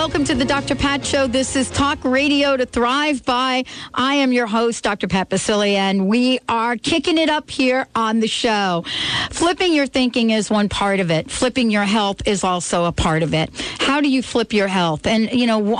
Welcome 0.00 0.24
to 0.24 0.34
the 0.34 0.46
Dr. 0.46 0.76
Pat 0.76 1.04
Show. 1.04 1.26
This 1.26 1.54
is 1.54 1.68
Talk 1.68 2.02
Radio 2.04 2.56
to 2.56 2.64
Thrive 2.64 3.22
By. 3.26 3.64
I 3.92 4.14
am 4.14 4.32
your 4.32 4.46
host, 4.46 4.82
Dr. 4.82 5.08
Pat 5.08 5.28
Baccili, 5.28 5.74
and 5.74 6.08
we 6.08 6.38
are 6.48 6.78
kicking 6.78 7.18
it 7.18 7.28
up 7.28 7.50
here 7.50 7.86
on 7.94 8.20
the 8.20 8.26
show. 8.26 8.82
Flipping 9.30 9.74
your 9.74 9.86
thinking 9.86 10.30
is 10.30 10.48
one 10.48 10.70
part 10.70 11.00
of 11.00 11.10
it. 11.10 11.30
Flipping 11.30 11.70
your 11.70 11.84
health 11.84 12.26
is 12.26 12.44
also 12.44 12.86
a 12.86 12.92
part 12.92 13.22
of 13.22 13.34
it. 13.34 13.50
How 13.78 14.00
do 14.00 14.08
you 14.08 14.22
flip 14.22 14.54
your 14.54 14.68
health? 14.68 15.06
And, 15.06 15.30
you 15.32 15.46
know, 15.46 15.78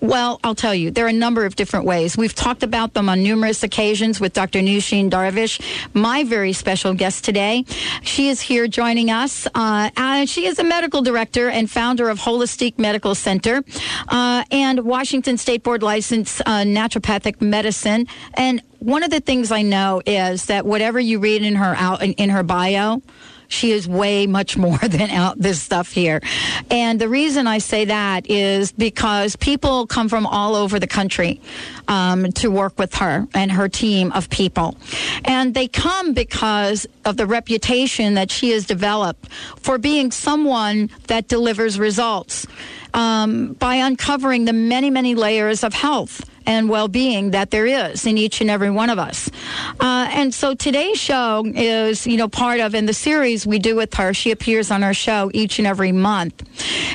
well, 0.00 0.40
I'll 0.42 0.56
tell 0.56 0.74
you, 0.74 0.90
there 0.90 1.06
are 1.06 1.10
a 1.10 1.12
number 1.12 1.44
of 1.44 1.54
different 1.54 1.86
ways. 1.86 2.16
We've 2.16 2.34
talked 2.34 2.64
about 2.64 2.94
them 2.94 3.08
on 3.08 3.22
numerous 3.22 3.62
occasions 3.62 4.18
with 4.20 4.32
Dr. 4.32 4.58
Nooshin 4.58 5.10
Darvish, 5.10 5.60
my 5.94 6.24
very 6.24 6.52
special 6.54 6.92
guest 6.92 7.24
today. 7.24 7.64
She 8.02 8.30
is 8.30 8.40
here 8.40 8.66
joining 8.66 9.12
us. 9.12 9.46
Uh, 9.54 10.26
she 10.26 10.46
is 10.46 10.58
a 10.58 10.64
medical 10.64 11.02
director 11.02 11.48
and 11.48 11.70
founder 11.70 12.08
of 12.08 12.18
Holistique 12.18 12.76
Medical 12.76 13.14
Center 13.14 13.59
uh, 14.08 14.44
and 14.50 14.80
Washington 14.84 15.36
State 15.36 15.62
Board 15.62 15.82
licensed 15.82 16.40
uh, 16.42 16.62
naturopathic 16.62 17.40
medicine. 17.40 18.06
And 18.34 18.62
one 18.78 19.02
of 19.02 19.10
the 19.10 19.20
things 19.20 19.52
I 19.52 19.62
know 19.62 20.02
is 20.06 20.46
that 20.46 20.64
whatever 20.64 20.98
you 20.98 21.18
read 21.18 21.42
in 21.42 21.56
her 21.56 21.74
out 21.76 22.02
in 22.02 22.30
her 22.30 22.42
bio, 22.42 23.02
she 23.50 23.72
is 23.72 23.86
way 23.86 24.26
much 24.26 24.56
more 24.56 24.78
than 24.88 25.10
out 25.10 25.38
this 25.38 25.60
stuff 25.60 25.92
here. 25.92 26.22
And 26.70 27.00
the 27.00 27.08
reason 27.08 27.46
I 27.46 27.58
say 27.58 27.84
that 27.84 28.30
is 28.30 28.72
because 28.72 29.36
people 29.36 29.86
come 29.86 30.08
from 30.08 30.24
all 30.24 30.54
over 30.54 30.78
the 30.78 30.86
country 30.86 31.40
um, 31.88 32.32
to 32.32 32.50
work 32.50 32.78
with 32.78 32.94
her 32.94 33.26
and 33.34 33.52
her 33.52 33.68
team 33.68 34.12
of 34.12 34.30
people. 34.30 34.76
And 35.24 35.52
they 35.52 35.68
come 35.68 36.14
because 36.14 36.86
of 37.04 37.16
the 37.16 37.26
reputation 37.26 38.14
that 38.14 38.30
she 38.30 38.50
has 38.50 38.66
developed 38.66 39.30
for 39.56 39.78
being 39.78 40.10
someone 40.10 40.90
that 41.08 41.28
delivers 41.28 41.78
results 41.78 42.46
um, 42.94 43.54
by 43.54 43.76
uncovering 43.76 44.44
the 44.44 44.52
many, 44.52 44.90
many 44.90 45.14
layers 45.14 45.64
of 45.64 45.74
health 45.74 46.22
and 46.46 46.68
well 46.68 46.88
being 46.88 47.30
that 47.30 47.50
there 47.50 47.66
is 47.66 48.06
in 48.06 48.18
each 48.18 48.40
and 48.40 48.50
every 48.50 48.70
one 48.70 48.90
of 48.90 48.98
us. 48.98 49.30
Uh, 49.78 50.08
and 50.10 50.34
so 50.34 50.54
today's 50.54 50.98
show 50.98 51.44
is, 51.46 52.06
you 52.06 52.16
know, 52.16 52.28
part 52.28 52.60
of 52.60 52.74
in 52.74 52.86
the 52.86 52.94
series 52.94 53.46
we 53.46 53.58
do 53.58 53.76
with 53.76 53.94
her. 53.94 54.14
She 54.14 54.30
appears 54.30 54.70
on 54.70 54.82
our 54.82 54.94
show 54.94 55.30
each 55.34 55.58
and 55.58 55.66
every 55.66 55.92
month. 55.92 56.42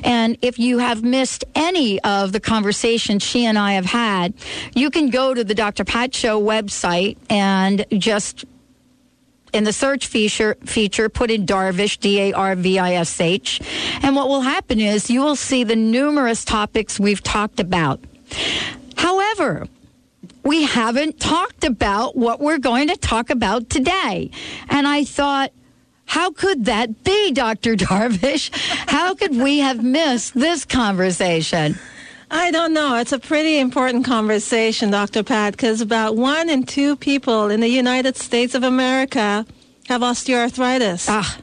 And 0.04 0.38
if 0.42 0.60
you 0.60 0.80
have 0.80 1.04
missed 1.04 1.46
any 1.56 2.02
of 2.02 2.32
the 2.32 2.40
conversations 2.40 3.24
she 3.24 3.46
and 3.46 3.58
I 3.58 3.74
have 3.74 3.86
had, 3.86 4.34
you 4.74 4.90
can 4.90 5.10
go 5.10 5.34
to 5.34 5.44
the 5.44 5.56
Dr. 5.56 5.86
Pat 5.86 6.14
Show 6.14 6.42
website 6.42 7.18
and 7.30 7.86
just 7.98 8.46
in 9.54 9.64
the 9.64 9.74
search 9.74 10.08
feature, 10.08 10.56
feature 10.66 11.10
put 11.10 11.32
in 11.32 11.46
Darvish, 11.46 12.00
D 12.00 12.20
A 12.20 12.34
R 12.34 12.56
V 12.56 12.80
I 12.80 12.94
S 12.96 13.20
H. 13.22 13.62
And 14.02 14.16
what 14.16 14.28
will 14.28 14.42
happen 14.42 14.80
is 14.80 15.10
you 15.10 15.22
will 15.22 15.36
see 15.36 15.64
the 15.64 15.76
numerous 15.76 16.44
topics 16.44 17.00
we've 17.00 17.24
talked 17.24 17.60
about. 17.60 18.04
However, 18.98 19.68
we 20.44 20.64
haven't 20.64 21.20
talked 21.20 21.64
about 21.64 22.16
what 22.16 22.40
we're 22.40 22.60
going 22.60 22.88
to 22.90 22.96
talk 22.96 23.30
about 23.30 23.70
today. 23.70 24.30
And 24.70 24.88
I 24.88 25.04
thought, 25.04 25.52
how 26.06 26.32
could 26.32 26.66
that 26.66 27.04
be, 27.04 27.32
Dr. 27.32 27.76
Darvish? 27.76 28.50
How 28.90 29.16
could 29.16 29.36
we 29.36 29.60
have 29.60 29.84
missed 29.84 30.34
this 30.34 30.66
conversation? 30.66 31.80
I 32.32 32.52
don't 32.52 32.74
know. 32.74 32.96
It's 32.96 33.12
a 33.12 33.20
pretty 33.20 33.60
important 33.60 34.06
conversation, 34.06 34.92
Dr. 34.92 35.24
Pat, 35.24 35.54
because 35.54 35.82
about 35.82 36.16
one 36.16 36.50
in 36.50 36.64
two 36.64 36.96
people 36.96 37.50
in 37.50 37.60
the 37.60 37.68
United 37.68 38.18
States 38.18 38.56
of 38.56 38.64
America 38.64 39.46
have 39.88 40.02
osteoarthritis. 40.02 41.06
Ah. 41.08 41.38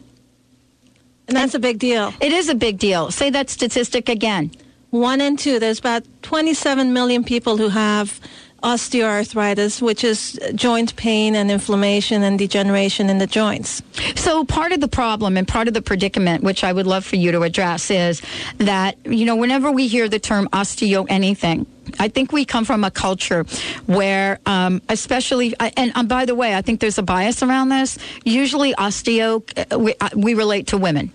And 1.29 1.37
that's 1.37 1.55
and 1.55 1.65
a 1.65 1.69
big 1.69 1.79
deal. 1.79 2.13
It 2.21 2.33
is 2.33 2.49
a 2.49 2.55
big 2.55 2.79
deal. 2.79 3.11
Say 3.11 3.31
that 3.31 3.49
statistic 3.49 4.09
again. 4.09 4.51
One 4.91 5.21
in 5.21 5.37
two. 5.37 5.59
There's 5.59 5.79
about 5.79 6.05
27 6.23 6.93
million 6.93 7.25
people 7.25 7.57
who 7.57 7.69
have 7.69 8.21
osteoarthritis, 8.63 9.83
which 9.83 10.05
is 10.05 10.39
joint 10.55 10.95
pain 10.97 11.35
and 11.35 11.51
inflammation 11.51 12.23
and 12.23 12.39
degeneration 12.39 13.11
in 13.11 13.19
the 13.19 13.27
joints. 13.27 13.83
So, 14.17 14.45
part 14.45 14.73
of 14.73 14.81
the 14.81 14.89
problem 14.89 15.37
and 15.37 15.47
part 15.47 15.69
of 15.69 15.75
the 15.75 15.83
predicament, 15.83 16.43
which 16.43 16.65
I 16.65 16.73
would 16.73 16.87
love 16.87 17.05
for 17.05 17.17
you 17.17 17.33
to 17.33 17.43
address, 17.43 17.91
is 17.91 18.23
that, 18.59 18.97
you 19.05 19.25
know, 19.25 19.37
whenever 19.37 19.71
we 19.71 19.89
hear 19.89 20.09
the 20.09 20.19
term 20.19 20.49
osteo 20.53 21.07
anything, 21.09 21.67
I 21.99 22.09
think 22.09 22.33
we 22.33 22.45
come 22.45 22.65
from 22.65 22.85
a 22.85 22.91
culture 22.91 23.45
where, 23.87 24.39
um, 24.47 24.81
especially, 24.89 25.55
and 25.59 25.93
um, 25.95 26.07
by 26.07 26.25
the 26.25 26.35
way, 26.35 26.55
I 26.55 26.63
think 26.63 26.81
there's 26.81 26.99
a 26.99 27.03
bias 27.03 27.43
around 27.43 27.69
this. 27.69 27.99
Usually, 28.25 28.73
osteo, 28.75 29.43
uh, 29.73 29.79
we, 29.79 29.95
uh, 30.01 30.09
we 30.17 30.35
relate 30.35 30.69
to 30.69 30.79
women. 30.79 31.13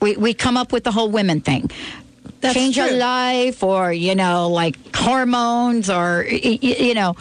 We, 0.00 0.16
we 0.16 0.34
come 0.34 0.56
up 0.56 0.72
with 0.72 0.84
the 0.84 0.92
whole 0.92 1.10
women 1.10 1.40
thing. 1.40 1.70
That's 2.44 2.54
change 2.54 2.76
true. 2.76 2.84
your 2.84 2.96
life 2.98 3.62
or, 3.62 3.92
you 3.92 4.14
know, 4.14 4.48
like 4.48 4.76
hormones 4.94 5.90
or, 5.90 6.24
you 6.24 6.94
know, 6.94 7.16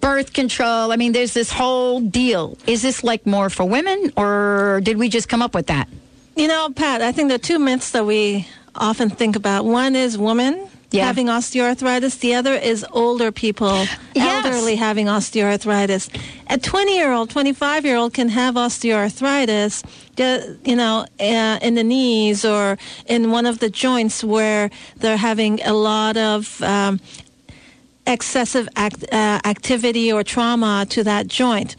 birth 0.00 0.32
control. 0.32 0.92
I 0.92 0.96
mean, 0.96 1.12
there's 1.12 1.34
this 1.34 1.50
whole 1.50 2.00
deal. 2.00 2.56
Is 2.66 2.82
this 2.82 3.02
like 3.02 3.26
more 3.26 3.50
for 3.50 3.64
women 3.64 4.12
or 4.16 4.80
did 4.84 4.98
we 4.98 5.08
just 5.08 5.28
come 5.28 5.42
up 5.42 5.54
with 5.54 5.68
that? 5.68 5.88
You 6.36 6.48
know, 6.48 6.70
Pat, 6.70 7.02
I 7.02 7.12
think 7.12 7.30
the 7.30 7.38
two 7.38 7.58
myths 7.58 7.90
that 7.92 8.04
we 8.04 8.46
often 8.74 9.10
think 9.10 9.36
about 9.36 9.64
one 9.64 9.96
is 9.96 10.16
women 10.16 10.68
yeah. 10.90 11.04
having 11.04 11.26
osteoarthritis. 11.26 12.20
The 12.20 12.34
other 12.34 12.54
is 12.54 12.84
older 12.92 13.30
people, 13.30 13.84
yes. 14.14 14.44
elderly 14.44 14.76
having 14.76 15.06
osteoarthritis. 15.06 16.08
A 16.48 16.58
20 16.58 16.96
year 16.96 17.12
old, 17.12 17.30
25 17.30 17.84
year 17.84 17.96
old 17.96 18.14
can 18.14 18.28
have 18.28 18.54
osteoarthritis, 18.54 19.84
you 20.66 20.76
know, 20.76 21.06
uh, 21.20 21.58
in 21.62 21.74
the 21.74 21.84
knees 21.84 22.44
or 22.44 22.78
in 23.06 23.30
one 23.30 23.46
of 23.46 23.58
the 23.58 23.70
joints 23.70 24.24
where 24.24 24.70
they're 24.96 25.16
having 25.16 25.60
a 25.62 25.74
lot 25.74 26.16
of 26.16 26.60
um, 26.62 27.00
excessive 28.06 28.68
act, 28.76 29.04
uh, 29.12 29.40
activity 29.44 30.10
or 30.12 30.24
trauma 30.24 30.86
to 30.88 31.04
that 31.04 31.26
joint. 31.28 31.76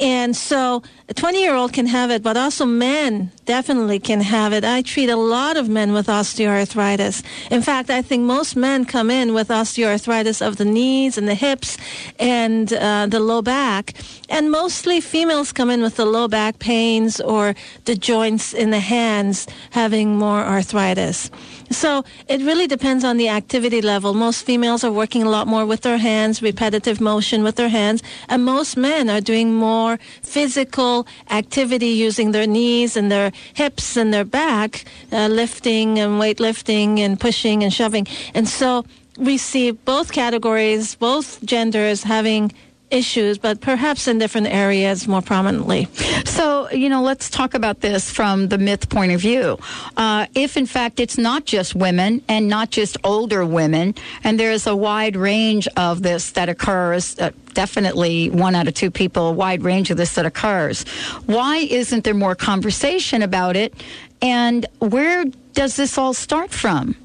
And 0.00 0.36
so 0.36 0.82
a 1.08 1.14
20 1.14 1.40
year 1.42 1.54
old 1.54 1.72
can 1.72 1.86
have 1.86 2.10
it, 2.10 2.22
but 2.22 2.36
also 2.36 2.64
men 2.64 3.32
definitely 3.48 3.98
can 3.98 4.20
have 4.20 4.52
it. 4.52 4.62
I 4.62 4.82
treat 4.82 5.08
a 5.08 5.16
lot 5.16 5.56
of 5.56 5.70
men 5.70 5.94
with 5.94 6.08
osteoarthritis. 6.08 7.24
In 7.50 7.62
fact, 7.62 7.88
I 7.88 8.02
think 8.02 8.24
most 8.24 8.56
men 8.56 8.84
come 8.84 9.10
in 9.10 9.32
with 9.32 9.48
osteoarthritis 9.48 10.46
of 10.46 10.58
the 10.58 10.66
knees 10.66 11.16
and 11.16 11.26
the 11.26 11.34
hips 11.34 11.78
and 12.18 12.70
uh, 12.70 13.06
the 13.08 13.20
low 13.20 13.40
back. 13.40 13.94
And 14.28 14.50
mostly 14.50 15.00
females 15.00 15.50
come 15.50 15.70
in 15.70 15.80
with 15.80 15.96
the 15.96 16.04
low 16.04 16.28
back 16.28 16.58
pains 16.58 17.22
or 17.22 17.54
the 17.86 17.96
joints 17.96 18.52
in 18.52 18.70
the 18.70 18.80
hands 18.80 19.46
having 19.70 20.16
more 20.18 20.42
arthritis. 20.42 21.30
So 21.70 22.04
it 22.28 22.40
really 22.42 22.66
depends 22.66 23.02
on 23.02 23.16
the 23.16 23.30
activity 23.30 23.80
level. 23.80 24.12
Most 24.12 24.44
females 24.44 24.84
are 24.84 24.92
working 24.92 25.22
a 25.22 25.30
lot 25.30 25.46
more 25.46 25.64
with 25.64 25.80
their 25.82 25.96
hands, 25.96 26.42
repetitive 26.42 27.00
motion 27.00 27.42
with 27.42 27.56
their 27.56 27.70
hands, 27.70 28.02
and 28.28 28.44
most 28.44 28.76
men 28.76 29.08
are 29.08 29.22
doing 29.22 29.54
more 29.54 29.98
physical 30.22 31.06
activity 31.30 31.88
using 31.88 32.32
their 32.32 32.46
knees 32.46 32.94
and 32.94 33.10
their 33.10 33.32
hips 33.54 33.96
and 33.96 34.12
their 34.12 34.24
back, 34.24 34.84
uh, 35.12 35.28
lifting 35.28 35.98
and 35.98 36.20
weightlifting 36.20 36.98
and 36.98 37.18
pushing 37.18 37.62
and 37.62 37.72
shoving. 37.72 38.06
And 38.34 38.48
so 38.48 38.84
we 39.16 39.36
see 39.36 39.72
both 39.72 40.12
categories, 40.12 40.94
both 40.94 41.42
genders 41.44 42.04
having 42.04 42.52
issues, 42.90 43.38
but 43.38 43.60
perhaps 43.60 44.08
in 44.08 44.18
different 44.18 44.48
areas 44.48 45.06
more 45.06 45.22
prominently. 45.22 45.88
So, 46.24 46.70
you 46.70 46.88
know, 46.88 47.02
let's 47.02 47.30
talk 47.30 47.54
about 47.54 47.80
this 47.80 48.10
from 48.10 48.48
the 48.48 48.58
myth 48.58 48.88
point 48.88 49.12
of 49.12 49.20
view. 49.20 49.58
Uh, 49.96 50.26
if, 50.34 50.56
in 50.56 50.66
fact, 50.66 51.00
it's 51.00 51.18
not 51.18 51.44
just 51.44 51.74
women 51.74 52.22
and 52.28 52.48
not 52.48 52.70
just 52.70 52.96
older 53.04 53.44
women, 53.44 53.94
and 54.24 54.38
there's 54.38 54.66
a 54.66 54.76
wide 54.76 55.16
range 55.16 55.68
of 55.76 56.02
this 56.02 56.32
that 56.32 56.48
occurs, 56.48 57.18
uh, 57.18 57.30
definitely 57.54 58.30
one 58.30 58.54
out 58.54 58.68
of 58.68 58.74
two 58.74 58.90
people, 58.90 59.28
a 59.28 59.32
wide 59.32 59.62
range 59.62 59.90
of 59.90 59.96
this 59.96 60.14
that 60.14 60.26
occurs, 60.26 60.84
why 61.26 61.56
isn't 61.56 62.04
there 62.04 62.14
more 62.14 62.34
conversation 62.34 63.22
about 63.22 63.56
it? 63.56 63.74
And 64.20 64.66
where 64.78 65.24
does 65.52 65.76
this 65.76 65.98
all 65.98 66.14
start 66.14 66.50
from? 66.50 66.96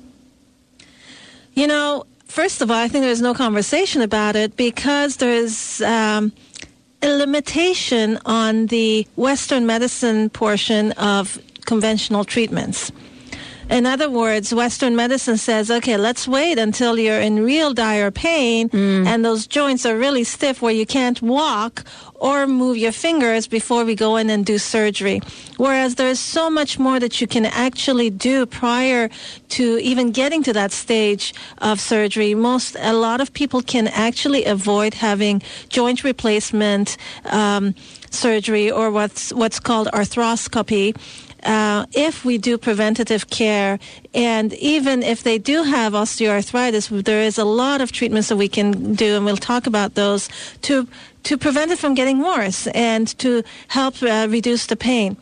You 1.54 1.68
know, 1.68 2.06
First 2.34 2.64
of 2.64 2.72
all, 2.72 2.78
I 2.78 2.88
think 2.88 3.04
there's 3.04 3.22
no 3.22 3.36
conversation 3.36 4.02
about 4.02 4.36
it 4.36 4.58
because 4.58 5.18
there's 5.18 5.84
um, 5.84 6.34
a 7.04 7.16
limitation 7.16 8.18
on 8.26 8.66
the 8.66 9.08
Western 9.16 9.68
medicine 9.68 10.32
portion 10.32 10.94
of 10.94 11.38
conventional 11.66 12.24
treatments. 12.24 12.92
In 13.70 13.86
other 13.86 14.10
words, 14.10 14.52
Western 14.52 14.96
medicine 14.96 15.38
says, 15.38 15.70
okay, 15.70 15.96
let's 15.96 16.28
wait 16.28 16.58
until 16.58 16.98
you're 16.98 17.22
in 17.22 17.44
real 17.44 17.72
dire 17.72 18.10
pain 18.10 18.68
mm. 18.70 19.06
and 19.06 19.24
those 19.24 19.46
joints 19.46 19.86
are 19.86 19.96
really 19.96 20.24
stiff 20.24 20.60
where 20.60 20.74
you 20.74 20.88
can't 20.88 21.22
walk 21.22 21.84
or 22.24 22.48
move 22.48 22.78
your 22.78 22.94
fingers 22.94 23.48
before 23.48 23.84
we 23.84 23.96
go 23.96 24.16
in 24.16 24.30
and 24.30 24.46
do 24.46 24.58
surgery. 24.58 25.20
Whereas 25.58 25.96
there's 25.96 26.22
so 26.22 26.50
much 26.50 26.80
more 26.80 26.98
that 26.98 27.20
you 27.20 27.28
can 27.28 27.46
actually 27.46 28.10
do 28.10 28.46
prior 28.46 29.10
to 29.50 29.78
even 29.80 30.12
getting 30.12 30.42
to 30.44 30.54
that 30.54 30.72
stage 30.72 31.34
of 31.58 31.82
surgery. 31.82 32.34
Most, 32.34 32.78
a 32.80 32.94
lot 32.94 33.20
of 33.20 33.34
people 33.34 33.62
can 33.62 33.88
actually 33.90 34.46
avoid 34.46 34.94
having 34.94 35.42
joint 35.68 36.06
replacement 36.06 36.96
um, 37.26 37.76
surgery 38.10 38.72
or 38.72 38.90
what's 38.90 39.34
what's 39.34 39.60
called 39.60 39.90
arthroscopy 39.92 40.96
uh, 41.46 41.86
if 41.94 42.26
we 42.26 42.38
do 42.38 42.58
preventative 42.58 43.30
care, 43.30 43.80
and 44.14 44.54
even 44.54 45.04
if 45.04 45.24
they 45.24 45.38
do 45.38 45.64
have 45.64 45.94
osteoarthritis, 45.94 47.04
there 47.04 47.22
is 47.22 47.38
a 47.38 47.46
lot 47.46 47.82
of 47.82 47.92
treatments 47.92 48.30
that 48.30 48.38
we 48.38 48.48
can 48.48 48.94
do, 48.94 49.16
and 49.16 49.26
we'll 49.26 49.38
talk 49.38 49.68
about 49.68 49.96
those 49.96 50.30
to 50.64 50.88
to 51.24 51.38
prevent 51.38 51.72
it 51.72 51.80
from 51.80 51.94
getting 51.94 52.20
worse 52.20 52.68
and 52.68 53.18
to 53.18 53.44
help 53.70 54.02
uh, 54.04 54.28
reduce 54.30 54.66
the 54.66 54.76
pain. 54.76 55.16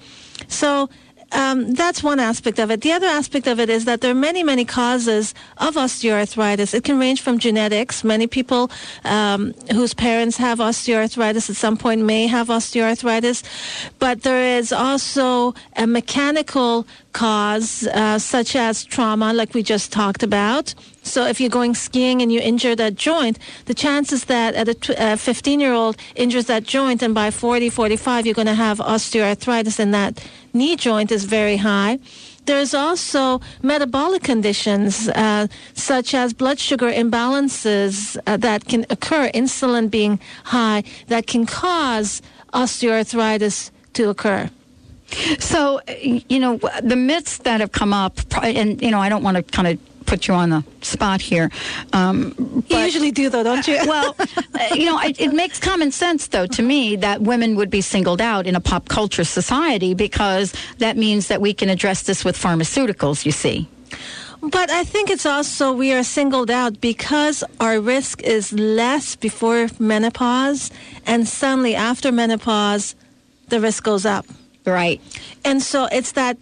So 0.48 0.90
um, 1.32 1.74
that's 1.74 2.04
one 2.04 2.20
aspect 2.20 2.60
of 2.60 2.72
it. 2.72 2.82
The 2.82 2.92
other 2.92 3.08
aspect 3.08 3.48
of 3.48 3.60
it 3.60 3.70
is 3.70 3.86
that 3.86 4.02
there 4.02 4.12
are 4.12 4.16
many, 4.16 4.44
many 4.44 4.66
causes 4.66 5.34
of 5.58 5.76
osteoarthritis. 5.76 6.74
It 6.74 6.84
can 6.84 7.00
range 7.00 7.22
from 7.22 7.40
genetics. 7.40 8.04
Many 8.04 8.28
people 8.28 8.70
um, 9.06 9.54
whose 9.72 9.94
parents 9.94 10.38
have 10.38 10.60
osteoarthritis 10.60 11.50
at 11.50 11.56
some 11.56 11.78
point 11.78 12.02
may 12.02 12.28
have 12.28 12.48
osteoarthritis, 12.48 13.44
but 14.00 14.24
there 14.24 14.58
is 14.58 14.74
also 14.74 15.54
a 15.78 15.88
mechanical 15.88 16.86
cause, 17.14 17.88
uh, 17.88 18.20
such 18.20 18.56
as 18.56 18.84
trauma, 18.84 19.34
like 19.34 19.54
we 19.54 19.64
just 19.64 19.92
talked 19.92 20.24
about. 20.24 20.74
So 21.04 21.26
if 21.26 21.42
you're 21.42 21.50
going 21.50 21.74
skiing 21.74 22.22
and 22.22 22.32
you 22.32 22.40
injure 22.40 22.76
that 22.76 22.96
joint, 22.96 23.40
the 23.66 23.74
chances 23.74 24.26
that 24.26 24.56
a 24.56 25.18
15 25.18 25.60
year 25.60 25.74
old 25.74 25.98
injures 26.16 26.46
that 26.46 26.64
joint 26.64 27.02
and 27.02 27.14
by 27.14 27.32
40, 27.32 27.70
45 27.70 28.26
you're 28.26 28.36
going 28.36 28.48
to 28.48 28.54
have 28.54 28.78
osteoarthritis 28.78 29.80
in 29.80 29.92
that 29.92 30.24
knee 30.54 30.76
joint 30.76 31.12
is 31.12 31.26
very 31.26 31.58
high. 31.58 32.00
There's 32.46 32.74
also 32.74 33.40
metabolic 33.62 34.24
conditions 34.24 35.10
uh, 35.10 35.48
such 35.74 36.14
as 36.14 36.34
blood 36.34 36.60
sugar 36.60 36.92
imbalances 36.92 38.18
uh, 38.26 38.38
that 38.38 38.66
can 38.66 38.86
occur, 38.90 39.30
insulin 39.34 39.92
being 39.92 40.20
high, 40.46 40.84
that 41.08 41.28
can 41.28 41.46
cause 41.46 42.22
osteoarthritis 42.54 43.70
to 43.94 44.10
occur. 44.10 44.50
So, 45.40 45.82
you 46.02 46.40
know, 46.40 46.58
the 46.82 46.96
myths 46.96 47.40
that 47.40 47.60
have 47.60 47.74
come 47.74 47.94
up, 47.94 48.20
and, 48.42 48.82
you 48.82 48.90
know, 48.92 49.00
I 49.00 49.10
don't 49.10 49.24
want 49.24 49.38
to 49.38 49.44
kind 49.44 49.68
of 49.68 49.91
put 50.06 50.28
you 50.28 50.34
on 50.34 50.50
the 50.50 50.64
spot 50.82 51.22
here. 51.22 51.52
Um, 51.94 52.64
you 52.68 52.78
usually 52.78 53.12
do, 53.12 53.30
though, 53.30 53.44
don't 53.44 53.68
you? 53.68 53.80
well, 53.86 54.16
uh, 54.20 54.76
you 54.76 54.86
know, 54.86 55.00
it, 55.00 55.20
it, 55.20 55.34
makes 55.34 55.60
common 55.60 55.92
sense, 55.92 56.28
though, 56.28 56.48
to 56.48 56.62
me 56.62 56.96
that 56.98 57.22
women 57.22 57.56
would 57.56 57.70
be 57.70 57.82
singled 57.82 58.22
out 58.22 58.48
in 58.48 58.56
a 58.56 58.60
pop 58.62 58.90
culture 58.90 59.24
society 59.24 59.94
because 59.94 60.54
that 60.80 60.98
means 60.98 61.28
that 61.28 61.42
we 61.42 61.54
can 61.54 61.70
address 61.70 62.04
this 62.04 62.26
with 62.26 62.38
pharmaceuticals, 62.38 63.26
you 63.26 63.32
see. 63.32 63.68
But 64.42 64.72
I 64.72 64.84
think 64.84 65.12
it's 65.12 65.26
also 65.26 65.72
we 65.72 65.94
are 65.94 66.04
singled 66.04 66.50
out 66.50 66.82
because 66.82 67.44
our 67.60 67.80
risk 67.80 68.24
is 68.24 68.52
less 68.52 69.16
before 69.16 69.68
menopause, 69.78 70.72
and 71.06 71.28
suddenly 71.28 71.76
after 71.76 72.12
menopause, 72.12 72.96
the 73.50 73.60
risk 73.60 73.84
goes 73.84 74.06
up. 74.06 74.26
Right. 74.66 75.00
And 75.46 75.62
so 75.62 75.86
it's 75.92 76.14
that 76.14 76.38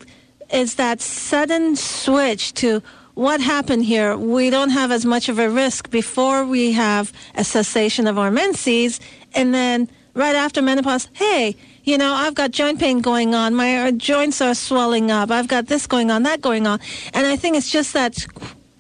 it's 0.49 0.75
that 0.75 1.01
sudden 1.01 1.75
switch 1.75 2.53
to 2.55 2.81
what 3.19 3.41
happened 3.41 3.83
here? 3.83 4.15
We 4.15 4.49
don't 4.49 4.69
have 4.69 4.93
as 4.93 5.05
much 5.05 5.27
of 5.27 5.39
a 5.39 5.49
risk 5.49 5.89
before 5.89 6.45
we 6.45 6.71
have 6.71 7.11
a 7.35 7.43
cessation 7.43 8.07
of 8.07 8.17
our 8.17 8.31
menses, 8.31 9.01
and 9.33 9.53
then 9.53 9.89
right 10.13 10.35
after 10.35 10.61
menopause, 10.61 11.09
hey, 11.11 11.57
you 11.83 11.97
know, 11.97 12.13
I've 12.13 12.33
got 12.33 12.51
joint 12.51 12.79
pain 12.79 12.99
going 13.01 13.35
on. 13.35 13.55
My 13.55 13.87
uh, 13.87 13.91
joints 13.91 14.39
are 14.39 14.55
swelling 14.55 15.11
up. 15.11 15.31
I've 15.31 15.49
got 15.49 15.67
this 15.67 15.85
going 15.85 16.11
on, 16.11 16.23
that 16.23 16.39
going 16.39 16.65
on. 16.65 16.79
And 17.13 17.27
I 17.27 17.35
think 17.35 17.57
it's 17.57 17.69
just 17.69 17.91
that 17.91 18.25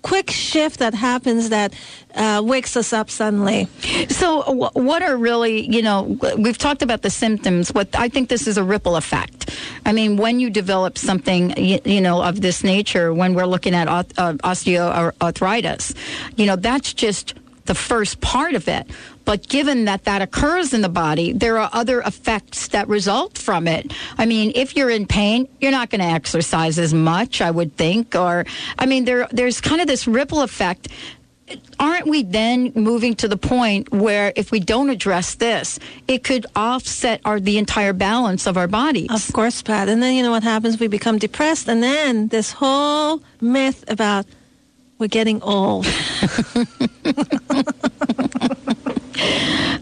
quick 0.01 0.29
shift 0.31 0.79
that 0.79 0.93
happens 0.93 1.49
that 1.49 1.73
uh, 2.15 2.41
wakes 2.43 2.75
us 2.77 2.93
up 2.93 3.09
suddenly. 3.09 3.67
So, 4.09 4.69
what 4.73 5.01
are 5.01 5.17
really, 5.17 5.69
you 5.69 5.81
know, 5.81 6.17
we've 6.37 6.57
talked 6.57 6.81
about 6.81 7.01
the 7.01 7.09
symptoms. 7.09 7.73
What 7.73 7.89
I 7.95 8.09
think 8.09 8.29
this 8.29 8.47
is 8.47 8.57
a 8.57 8.63
ripple 8.63 8.95
effect. 8.95 9.49
I 9.85 9.93
mean, 9.93 10.17
when 10.17 10.39
you 10.39 10.49
develop 10.49 10.97
something, 10.97 11.57
you, 11.57 11.79
you 11.85 12.01
know, 12.01 12.21
of 12.21 12.41
this 12.41 12.63
nature, 12.63 13.13
when 13.13 13.33
we're 13.33 13.45
looking 13.45 13.75
at 13.75 13.87
uh, 13.87 14.03
osteoarthritis, 14.03 15.95
you 16.37 16.45
know, 16.45 16.55
that's 16.55 16.93
just 16.93 17.35
the 17.65 17.75
first 17.75 18.19
part 18.19 18.55
of 18.55 18.67
it. 18.67 18.89
But 19.29 19.47
given 19.47 19.85
that 19.85 20.05
that 20.05 20.23
occurs 20.23 20.73
in 20.73 20.81
the 20.81 20.89
body, 20.89 21.33
there 21.33 21.59
are 21.59 21.69
other 21.71 22.01
effects 22.01 22.69
that 22.69 22.87
result 22.87 23.37
from 23.37 23.67
it. 23.67 23.93
I 24.17 24.25
mean, 24.25 24.51
if 24.55 24.75
you're 24.75 24.89
in 24.89 25.05
pain, 25.05 25.47
you're 25.61 25.69
not 25.69 25.91
going 25.91 26.01
to 26.01 26.07
exercise 26.07 26.79
as 26.79 26.95
much, 26.95 27.39
I 27.39 27.51
would 27.51 27.77
think. 27.77 28.15
Or, 28.15 28.47
I 28.79 28.87
mean, 28.87 29.05
there 29.05 29.27
there's 29.29 29.61
kind 29.61 29.81
of 29.81 29.87
this 29.87 30.07
ripple 30.07 30.41
effect 30.41 30.87
aren't 31.79 32.07
we 32.07 32.23
then 32.23 32.71
moving 32.73 33.15
to 33.15 33.27
the 33.27 33.37
point 33.37 33.91
where 33.91 34.33
if 34.35 34.51
we 34.51 34.59
don't 34.59 34.89
address 34.89 35.35
this, 35.35 35.77
it 36.07 36.23
could 36.23 36.47
offset 36.55 37.21
our 37.23 37.39
the 37.39 37.59
entire 37.59 37.93
balance 37.93 38.47
of 38.47 38.57
our 38.57 38.67
bodies? 38.67 39.11
Of 39.11 39.31
course, 39.31 39.61
Pat. 39.61 39.89
And 39.89 40.01
then 40.01 40.15
you 40.15 40.23
know 40.23 40.31
what 40.31 40.41
happens? 40.41 40.79
We 40.79 40.87
become 40.87 41.19
depressed, 41.19 41.67
and 41.67 41.83
then 41.83 42.29
this 42.29 42.51
whole 42.51 43.21
myth 43.41 43.83
about 43.87 44.25
we're 44.97 45.07
getting 45.07 45.39
old. 45.43 45.85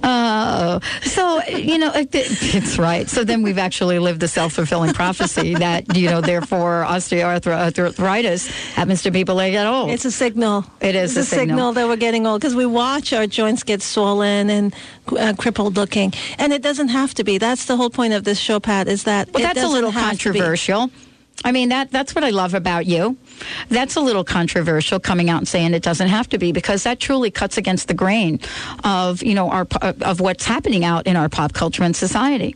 Uh, 0.03 0.79
so, 1.01 1.43
you 1.45 1.77
know, 1.77 1.91
it's 1.93 2.77
right. 2.77 3.09
So 3.09 3.23
then 3.23 3.41
we've 3.41 3.57
actually 3.57 3.99
lived 3.99 4.19
the 4.19 4.27
self 4.27 4.53
fulfilling 4.53 4.93
prophecy 4.93 5.55
that, 5.55 5.95
you 5.95 6.09
know, 6.09 6.21
therefore 6.21 6.85
osteoarthritis 6.87 8.47
happens 8.73 9.03
to 9.03 9.11
people 9.11 9.35
that 9.35 9.49
get 9.49 9.67
old. 9.67 9.89
It's 9.89 10.05
a 10.05 10.11
signal. 10.11 10.65
It 10.79 10.95
is 10.95 11.17
it's 11.17 11.27
a, 11.27 11.29
signal. 11.29 11.47
signal. 11.47 11.73
that 11.73 11.87
we're 11.87 11.97
getting 11.97 12.27
old 12.27 12.41
because 12.41 12.55
we 12.55 12.65
watch 12.65 13.13
our 13.13 13.27
joints 13.27 13.63
get 13.63 13.81
swollen 13.81 14.49
and 14.49 14.75
uh, 15.17 15.33
crippled 15.37 15.75
looking. 15.75 16.13
And 16.37 16.53
it 16.53 16.61
doesn't 16.61 16.89
have 16.89 17.13
to 17.15 17.23
be. 17.23 17.37
That's 17.37 17.65
the 17.65 17.75
whole 17.75 17.89
point 17.89 18.13
of 18.13 18.23
this 18.23 18.39
show, 18.39 18.59
Pat, 18.59 18.87
is 18.87 19.03
that 19.03 19.33
well, 19.33 19.43
that's 19.43 19.61
a 19.61 19.67
little 19.67 19.91
controversial. 19.91 20.89
I 21.43 21.51
mean 21.51 21.69
that 21.69 21.91
that's 21.91 22.15
what 22.15 22.23
I 22.23 22.31
love 22.31 22.53
about 22.53 22.85
you. 22.85 23.17
That's 23.69 23.95
a 23.95 24.01
little 24.01 24.23
controversial 24.23 24.99
coming 24.99 25.29
out 25.29 25.39
and 25.39 25.47
saying 25.47 25.73
it 25.73 25.83
doesn't 25.83 26.07
have 26.07 26.29
to 26.29 26.37
be 26.37 26.51
because 26.51 26.83
that 26.83 26.99
truly 26.99 27.31
cuts 27.31 27.57
against 27.57 27.87
the 27.87 27.93
grain 27.93 28.39
of 28.83 29.23
you 29.23 29.35
know 29.35 29.49
our 29.49 29.67
of 30.01 30.19
what's 30.19 30.45
happening 30.45 30.83
out 30.83 31.07
in 31.07 31.15
our 31.15 31.29
pop 31.29 31.53
culture 31.53 31.83
and 31.83 31.95
society. 31.95 32.55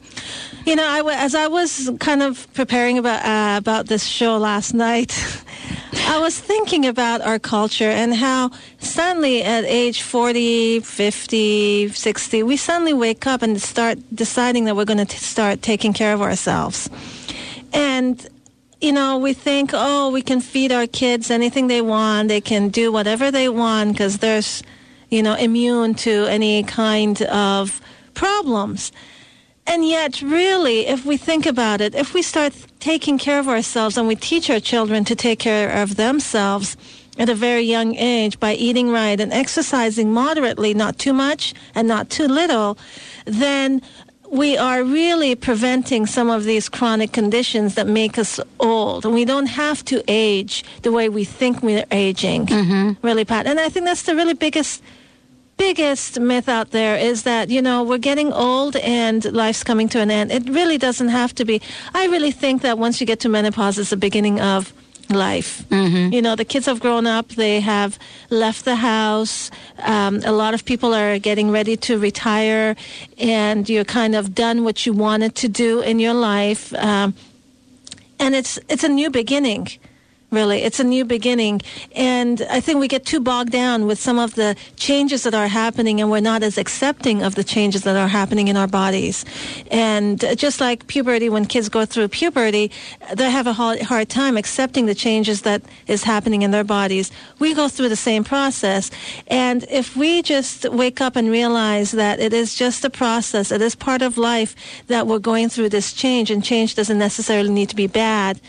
You 0.65 0.75
know, 0.75 0.85
I, 0.87 1.15
as 1.15 1.33
I 1.33 1.47
was 1.47 1.89
kind 1.99 2.21
of 2.21 2.51
preparing 2.53 2.97
about 2.97 3.25
uh, 3.25 3.57
about 3.57 3.87
this 3.87 4.05
show 4.05 4.37
last 4.37 4.73
night, 4.73 5.11
I 6.07 6.19
was 6.19 6.39
thinking 6.39 6.85
about 6.85 7.21
our 7.21 7.39
culture 7.39 7.89
and 7.89 8.13
how 8.13 8.51
suddenly 8.79 9.43
at 9.43 9.65
age 9.65 10.01
40, 10.01 10.81
50, 10.81 11.89
60, 11.89 12.43
we 12.43 12.57
suddenly 12.57 12.93
wake 12.93 13.27
up 13.27 13.41
and 13.41 13.61
start 13.61 13.97
deciding 14.13 14.65
that 14.65 14.75
we're 14.75 14.85
going 14.85 15.05
to 15.05 15.17
start 15.17 15.61
taking 15.61 15.93
care 15.93 16.13
of 16.13 16.21
ourselves. 16.21 16.89
And 17.73 18.27
you 18.81 18.91
know, 18.91 19.17
we 19.17 19.33
think, 19.33 19.71
oh, 19.73 20.09
we 20.09 20.21
can 20.21 20.41
feed 20.41 20.71
our 20.71 20.87
kids 20.87 21.29
anything 21.29 21.67
they 21.67 21.81
want. 21.81 22.29
They 22.29 22.41
can 22.41 22.69
do 22.69 22.91
whatever 22.91 23.29
they 23.29 23.47
want 23.47 23.93
because 23.93 24.17
they're, 24.17 24.41
you 25.09 25.21
know, 25.21 25.35
immune 25.35 25.93
to 25.95 26.25
any 26.25 26.63
kind 26.63 27.21
of 27.23 27.79
problems. 28.15 28.91
And 29.67 29.87
yet, 29.87 30.21
really, 30.23 30.87
if 30.87 31.05
we 31.05 31.15
think 31.17 31.45
about 31.45 31.79
it, 31.79 31.93
if 31.93 32.15
we 32.15 32.23
start 32.23 32.53
taking 32.79 33.19
care 33.19 33.39
of 33.39 33.47
ourselves 33.47 33.97
and 33.97 34.07
we 34.07 34.15
teach 34.15 34.49
our 34.49 34.59
children 34.59 35.05
to 35.05 35.15
take 35.15 35.37
care 35.37 35.69
of 35.69 35.95
themselves 35.95 36.75
at 37.19 37.29
a 37.29 37.35
very 37.35 37.61
young 37.61 37.95
age 37.95 38.39
by 38.39 38.53
eating 38.55 38.89
right 38.89 39.19
and 39.19 39.31
exercising 39.31 40.11
moderately, 40.11 40.73
not 40.73 40.97
too 40.97 41.13
much 41.13 41.53
and 41.75 41.87
not 41.87 42.09
too 42.09 42.27
little, 42.27 42.77
then 43.25 43.81
we 44.31 44.57
are 44.57 44.81
really 44.81 45.35
preventing 45.35 46.05
some 46.05 46.29
of 46.29 46.45
these 46.45 46.69
chronic 46.69 47.11
conditions 47.11 47.75
that 47.75 47.85
make 47.85 48.17
us 48.17 48.39
old. 48.61 49.05
And 49.05 49.13
we 49.13 49.25
don't 49.25 49.47
have 49.47 49.83
to 49.85 50.01
age 50.07 50.63
the 50.83 50.91
way 50.91 51.09
we 51.09 51.25
think 51.25 51.61
we're 51.61 51.85
aging, 51.91 52.45
mm-hmm. 52.45 53.05
really, 53.05 53.25
Pat. 53.25 53.45
And 53.45 53.59
I 53.59 53.67
think 53.67 53.85
that's 53.85 54.03
the 54.03 54.15
really 54.15 54.33
biggest 54.33 54.81
biggest 55.57 56.19
myth 56.19 56.49
out 56.49 56.71
there 56.71 56.97
is 56.97 57.21
that 57.21 57.51
you 57.51 57.61
know 57.61 57.83
we're 57.83 57.99
getting 57.99 58.33
old 58.33 58.75
and 58.77 59.25
life's 59.31 59.63
coming 59.63 59.87
to 59.87 59.99
an 59.99 60.09
end 60.09 60.31
it 60.31 60.49
really 60.49 60.75
doesn't 60.75 61.09
have 61.09 61.35
to 61.35 61.45
be 61.45 61.61
i 61.93 62.07
really 62.07 62.31
think 62.31 62.63
that 62.63 62.79
once 62.79 62.99
you 62.99 63.05
get 63.05 63.19
to 63.19 63.29
menopause 63.29 63.77
it's 63.77 63.91
the 63.91 63.97
beginning 63.97 64.41
of 64.41 64.73
life. 65.13 65.63
Mm-hmm. 65.69 66.13
You 66.13 66.21
know, 66.21 66.35
the 66.35 66.45
kids 66.45 66.65
have 66.65 66.79
grown 66.79 67.07
up, 67.07 67.29
they 67.29 67.59
have 67.59 67.97
left 68.29 68.65
the 68.65 68.75
house. 68.75 69.51
Um, 69.79 70.21
a 70.25 70.31
lot 70.31 70.53
of 70.53 70.65
people 70.65 70.93
are 70.93 71.19
getting 71.19 71.51
ready 71.51 71.77
to 71.77 71.97
retire, 71.97 72.75
and 73.17 73.69
you're 73.69 73.85
kind 73.85 74.15
of 74.15 74.33
done 74.35 74.63
what 74.63 74.85
you 74.85 74.93
wanted 74.93 75.35
to 75.35 75.47
do 75.47 75.81
in 75.81 75.99
your 75.99 76.13
life. 76.13 76.73
Um, 76.75 77.13
and 78.19 78.35
it's 78.35 78.59
it's 78.69 78.83
a 78.83 78.89
new 78.89 79.09
beginning. 79.09 79.67
Really. 80.31 80.63
It's 80.63 80.79
a 80.79 80.85
new 80.85 81.03
beginning. 81.03 81.61
And 81.93 82.41
I 82.49 82.61
think 82.61 82.79
we 82.79 82.87
get 82.87 83.05
too 83.05 83.19
bogged 83.19 83.51
down 83.51 83.85
with 83.85 83.99
some 83.99 84.17
of 84.17 84.35
the 84.35 84.55
changes 84.77 85.23
that 85.23 85.33
are 85.33 85.49
happening 85.49 85.99
and 85.99 86.09
we're 86.09 86.21
not 86.21 86.41
as 86.41 86.57
accepting 86.57 87.21
of 87.21 87.35
the 87.35 87.43
changes 87.43 87.83
that 87.83 87.97
are 87.97 88.07
happening 88.07 88.47
in 88.47 88.55
our 88.55 88.67
bodies. 88.67 89.25
And 89.69 90.23
just 90.37 90.61
like 90.61 90.87
puberty, 90.87 91.27
when 91.27 91.43
kids 91.45 91.67
go 91.67 91.85
through 91.85 92.07
puberty, 92.07 92.71
they 93.13 93.29
have 93.29 93.45
a 93.45 93.51
hard 93.51 94.07
time 94.07 94.37
accepting 94.37 94.85
the 94.85 94.95
changes 94.95 95.41
that 95.41 95.63
is 95.87 96.05
happening 96.05 96.43
in 96.43 96.51
their 96.51 96.63
bodies. 96.63 97.11
We 97.39 97.53
go 97.53 97.67
through 97.67 97.89
the 97.89 97.97
same 97.97 98.23
process. 98.23 98.89
And 99.27 99.65
if 99.69 99.97
we 99.97 100.21
just 100.21 100.63
wake 100.69 101.01
up 101.01 101.17
and 101.17 101.29
realize 101.29 101.91
that 101.91 102.21
it 102.21 102.31
is 102.31 102.55
just 102.55 102.85
a 102.85 102.89
process, 102.89 103.51
it 103.51 103.61
is 103.61 103.75
part 103.75 104.01
of 104.01 104.17
life 104.17 104.55
that 104.87 105.07
we're 105.07 105.19
going 105.19 105.49
through 105.49 105.69
this 105.69 105.91
change 105.91 106.31
and 106.31 106.41
change 106.41 106.75
doesn't 106.75 106.99
necessarily 106.99 107.49
need 107.49 107.67
to 107.67 107.75
be 107.75 107.87
bad, 107.87 108.39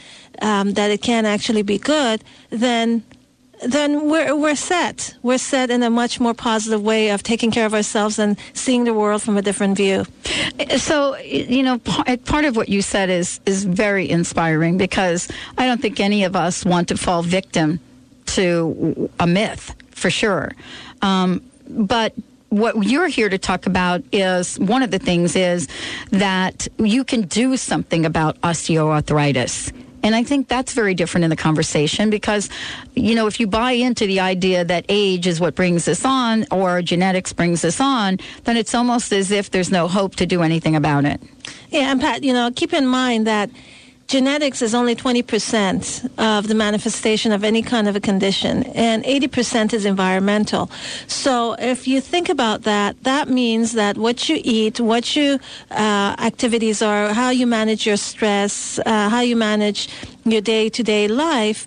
um, 0.40 0.72
that 0.74 0.90
it 0.90 1.02
can 1.02 1.26
actually 1.26 1.62
be 1.62 1.78
good, 1.78 2.22
then 2.50 3.02
then 3.64 4.10
we're 4.10 4.34
we're 4.36 4.56
set. 4.56 5.14
We're 5.22 5.38
set 5.38 5.70
in 5.70 5.82
a 5.82 5.90
much 5.90 6.18
more 6.20 6.34
positive 6.34 6.82
way 6.82 7.10
of 7.10 7.22
taking 7.22 7.50
care 7.50 7.66
of 7.66 7.74
ourselves 7.74 8.18
and 8.18 8.36
seeing 8.54 8.84
the 8.84 8.94
world 8.94 9.22
from 9.22 9.36
a 9.36 9.42
different 9.42 9.76
view. 9.76 10.04
So, 10.78 11.16
you 11.18 11.62
know, 11.62 11.78
part 11.78 12.44
of 12.44 12.56
what 12.56 12.68
you 12.68 12.82
said 12.82 13.08
is 13.08 13.40
is 13.46 13.64
very 13.64 14.08
inspiring 14.10 14.78
because 14.78 15.28
I 15.58 15.66
don't 15.66 15.80
think 15.80 16.00
any 16.00 16.24
of 16.24 16.34
us 16.34 16.64
want 16.64 16.88
to 16.88 16.96
fall 16.96 17.22
victim 17.22 17.80
to 18.26 19.10
a 19.20 19.26
myth 19.26 19.74
for 19.90 20.10
sure. 20.10 20.52
Um, 21.02 21.42
but 21.68 22.14
what 22.48 22.82
you're 22.82 23.08
here 23.08 23.28
to 23.28 23.38
talk 23.38 23.66
about 23.66 24.02
is 24.12 24.58
one 24.58 24.82
of 24.82 24.90
the 24.90 24.98
things 24.98 25.36
is 25.36 25.68
that 26.10 26.68
you 26.78 27.04
can 27.04 27.22
do 27.22 27.56
something 27.56 28.04
about 28.04 28.38
osteoarthritis. 28.42 29.72
And 30.02 30.14
I 30.14 30.25
think 30.25 30.49
that's 30.49 30.73
very 30.73 30.94
different 30.94 31.25
in 31.25 31.30
the 31.30 31.37
conversation 31.37 32.11
because, 32.11 32.49
you 32.94 33.14
know, 33.14 33.26
if 33.26 33.38
you 33.38 33.47
buy 33.47 33.73
into 33.73 34.06
the 34.06 34.21
idea 34.21 34.64
that 34.64 34.85
age 34.88 35.26
is 35.26 35.40
what 35.40 35.54
brings 35.54 35.85
this 35.85 36.04
on 36.04 36.44
or 36.50 36.82
genetics 36.82 37.32
brings 37.32 37.62
this 37.62 37.80
on, 37.80 38.18
then 38.44 38.56
it's 38.56 38.75
almost 38.75 39.12
as 39.12 39.30
if 39.30 39.50
there's 39.50 39.71
no 39.71 39.88
hope 39.88 40.16
to 40.16 40.26
do 40.26 40.42
anything 40.42 40.75
about 40.75 41.04
it. 41.04 41.21
Yeah, 41.71 41.92
and 41.92 42.00
Pat, 42.00 42.25
you 42.25 42.32
know, 42.32 42.50
keep 42.54 42.73
in 42.73 42.87
mind 42.87 43.26
that 43.26 43.50
genetics 44.12 44.61
is 44.61 44.75
only 44.75 44.95
20% 44.95 46.11
of 46.19 46.47
the 46.47 46.54
manifestation 46.54 47.33
of 47.33 47.42
any 47.42 47.62
kind 47.62 47.88
of 47.88 47.97
a 47.97 48.00
condition, 48.00 48.62
and 48.75 49.02
80% 49.04 49.73
is 49.73 49.87
environmental. 49.87 50.71
So 51.07 51.54
if 51.54 51.88
you 51.88 52.02
think 52.02 52.28
about 52.28 52.64
that, 52.64 53.02
that 53.04 53.31
means 53.31 53.73
that 53.73 53.97
what 53.97 54.28
you 54.28 54.38
eat, 54.45 54.78
what 54.81 55.16
your 55.16 55.38
uh, 55.71 56.14
activities 56.19 56.83
are, 56.83 57.14
how 57.14 57.31
you 57.31 57.47
manage 57.47 57.87
your 57.87 57.97
stress, 57.97 58.78
uh, 58.85 59.09
how 59.09 59.23
you 59.23 59.35
manage 59.35 59.88
your 60.25 60.42
day-to-day 60.42 61.09
life, 61.09 61.66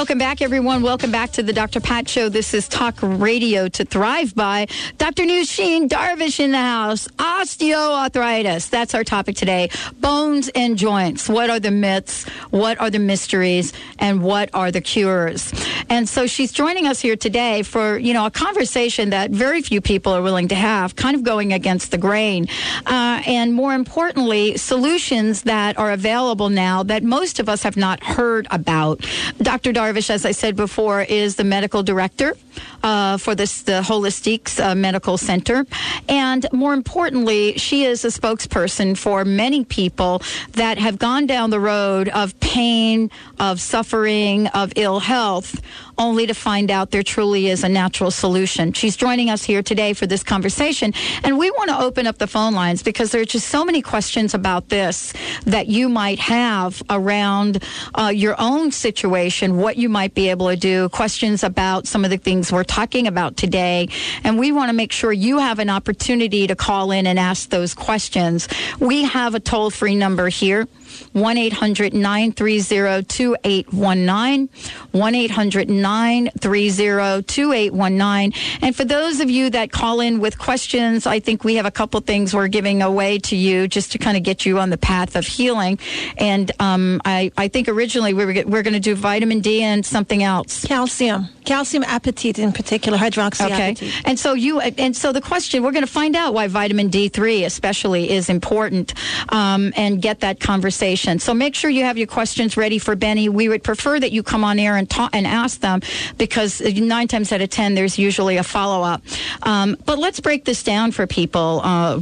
Welcome 0.00 0.16
back, 0.16 0.40
everyone. 0.40 0.80
Welcome 0.80 1.12
back 1.12 1.30
to 1.32 1.42
the 1.42 1.52
Dr. 1.52 1.78
Pat 1.78 2.08
Show. 2.08 2.30
This 2.30 2.54
is 2.54 2.66
Talk 2.68 2.94
Radio 3.02 3.68
to 3.68 3.84
Thrive 3.84 4.34
by. 4.34 4.66
Dr. 4.96 5.24
Nooshin 5.24 5.88
Darvish 5.88 6.40
in 6.40 6.52
the 6.52 6.58
house. 6.58 7.06
Osteoarthritis. 7.18 8.70
That's 8.70 8.94
our 8.94 9.04
topic 9.04 9.36
today. 9.36 9.68
Bones 9.98 10.48
and 10.54 10.78
joints. 10.78 11.28
What 11.28 11.50
are 11.50 11.60
the 11.60 11.70
myths? 11.70 12.24
What 12.48 12.80
are 12.80 12.88
the 12.88 12.98
mysteries? 12.98 13.74
And 13.98 14.22
what 14.22 14.48
are 14.54 14.70
the 14.70 14.80
cures? 14.80 15.52
And 15.90 16.08
so 16.08 16.26
she's 16.26 16.50
joining 16.50 16.86
us 16.86 16.98
here 16.98 17.16
today 17.16 17.62
for, 17.62 17.98
you 17.98 18.14
know, 18.14 18.24
a 18.24 18.30
conversation 18.30 19.10
that 19.10 19.30
very 19.32 19.60
few 19.60 19.82
people 19.82 20.14
are 20.14 20.22
willing 20.22 20.48
to 20.48 20.54
have, 20.54 20.96
kind 20.96 21.14
of 21.14 21.24
going 21.24 21.52
against 21.52 21.90
the 21.90 21.98
grain. 21.98 22.46
Uh, 22.86 23.20
and 23.26 23.52
more 23.52 23.74
importantly, 23.74 24.56
solutions 24.56 25.42
that 25.42 25.76
are 25.76 25.90
available 25.90 26.48
now 26.48 26.82
that 26.84 27.02
most 27.02 27.38
of 27.38 27.50
us 27.50 27.62
have 27.64 27.76
not 27.76 28.02
heard 28.02 28.46
about. 28.50 29.06
Dr. 29.42 29.74
Darvish, 29.74 29.89
as 30.10 30.24
I 30.24 30.32
said 30.32 30.56
before, 30.56 31.02
is 31.02 31.36
the 31.36 31.44
medical 31.44 31.82
director 31.82 32.34
uh, 32.82 33.16
for 33.16 33.34
this 33.34 33.62
the 33.62 33.82
Holistiques 33.82 34.58
uh, 34.58 34.74
Medical 34.74 35.18
Center, 35.18 35.66
and 36.08 36.46
more 36.52 36.74
importantly, 36.74 37.58
she 37.58 37.84
is 37.84 38.04
a 38.04 38.08
spokesperson 38.08 38.96
for 38.96 39.24
many 39.24 39.64
people 39.64 40.22
that 40.52 40.78
have 40.78 40.98
gone 40.98 41.26
down 41.26 41.50
the 41.50 41.60
road 41.60 42.08
of 42.08 42.38
pain, 42.40 43.10
of 43.38 43.60
suffering, 43.60 44.46
of 44.48 44.72
ill 44.76 45.00
health 45.00 45.60
only 46.00 46.26
to 46.26 46.34
find 46.34 46.70
out 46.70 46.90
there 46.90 47.02
truly 47.02 47.48
is 47.48 47.62
a 47.62 47.68
natural 47.68 48.10
solution. 48.10 48.72
She's 48.72 48.96
joining 48.96 49.28
us 49.30 49.44
here 49.44 49.62
today 49.62 49.92
for 49.92 50.06
this 50.06 50.24
conversation, 50.24 50.94
and 51.22 51.38
we 51.38 51.50
want 51.50 51.68
to 51.68 51.78
open 51.78 52.06
up 52.06 52.18
the 52.18 52.26
phone 52.26 52.54
lines 52.54 52.82
because 52.82 53.12
there 53.12 53.20
are 53.20 53.26
just 53.26 53.48
so 53.48 53.64
many 53.64 53.82
questions 53.82 54.32
about 54.34 54.70
this 54.70 55.12
that 55.44 55.68
you 55.68 55.88
might 55.88 56.18
have 56.18 56.82
around 56.88 57.62
uh, 57.94 58.10
your 58.14 58.34
own 58.38 58.72
situation, 58.72 59.58
what 59.58 59.76
you 59.76 59.88
might 59.88 60.14
be 60.14 60.30
able 60.30 60.48
to 60.48 60.56
do, 60.56 60.88
questions 60.88 61.44
about 61.44 61.86
some 61.86 62.02
of 62.04 62.10
the 62.10 62.16
things 62.16 62.50
we're 62.50 62.64
talking 62.64 63.06
about 63.06 63.36
today, 63.36 63.88
and 64.24 64.38
we 64.38 64.50
want 64.52 64.70
to 64.70 64.74
make 64.74 64.92
sure 64.92 65.12
you 65.12 65.38
have 65.38 65.58
an 65.58 65.68
opportunity 65.68 66.46
to 66.46 66.56
call 66.56 66.90
in 66.90 67.06
and 67.06 67.18
ask 67.18 67.50
those 67.50 67.74
questions. 67.74 68.48
We 68.78 69.04
have 69.04 69.34
a 69.34 69.40
toll 69.40 69.68
free 69.70 69.94
number 69.94 70.28
here. 70.30 70.66
1 71.12 71.38
800 71.38 71.94
930 71.94 73.04
2819. 73.04 74.48
1 74.92 75.14
800 75.14 75.70
930 75.70 77.22
2819. 77.22 78.32
And 78.62 78.76
for 78.76 78.84
those 78.84 79.20
of 79.20 79.30
you 79.30 79.50
that 79.50 79.72
call 79.72 80.00
in 80.00 80.20
with 80.20 80.38
questions, 80.38 81.06
I 81.06 81.20
think 81.20 81.44
we 81.44 81.56
have 81.56 81.66
a 81.66 81.70
couple 81.70 82.00
things 82.00 82.34
we're 82.34 82.48
giving 82.48 82.82
away 82.82 83.18
to 83.18 83.36
you 83.36 83.68
just 83.68 83.92
to 83.92 83.98
kind 83.98 84.16
of 84.16 84.22
get 84.22 84.44
you 84.44 84.58
on 84.58 84.70
the 84.70 84.78
path 84.78 85.16
of 85.16 85.26
healing. 85.26 85.78
And 86.18 86.50
um, 86.60 87.00
I, 87.04 87.32
I 87.36 87.48
think 87.48 87.68
originally 87.68 88.14
we 88.14 88.24
were, 88.24 88.44
we're 88.46 88.62
going 88.62 88.74
to 88.74 88.80
do 88.80 88.94
vitamin 88.94 89.40
D 89.40 89.62
and 89.62 89.84
something 89.84 90.22
else. 90.22 90.64
Calcium. 90.64 91.28
Calcium 91.44 91.82
apatite 91.84 92.38
in 92.38 92.52
particular, 92.52 92.98
hydroxyapatite. 92.98 93.82
Okay. 93.82 93.90
And 94.04 94.18
so 94.18 94.34
you 94.34 94.60
and 94.60 94.96
so 94.96 95.12
the 95.12 95.20
question 95.20 95.62
we're 95.62 95.72
going 95.72 95.84
to 95.84 95.90
find 95.90 96.14
out 96.14 96.32
why 96.34 96.46
vitamin 96.46 96.90
D3 96.90 97.44
especially 97.44 98.10
is 98.10 98.28
important 98.28 98.94
um, 99.30 99.72
and 99.76 100.00
get 100.00 100.20
that 100.20 100.38
conversation. 100.38 100.89
So 101.18 101.34
make 101.34 101.54
sure 101.54 101.70
you 101.70 101.84
have 101.84 101.98
your 101.98 102.06
questions 102.06 102.56
ready 102.56 102.78
for 102.78 102.96
Benny. 102.96 103.28
We 103.28 103.48
would 103.48 103.62
prefer 103.62 103.98
that 104.00 104.12
you 104.12 104.22
come 104.22 104.44
on 104.44 104.58
air 104.58 104.76
and 104.76 104.88
talk 104.88 105.10
and 105.14 105.26
ask 105.26 105.60
them 105.60 105.80
because 106.18 106.60
nine 106.60 107.08
times 107.08 107.32
out 107.32 107.40
of 107.40 107.50
ten 107.50 107.74
there's 107.74 107.98
usually 107.98 108.36
a 108.36 108.42
follow 108.42 108.82
up. 108.82 109.02
Um, 109.42 109.76
but 109.84 109.98
let's 109.98 110.20
break 110.20 110.44
this 110.44 110.62
down 110.62 110.92
for 110.92 111.06
people 111.06 111.60
uh, 111.62 112.00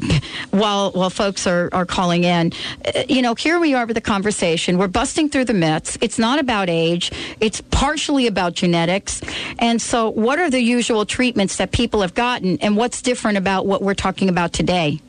while 0.50 0.90
while 0.92 1.10
folks 1.10 1.46
are 1.46 1.68
are 1.72 1.86
calling 1.86 2.24
in. 2.24 2.52
Uh, 2.84 3.04
you 3.08 3.22
know, 3.22 3.34
here 3.34 3.58
we 3.58 3.74
are 3.74 3.86
with 3.86 3.94
the 3.94 4.00
conversation. 4.00 4.78
We're 4.78 4.88
busting 4.88 5.28
through 5.28 5.46
the 5.46 5.54
myths. 5.54 5.98
It's 6.00 6.18
not 6.18 6.38
about 6.38 6.68
age. 6.68 7.10
It's 7.40 7.60
partially 7.60 8.26
about 8.26 8.54
genetics. 8.54 9.20
And 9.58 9.80
so, 9.80 10.10
what 10.10 10.38
are 10.38 10.50
the 10.50 10.60
usual 10.60 11.04
treatments 11.06 11.56
that 11.56 11.72
people 11.72 12.00
have 12.02 12.14
gotten, 12.14 12.58
and 12.60 12.76
what's 12.76 13.02
different 13.02 13.38
about 13.38 13.66
what 13.66 13.82
we're 13.82 13.94
talking 13.94 14.28
about 14.28 14.52
today? 14.52 15.00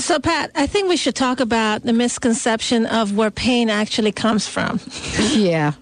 So, 0.00 0.18
Pat, 0.18 0.50
I 0.54 0.66
think 0.66 0.88
we 0.88 0.96
should 0.96 1.14
talk 1.14 1.40
about 1.40 1.82
the 1.82 1.92
misconception 1.92 2.86
of 2.86 3.16
where 3.16 3.30
pain 3.30 3.68
actually 3.68 4.12
comes 4.12 4.48
from. 4.48 4.80
Yeah. 5.30 5.74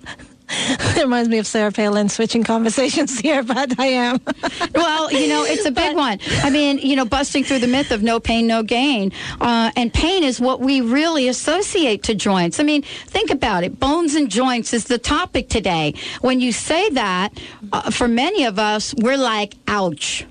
it 0.51 1.03
reminds 1.03 1.29
me 1.29 1.39
of 1.39 1.47
Sarah 1.47 1.71
Palin 1.71 2.09
switching 2.09 2.43
conversations 2.43 3.19
here, 3.21 3.43
but 3.43 3.79
I 3.79 3.87
am. 3.87 4.21
well, 4.75 5.13
you 5.13 5.29
know, 5.29 5.45
it's 5.45 5.65
a 5.65 5.71
big 5.71 5.95
but, 5.95 5.97
one. 5.97 6.19
I 6.43 6.51
mean, 6.51 6.79
you 6.79 6.97
know, 6.97 7.05
busting 7.05 7.45
through 7.45 7.61
the 7.61 7.67
myth 7.67 7.91
of 7.91 8.03
no 8.03 8.19
pain, 8.19 8.47
no 8.47 8.63
gain. 8.63 9.13
Uh, 9.41 9.71
and 9.77 9.93
pain 9.93 10.25
is 10.25 10.41
what 10.41 10.61
we 10.61 10.81
really 10.81 11.29
associate 11.29 12.03
to 12.05 12.15
joints. 12.15 12.59
I 12.61 12.63
mean, 12.63 12.83
think 12.83 13.31
about 13.31 13.63
it. 13.63 13.79
Bones 13.79 14.15
and 14.15 14.31
joints 14.31 14.73
is 14.73 14.85
the 14.85 14.99
topic 14.99 15.49
today. 15.49 15.95
When 16.23 16.41
you 16.41 16.53
say 16.53 16.91
that, 16.91 17.39
uh, 17.73 17.91
for 17.91 18.09
many 18.09 18.45
of 18.45 18.59
us, 18.59 18.95
we're 18.95 19.19
like, 19.19 19.55
ouch. 19.69 20.25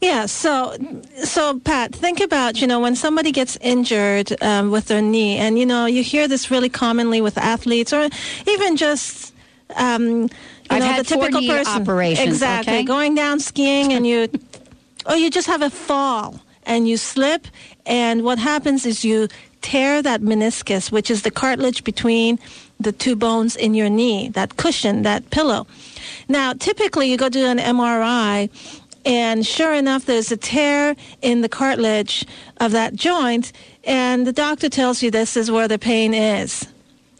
Yeah, 0.00 0.26
so 0.26 0.76
so 1.24 1.58
Pat, 1.60 1.94
think 1.94 2.20
about 2.20 2.60
you 2.60 2.66
know 2.66 2.80
when 2.80 2.96
somebody 2.96 3.32
gets 3.32 3.56
injured 3.60 4.32
um, 4.42 4.70
with 4.70 4.86
their 4.86 5.02
knee, 5.02 5.38
and 5.38 5.58
you 5.58 5.66
know 5.66 5.86
you 5.86 6.02
hear 6.02 6.28
this 6.28 6.50
really 6.50 6.68
commonly 6.68 7.20
with 7.20 7.38
athletes, 7.38 7.92
or 7.92 8.08
even 8.46 8.76
just 8.76 9.34
um, 9.74 10.22
you 10.22 10.28
I've 10.70 10.82
know, 10.82 10.96
the 10.98 11.04
typical 11.04 11.46
person. 11.46 11.82
operations, 11.82 12.28
exactly. 12.28 12.74
okay? 12.74 12.82
Going 12.84 13.14
down 13.14 13.40
skiing 13.40 13.92
and 13.92 14.06
you, 14.06 14.28
or 15.06 15.16
you 15.16 15.30
just 15.30 15.46
have 15.46 15.62
a 15.62 15.70
fall 15.70 16.40
and 16.64 16.88
you 16.88 16.96
slip, 16.96 17.46
and 17.86 18.22
what 18.22 18.38
happens 18.38 18.84
is 18.84 19.04
you 19.04 19.28
tear 19.62 20.02
that 20.02 20.20
meniscus, 20.20 20.92
which 20.92 21.10
is 21.10 21.22
the 21.22 21.30
cartilage 21.30 21.84
between 21.84 22.38
the 22.78 22.92
two 22.92 23.16
bones 23.16 23.56
in 23.56 23.74
your 23.74 23.88
knee, 23.88 24.28
that 24.28 24.56
cushion, 24.56 25.02
that 25.02 25.30
pillow. 25.30 25.66
Now, 26.28 26.52
typically, 26.52 27.10
you 27.10 27.16
go 27.16 27.28
do 27.28 27.46
an 27.46 27.58
MRI, 27.58 28.50
and 29.06 29.46
sure 29.46 29.72
enough, 29.72 30.04
there's 30.04 30.30
a 30.32 30.36
tear 30.36 30.94
in 31.22 31.40
the 31.40 31.48
cartilage 31.48 32.26
of 32.60 32.72
that 32.72 32.94
joint, 32.94 33.52
and 33.84 34.26
the 34.26 34.32
doctor 34.32 34.68
tells 34.68 35.02
you 35.02 35.10
this 35.10 35.36
is 35.36 35.50
where 35.50 35.68
the 35.68 35.78
pain 35.78 36.12
is. 36.12 36.66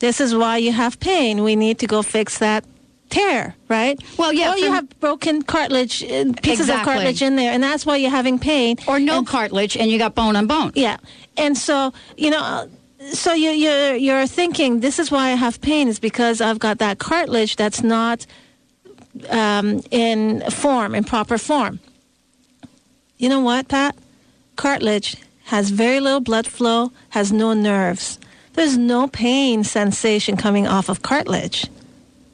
This 0.01 0.21
is 0.21 0.35
why 0.35 0.59
you 0.59 0.73
have 0.73 1.01
pain. 1.01 1.43
We 1.43 1.57
need 1.57 1.79
to 1.79 1.87
go 1.87 2.03
fix 2.03 2.39
that 2.39 2.65
tear, 3.09 3.55
right? 3.69 3.99
Well, 4.19 4.33
yeah. 4.33 4.53
Or 4.53 4.59
you 4.59 4.71
have 4.73 4.87
broken 5.01 5.43
cartilage, 5.43 6.03
uh, 6.03 6.33
pieces 6.43 6.67
Exactly. 6.69 6.75
of 6.75 6.83
cartilage 6.85 7.23
in 7.23 7.37
there, 7.37 7.53
and 7.53 7.63
that's 7.63 7.87
why 7.87 7.97
you're 7.97 8.11
having 8.11 8.39
pain. 8.39 8.77
Or 8.87 8.99
no 8.99 9.19
And- 9.19 9.27
cartilage, 9.27 9.77
and 9.77 9.91
you 9.91 9.97
got 9.97 10.15
bone 10.15 10.37
on 10.37 10.47
bone. 10.47 10.73
yeah, 10.75 10.97
and 11.37 11.57
so 11.57 11.93
you 12.17 12.31
know, 12.31 12.69
so 13.13 13.33
you 13.33 13.51
you're 13.51 13.95
you're 13.95 14.27
thinking 14.27 14.81
this 14.81 14.99
is 14.99 15.11
why 15.11 15.29
I 15.31 15.35
have 15.37 15.61
pain 15.61 15.87
is 15.89 15.99
because 16.01 16.41
I've 16.41 16.59
got 16.59 16.79
that 16.79 16.99
cartilage 16.99 17.55
that's 17.57 17.83
not 17.83 18.27
um, 19.29 19.83
in 19.91 20.43
form, 20.51 20.95
in 20.95 21.05
proper 21.05 21.39
form. 21.39 21.81
You 23.19 23.29
know 23.29 23.41
what, 23.41 23.69
Pat? 23.69 23.97
Cartilage 24.57 25.17
has 25.45 25.71
very 25.71 26.01
little 26.01 26.21
blood 26.21 26.47
flow, 26.47 26.93
has 27.11 27.33
no 27.33 27.53
nerves. 27.53 28.19
There's 28.55 28.77
no 28.77 29.07
pain 29.07 29.65
sensation 29.65 30.37
coming 30.37 30.67
off 30.67 30.89
of 30.89 31.03
cartilage. 31.03 31.67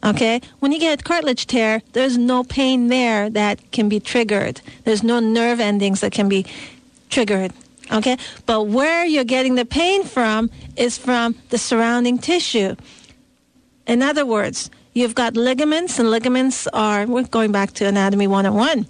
Okay? 0.04 0.40
When 0.60 0.72
you 0.72 0.78
get 0.78 1.04
cartilage 1.04 1.46
tear, 1.46 1.82
there's 1.92 2.16
no 2.16 2.42
pain 2.42 2.88
there 2.88 3.30
that 3.30 3.70
can 3.70 3.88
be 3.88 4.00
triggered. 4.00 4.60
There's 4.84 5.02
no 5.02 5.20
nerve 5.20 5.60
endings 5.60 6.00
that 6.00 6.12
can 6.12 6.28
be 6.28 6.46
triggered. 7.10 7.52
Okay? 7.90 8.16
But 8.46 8.64
where 8.68 9.04
you're 9.04 9.24
getting 9.24 9.54
the 9.56 9.64
pain 9.64 10.04
from 10.04 10.50
is 10.76 10.96
from 10.96 11.36
the 11.50 11.58
surrounding 11.58 12.18
tissue. 12.18 12.76
In 13.86 14.02
other 14.02 14.24
words, 14.24 14.70
you've 14.94 15.14
got 15.14 15.36
ligaments, 15.36 15.98
and 15.98 16.10
ligaments 16.10 16.66
are, 16.68 17.06
we're 17.06 17.24
going 17.24 17.52
back 17.52 17.72
to 17.74 17.86
Anatomy 17.86 18.26
101. 18.26 18.86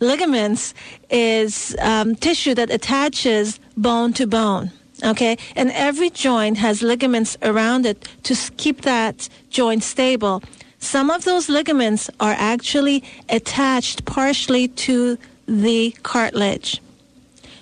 Ligaments 0.00 0.74
is 1.10 1.76
um, 1.80 2.14
tissue 2.16 2.54
that 2.54 2.70
attaches 2.70 3.60
bone 3.76 4.12
to 4.14 4.26
bone. 4.26 4.70
Okay? 5.04 5.36
And 5.56 5.70
every 5.72 6.10
joint 6.10 6.58
has 6.58 6.82
ligaments 6.82 7.36
around 7.42 7.86
it 7.86 8.08
to 8.24 8.34
keep 8.56 8.82
that 8.82 9.28
joint 9.50 9.82
stable. 9.82 10.42
some 10.80 11.10
of 11.10 11.24
those 11.24 11.48
ligaments 11.50 12.10
are 12.20 12.34
actually 12.38 13.04
attached 13.28 14.04
partially 14.06 14.66
to 14.66 15.18
the 15.46 15.94
cartilage. 16.02 16.80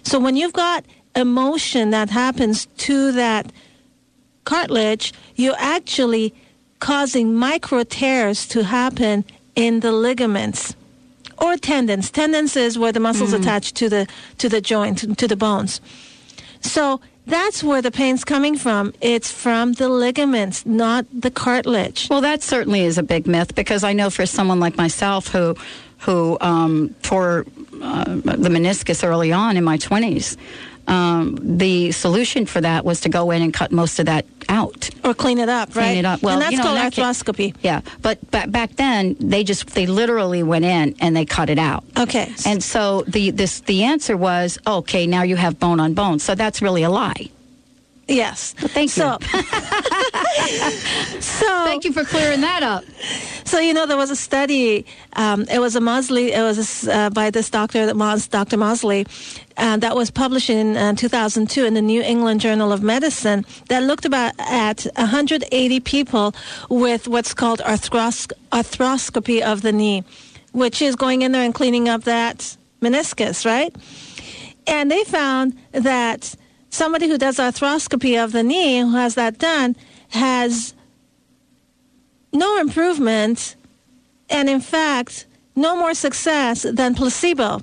So 0.04 0.20
when 0.20 0.36
you've 0.36 0.52
got 0.52 0.84
emotion 1.16 1.90
that 1.90 2.10
happens 2.10 2.66
to 2.78 3.12
that 3.12 3.52
cartilage, 4.44 5.12
you're 5.34 5.56
actually 5.58 6.32
causing 6.80 7.34
micro 7.34 7.82
tears 7.84 8.46
to 8.48 8.64
happen 8.64 9.24
in 9.54 9.80
the 9.80 9.92
ligaments 9.92 10.74
or 11.38 11.56
tendons. 11.56 12.10
Tendons 12.10 12.56
is 12.56 12.78
where 12.78 12.92
the 12.92 13.00
muscles 13.00 13.32
Mm. 13.32 13.40
attach 13.40 13.72
to 13.74 13.88
the 13.88 14.06
to 14.38 14.48
the 14.48 14.60
joint 14.60 15.18
to 15.18 15.26
the 15.28 15.36
bones. 15.36 15.80
So 16.60 17.00
that's 17.26 17.62
where 17.62 17.82
the 17.82 17.90
pain's 17.90 18.24
coming 18.24 18.56
from. 18.56 18.92
It's 19.00 19.30
from 19.30 19.74
the 19.74 19.88
ligaments, 19.88 20.64
not 20.66 21.04
the 21.12 21.30
cartilage. 21.30 22.08
Well, 22.10 22.22
that 22.22 22.42
certainly 22.42 22.82
is 22.84 22.98
a 22.98 23.02
big 23.02 23.26
myth 23.26 23.54
because 23.54 23.84
I 23.84 23.92
know 23.92 24.10
for 24.10 24.26
someone 24.26 24.60
like 24.60 24.76
myself 24.76 25.28
who 25.28 25.54
who 25.98 26.38
um, 26.40 26.94
tore 27.02 27.44
uh, 27.82 28.04
the 28.04 28.48
meniscus 28.48 29.02
early 29.06 29.32
on 29.32 29.56
in 29.56 29.64
my 29.64 29.76
twenties. 29.76 30.36
Um, 30.88 31.36
the 31.58 31.92
solution 31.92 32.46
for 32.46 32.60
that 32.62 32.84
was 32.84 33.00
to 33.02 33.08
go 33.08 33.30
in 33.30 33.42
and 33.42 33.52
cut 33.52 33.70
most 33.70 33.98
of 33.98 34.06
that 34.06 34.24
out 34.48 34.88
or 35.04 35.12
clean 35.12 35.38
it 35.38 35.48
up, 35.50 35.72
clean 35.72 35.84
right? 35.84 35.96
it 35.98 36.04
up. 36.06 36.22
Well, 36.22 36.34
and 36.34 36.42
that's 36.42 36.52
you 36.52 36.58
know, 36.58 36.64
called 36.64 36.78
that 36.78 36.92
case- 36.92 37.04
arthroscopy. 37.04 37.54
Yeah, 37.62 37.82
but, 38.00 38.18
but 38.30 38.50
back 38.50 38.76
then 38.76 39.14
they 39.20 39.44
just 39.44 39.66
they 39.74 39.86
literally 39.86 40.42
went 40.42 40.64
in 40.64 40.94
and 41.00 41.14
they 41.14 41.26
cut 41.26 41.50
it 41.50 41.58
out. 41.58 41.84
Okay. 41.98 42.32
And 42.46 42.62
so 42.62 43.02
the 43.06 43.30
this 43.30 43.60
the 43.60 43.84
answer 43.84 44.16
was 44.16 44.58
okay. 44.66 45.06
Now 45.06 45.22
you 45.22 45.36
have 45.36 45.58
bone 45.58 45.78
on 45.78 45.92
bone. 45.94 46.18
So 46.18 46.34
that's 46.34 46.62
really 46.62 46.82
a 46.82 46.90
lie. 46.90 47.28
Yes. 48.08 48.54
thank 48.54 48.96
you. 48.96 49.02
So, 49.02 49.18
so 51.20 51.64
thank 51.64 51.84
you 51.84 51.92
for 51.92 52.04
clearing 52.04 52.40
that 52.40 52.62
up. 52.62 52.84
So 53.44 53.58
you 53.58 53.74
know 53.74 53.84
there 53.86 53.98
was 53.98 54.10
a 54.10 54.16
study. 54.16 54.86
Um, 55.12 55.42
it 55.50 55.58
was 55.58 55.76
a 55.76 55.80
Moseley. 55.80 56.32
It 56.32 56.40
was 56.40 56.88
uh, 56.88 57.10
by 57.10 57.30
this 57.30 57.50
doctor, 57.50 57.84
that 57.86 57.96
Mos, 57.96 58.26
Dr. 58.26 58.56
Moseley, 58.56 59.06
uh, 59.58 59.76
that 59.78 59.94
was 59.94 60.10
published 60.10 60.48
in 60.48 60.76
uh, 60.76 60.94
2002 60.94 61.64
in 61.64 61.74
the 61.74 61.82
New 61.82 62.00
England 62.02 62.40
Journal 62.40 62.72
of 62.72 62.82
Medicine. 62.82 63.44
That 63.68 63.82
looked 63.82 64.06
about 64.06 64.32
at 64.38 64.86
180 64.96 65.80
people 65.80 66.34
with 66.70 67.08
what's 67.08 67.34
called 67.34 67.60
arthros- 67.60 68.32
arthroscopy 68.52 69.42
of 69.42 69.62
the 69.62 69.72
knee, 69.72 70.02
which 70.52 70.80
is 70.80 70.96
going 70.96 71.22
in 71.22 71.32
there 71.32 71.44
and 71.44 71.54
cleaning 71.54 71.88
up 71.90 72.04
that 72.04 72.56
meniscus, 72.80 73.44
right? 73.44 73.74
And 74.66 74.90
they 74.90 75.04
found 75.04 75.58
that 75.72 76.34
somebody 76.70 77.08
who 77.08 77.18
does 77.18 77.36
arthroscopy 77.36 78.22
of 78.22 78.32
the 78.32 78.42
knee, 78.42 78.80
who 78.80 78.94
has 78.96 79.14
that 79.14 79.38
done, 79.38 79.76
has 80.10 80.74
no 82.32 82.58
improvement 82.60 83.56
and 84.30 84.48
in 84.48 84.60
fact 84.60 85.26
no 85.56 85.76
more 85.76 85.94
success 85.94 86.62
than 86.62 86.94
placebo. 86.94 87.60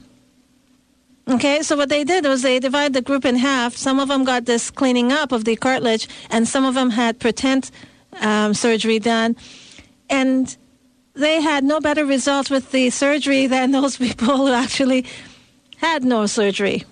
Okay 1.28 1.62
so 1.62 1.76
what 1.76 1.90
they 1.90 2.04
did 2.04 2.26
was 2.26 2.42
they 2.42 2.60
divided 2.60 2.94
the 2.94 3.02
group 3.02 3.26
in 3.26 3.36
half. 3.36 3.76
Some 3.76 4.00
of 4.00 4.10
them 4.10 4.24
got 4.24 4.46
this 4.46 4.70
cleaning 4.70 5.12
up 5.12 5.32
of 5.32 5.46
the 5.46 5.56
cartilage 5.56 6.08
and 6.30 6.48
some 6.48 6.66
of 6.66 6.76
them 6.76 6.92
had 6.92 7.20
pretend 7.20 7.72
um, 8.22 8.54
surgery 8.54 9.00
done. 9.00 9.36
And 10.10 10.56
they 11.14 11.42
had 11.42 11.64
no 11.64 11.80
better 11.80 12.06
results 12.06 12.50
with 12.50 12.72
the 12.72 12.90
surgery 12.90 13.48
than 13.48 13.72
those 13.78 13.98
people 13.98 14.38
who 14.38 14.52
actually 14.52 15.06
had 15.78 16.04
no 16.04 16.26
surgery 16.26 16.84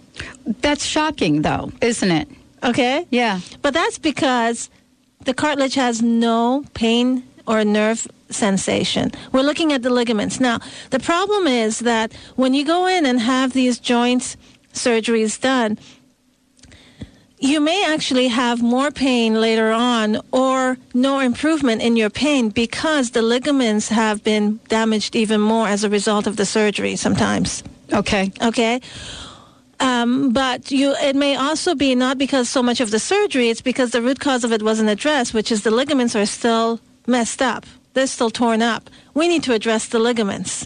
That's 0.61 0.85
shocking, 0.85 1.41
though, 1.41 1.71
isn't 1.81 2.11
it? 2.11 2.27
okay 2.63 3.05
Yeah. 3.11 3.39
but 3.61 3.73
that's 3.73 3.99
because 3.99 4.69
the 5.25 5.33
cartilage 5.33 5.75
has 5.75 6.01
no 6.01 6.63
pain 6.73 7.23
or 7.45 7.63
nerve 7.65 8.07
sensation. 8.29 9.11
We're 9.31 9.41
looking 9.43 9.73
at 9.73 9.81
the 9.83 9.89
ligaments. 9.89 10.39
Now, 10.39 10.59
the 10.89 10.99
problem 10.99 11.47
is 11.47 11.79
that 11.79 12.13
when 12.35 12.53
you 12.53 12.63
go 12.65 12.87
in 12.87 13.05
and 13.05 13.19
have 13.19 13.51
these 13.53 13.79
joint 13.79 14.37
surgeries 14.73 15.39
done, 15.39 15.77
you 17.39 17.59
may 17.59 17.83
actually 17.85 18.29
have 18.29 18.61
more 18.61 18.91
pain 18.91 19.39
later 19.41 19.71
on 19.71 20.17
or 20.31 20.77
no 20.93 21.19
improvement 21.19 21.81
in 21.81 21.97
your 21.97 22.09
pain 22.09 22.49
because 22.49 23.11
the 23.11 23.21
ligaments 23.21 23.89
have 23.89 24.23
been 24.23 24.59
damaged 24.69 25.15
even 25.15 25.41
more 25.41 25.67
as 25.67 25.83
a 25.83 25.89
result 25.89 26.25
of 26.27 26.37
the 26.37 26.45
surgery 26.45 26.95
sometimes. 26.95 27.61
Okay. 27.91 28.31
Okay. 28.41 28.79
Um, 29.83 30.31
but 30.31 30.71
you, 30.71 30.95
it 31.01 31.13
may 31.13 31.35
also 31.35 31.75
be 31.75 31.93
not 31.93 32.17
because 32.17 32.47
so 32.47 32.63
much 32.63 32.79
of 32.79 32.89
the 32.89 32.99
surgery, 32.99 33.49
it's 33.49 33.61
because 33.61 33.91
the 33.91 34.01
root 34.01 34.21
cause 34.21 34.45
of 34.45 34.53
it 34.53 34.63
wasn't 34.63 34.89
addressed, 34.89 35.33
which 35.33 35.51
is 35.51 35.63
the 35.63 35.71
ligaments 35.71 36.15
are 36.15 36.25
still 36.25 36.79
messed 37.05 37.41
up. 37.41 37.65
They're 37.93 38.07
still 38.07 38.29
torn 38.29 38.61
up. 38.61 38.89
We 39.13 39.27
need 39.27 39.43
to 39.43 39.53
address 39.53 39.87
the 39.87 39.99
ligaments, 39.99 40.65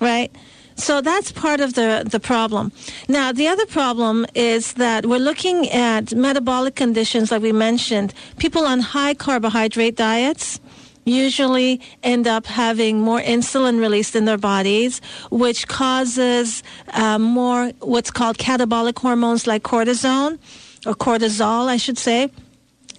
right? 0.00 0.34
So 0.76 1.02
that's 1.02 1.30
part 1.30 1.60
of 1.60 1.74
the, 1.74 2.04
the 2.10 2.18
problem. 2.18 2.72
Now, 3.06 3.32
the 3.32 3.48
other 3.48 3.66
problem 3.66 4.24
is 4.34 4.72
that 4.74 5.04
we're 5.04 5.18
looking 5.18 5.68
at 5.68 6.14
metabolic 6.14 6.74
conditions, 6.74 7.30
like 7.30 7.42
we 7.42 7.52
mentioned. 7.52 8.14
People 8.38 8.64
on 8.64 8.80
high 8.80 9.12
carbohydrate 9.12 9.96
diets 9.96 10.58
usually 11.04 11.80
end 12.02 12.26
up 12.26 12.46
having 12.46 13.00
more 13.00 13.20
insulin 13.20 13.80
released 13.80 14.14
in 14.14 14.24
their 14.24 14.38
bodies, 14.38 15.00
which 15.30 15.68
causes 15.68 16.62
uh, 16.88 17.18
more 17.18 17.72
what's 17.80 18.10
called 18.10 18.38
catabolic 18.38 18.98
hormones 18.98 19.46
like 19.46 19.62
cortisone 19.62 20.38
or 20.86 20.94
cortisol, 20.94 21.68
I 21.68 21.76
should 21.76 21.98
say 21.98 22.30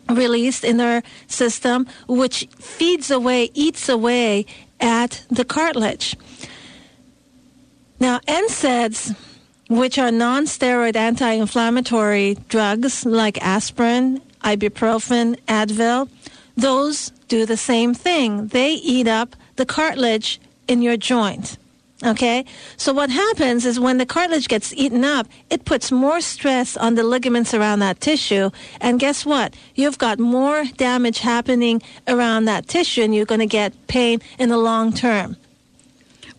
released 0.09 0.63
in 0.63 0.77
their 0.77 1.03
system, 1.27 1.87
which 2.07 2.47
feeds 2.57 3.09
away, 3.09 3.49
eats 3.53 3.87
away 3.89 4.45
at 4.79 5.25
the 5.29 5.45
cartilage. 5.45 6.15
Now, 7.99 8.19
NSAIDs, 8.27 9.15
which 9.69 9.97
are 9.97 10.11
non-steroid 10.11 10.95
anti-inflammatory 10.95 12.37
drugs 12.49 13.05
like 13.05 13.41
aspirin, 13.41 14.21
ibuprofen, 14.43 15.39
Advil, 15.47 16.09
those 16.57 17.11
do 17.33 17.47
the 17.47 17.57
same 17.57 17.95
thing. 17.95 18.47
They 18.47 18.73
eat 18.73 19.07
up 19.07 19.35
the 19.55 19.65
cartilage 19.65 20.39
in 20.67 20.83
your 20.83 20.97
joint. 20.97 21.57
Okay? 22.05 22.45
So 22.77 22.93
what 22.93 23.09
happens 23.09 23.65
is 23.65 23.79
when 23.79 23.97
the 23.97 24.05
cartilage 24.05 24.47
gets 24.47 24.71
eaten 24.73 25.03
up, 25.03 25.25
it 25.49 25.65
puts 25.65 25.91
more 25.91 26.21
stress 26.21 26.77
on 26.77 26.93
the 26.93 27.01
ligaments 27.01 27.51
around 27.55 27.79
that 27.79 27.99
tissue. 27.99 28.51
And 28.79 28.99
guess 28.99 29.25
what? 29.25 29.55
You've 29.73 29.97
got 29.97 30.19
more 30.19 30.65
damage 30.77 31.19
happening 31.19 31.81
around 32.07 32.45
that 32.45 32.67
tissue 32.67 33.01
and 33.01 33.15
you're 33.15 33.25
going 33.33 33.39
to 33.39 33.47
get 33.61 33.71
pain 33.87 34.21
in 34.37 34.49
the 34.49 34.57
long 34.57 34.93
term. 34.93 35.35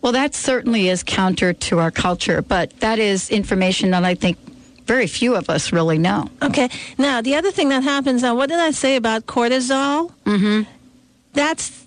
Well, 0.01 0.13
that 0.13 0.33
certainly 0.33 0.87
is 0.87 1.03
counter 1.03 1.51
to 1.51 1.79
our 1.79 1.91
culture, 1.91 2.41
but 2.41 2.79
that 2.79 2.99
is 2.99 3.29
information 3.29 3.91
that 3.91 4.05
I 4.05 4.15
think 4.15 4.37
very 4.85 5.07
few 5.07 5.35
of 5.35 5.49
us 5.49 5.73
really 5.73 5.97
know. 5.97 6.29
Okay. 6.41 6.69
Now, 6.97 7.21
the 7.21 7.35
other 7.35 7.51
thing 7.51 7.69
that 7.69 7.83
happens 7.83 8.21
now, 8.21 8.35
what 8.35 8.49
did 8.49 8.59
I 8.59 8.71
say 8.71 8.95
about 8.95 9.25
cortisol? 9.25 10.11
Mm-hmm. 10.25 10.69
That's 11.35 11.85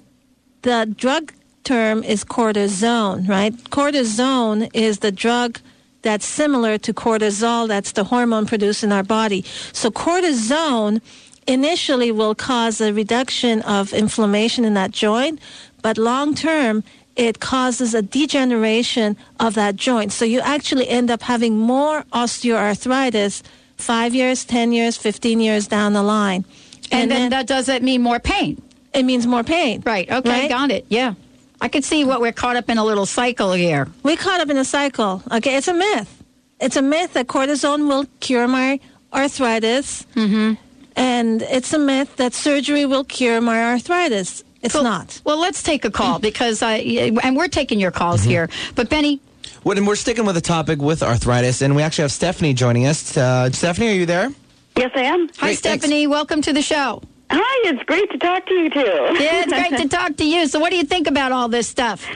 the 0.63 0.93
drug 0.97 1.33
term 1.65 2.03
is 2.03 2.25
cortisone, 2.25 3.29
right? 3.29 3.53
Cortisone 3.71 4.71
is 4.73 5.01
the 5.01 5.13
drug 5.13 5.59
that's 6.03 6.27
similar 6.27 6.79
to 6.79 6.95
cortisol. 6.95 7.67
That's 7.67 7.93
the 7.93 8.05
hormone 8.05 8.47
produced 8.47 8.85
in 8.85 8.93
our 8.93 9.03
body. 9.03 9.43
So 9.73 9.91
cortisone 9.91 11.01
initially 11.47 12.13
will 12.13 12.35
cause 12.35 12.81
a 12.81 12.93
reduction 12.93 13.63
of 13.63 13.93
inflammation 13.93 14.65
in 14.65 14.75
that 14.75 14.91
joint, 14.91 15.41
but 15.83 15.99
long 15.99 16.35
term, 16.35 16.85
it 17.17 17.41
causes 17.41 17.95
a 17.95 18.03
degeneration 18.03 19.17
of 19.41 19.55
that 19.55 19.75
joint. 19.75 20.13
So 20.13 20.25
you 20.25 20.41
actually 20.41 20.89
end 20.89 21.11
up 21.11 21.23
having 21.23 21.59
more 21.59 22.05
osteoarthritis 22.13 23.43
five 23.77 24.15
years, 24.15 24.45
10 24.45 24.73
years, 24.73 24.97
15 24.97 25.41
years 25.41 25.67
down 25.67 25.95
the 25.95 26.03
line. 26.03 26.45
And, 26.93 27.11
then, 27.11 27.31
that 27.31 27.47
does 27.47 27.67
that 27.67 27.83
mean 27.83 28.03
more 28.03 28.21
pain? 28.21 28.63
It 28.95 29.05
means 29.05 29.27
more 29.27 29.45
pain. 29.45 29.83
Right. 29.85 30.11
Okay. 30.11 30.31
Right? 30.31 30.49
Got 30.49 30.71
it. 30.71 30.87
Yeah. 30.89 31.15
I 31.61 31.69
could 31.69 31.85
see 31.85 32.05
what 32.05 32.21
we're 32.21 32.33
caught 32.33 32.57
up 32.57 32.71
in 32.71 32.79
a 32.79 32.85
little 32.85 33.07
cycle 33.07 33.53
here. 33.53 33.89
We 34.03 34.17
caught 34.17 34.41
up 34.41 34.49
in 34.49 34.57
a 34.57 34.65
cycle. 34.65 35.23
Okay, 35.31 35.57
it's 35.57 35.69
a 35.69 35.75
myth. 35.75 36.23
It's 36.61 36.77
a 36.77 36.83
myth 36.83 37.15
that 37.15 37.27
cortisone 37.27 37.89
will 37.89 38.07
cure 38.21 38.47
my 38.49 38.79
arthritis, 39.13 40.07
Mm-hmm. 40.15 40.55
and 40.97 41.43
it's 41.43 41.73
a 41.73 41.79
myth 41.79 42.17
that 42.17 42.33
surgery 42.35 42.87
will 42.87 43.05
cure 43.05 43.41
my 43.41 43.63
arthritis. 43.73 44.45
It's 44.63 44.75
not. 44.75 45.21
Well, 45.25 45.39
let's 45.39 45.63
take 45.63 45.85
a 45.85 45.91
call 45.91 46.19
because 46.19 46.63
I 46.63 46.77
and 47.23 47.37
we're 47.37 47.49
taking 47.49 47.79
your 47.81 47.91
calls 47.93 48.21
Mm-hmm. 48.23 48.31
here. 48.31 48.49
But 48.75 48.89
Benny, 48.89 49.21
Well, 49.65 49.77
and 49.79 49.87
we're 49.87 49.97
sticking 49.97 50.25
with 50.27 50.35
the 50.37 50.41
topic 50.41 50.81
with 50.81 51.03
arthritis, 51.03 51.61
and 51.63 51.75
we 51.77 51.83
actually 51.83 52.03
have 52.03 52.13
Stephanie 52.13 52.55
joining 52.55 52.87
us. 52.87 53.17
Uh, 53.17 53.51
Stephanie, 53.51 53.89
are 53.89 53.95
you 53.95 54.07
there? 54.07 54.31
Yes, 54.77 54.91
I 54.95 55.03
am. 55.03 55.29
hi 55.39 55.55
Stephanie, 55.55 56.07
welcome 56.07 56.41
to 56.43 56.53
the 56.53 56.63
show. 56.63 57.03
Hi, 57.31 57.71
it's 57.71 57.83
great 57.85 58.11
to 58.11 58.19
talk 58.19 58.47
to 58.47 58.55
you 58.55 58.71
too. 58.71 58.81
Yeah, 58.81 59.43
it's 59.43 59.53
great 59.53 59.77
to 59.83 59.89
talk 59.97 60.17
to 60.17 60.25
you. 60.25 60.47
So, 60.47 60.59
what 60.59 60.71
do 60.71 60.77
you 60.77 60.85
think 60.85 61.07
about 61.07 61.31
all 61.31 61.49
this 61.49 61.69
stuff? 61.69 62.07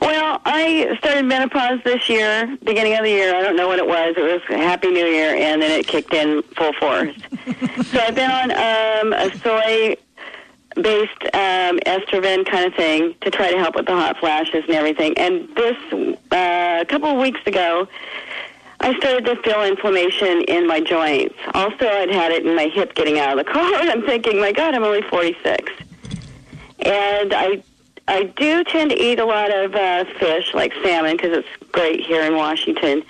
Well, 0.00 0.40
I 0.44 0.96
started 0.98 1.24
menopause 1.24 1.80
this 1.84 2.08
year, 2.08 2.56
beginning 2.64 2.94
of 2.94 3.04
the 3.04 3.10
year. 3.10 3.34
I 3.34 3.40
don't 3.40 3.56
know 3.56 3.68
what 3.68 3.78
it 3.78 3.86
was. 3.86 4.14
It 4.16 4.22
was 4.22 4.42
Happy 4.48 4.88
New 4.90 5.06
Year, 5.06 5.34
and 5.34 5.62
then 5.62 5.70
it 5.78 5.86
kicked 5.86 6.12
in 6.12 6.42
full 6.56 6.72
force. 6.74 7.14
so 7.86 8.00
I've 8.00 8.14
been 8.14 8.30
on 8.30 8.50
um, 8.50 9.12
a 9.12 9.34
soy 9.38 9.96
based 10.76 11.22
um, 11.34 11.78
estrogen 11.80 12.46
kind 12.46 12.66
of 12.66 12.74
thing 12.74 13.14
to 13.22 13.30
try 13.30 13.50
to 13.50 13.58
help 13.58 13.74
with 13.74 13.86
the 13.86 13.92
hot 13.92 14.18
flashes 14.18 14.64
and 14.64 14.74
everything. 14.74 15.16
And 15.18 15.48
this, 15.56 15.76
uh, 15.92 16.78
a 16.80 16.86
couple 16.86 17.08
of 17.08 17.18
weeks 17.18 17.40
ago, 17.46 17.88
I 18.82 18.96
started 18.96 19.26
to 19.26 19.36
feel 19.42 19.62
inflammation 19.62 20.42
in 20.42 20.66
my 20.66 20.80
joints. 20.80 21.34
Also, 21.52 21.86
I'd 21.86 22.10
had 22.10 22.32
it 22.32 22.46
in 22.46 22.56
my 22.56 22.68
hip 22.68 22.94
getting 22.94 23.18
out 23.18 23.38
of 23.38 23.44
the 23.44 23.52
car, 23.52 23.74
and 23.74 23.90
I'm 23.90 24.02
thinking, 24.02 24.40
my 24.40 24.52
God, 24.52 24.74
I'm 24.74 24.84
only 24.84 25.02
46. 25.02 25.70
And 26.80 27.34
I, 27.34 27.62
I 28.08 28.24
do 28.24 28.64
tend 28.64 28.90
to 28.90 28.98
eat 28.98 29.18
a 29.18 29.24
lot 29.26 29.54
of 29.54 29.74
uh, 29.74 30.04
fish, 30.18 30.54
like 30.54 30.72
salmon, 30.82 31.16
because 31.16 31.36
it's 31.36 31.70
great 31.72 32.00
here 32.00 32.22
in 32.22 32.36
Washington. 32.36 33.02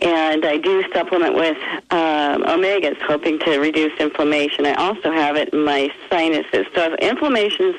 And 0.00 0.44
I 0.44 0.58
do 0.58 0.84
supplement 0.92 1.36
with 1.36 1.56
um, 1.92 2.42
omegas, 2.42 3.00
hoping 3.02 3.38
to 3.40 3.58
reduce 3.58 3.92
inflammation. 4.00 4.66
I 4.66 4.74
also 4.74 5.12
have 5.12 5.36
it 5.36 5.50
in 5.50 5.64
my 5.64 5.88
sinuses. 6.10 6.66
So 6.74 6.96
inflammation's 6.96 7.76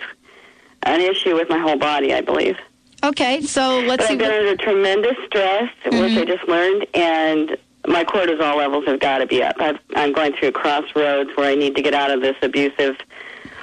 an 0.83 1.01
issue 1.01 1.35
with 1.35 1.49
my 1.49 1.57
whole 1.59 1.77
body, 1.77 2.13
I 2.13 2.21
believe. 2.21 2.57
Okay, 3.05 3.41
so 3.41 3.79
let's 3.81 4.03
But 4.03 4.07
see. 4.07 4.13
I've 4.13 4.19
been 4.19 4.31
under 4.31 4.55
tremendous 4.57 5.15
stress, 5.27 5.69
which 5.85 6.11
Mhm. 6.13 6.21
I 6.21 6.25
just 6.25 6.47
learned, 6.47 6.87
and 6.95 7.55
my 7.87 8.03
cortisol 8.03 8.55
levels 8.57 8.85
have 8.87 8.99
got 8.99 9.19
to 9.19 9.27
be 9.27 9.43
up. 9.43 9.55
I've, 9.59 9.77
I'm 9.95 10.11
going 10.11 10.33
through 10.33 10.49
a 10.49 10.51
crossroads 10.51 11.29
where 11.35 11.47
I 11.49 11.55
need 11.55 11.75
to 11.75 11.81
get 11.83 11.93
out 11.93 12.09
of 12.09 12.21
this 12.21 12.35
abusive 12.41 12.95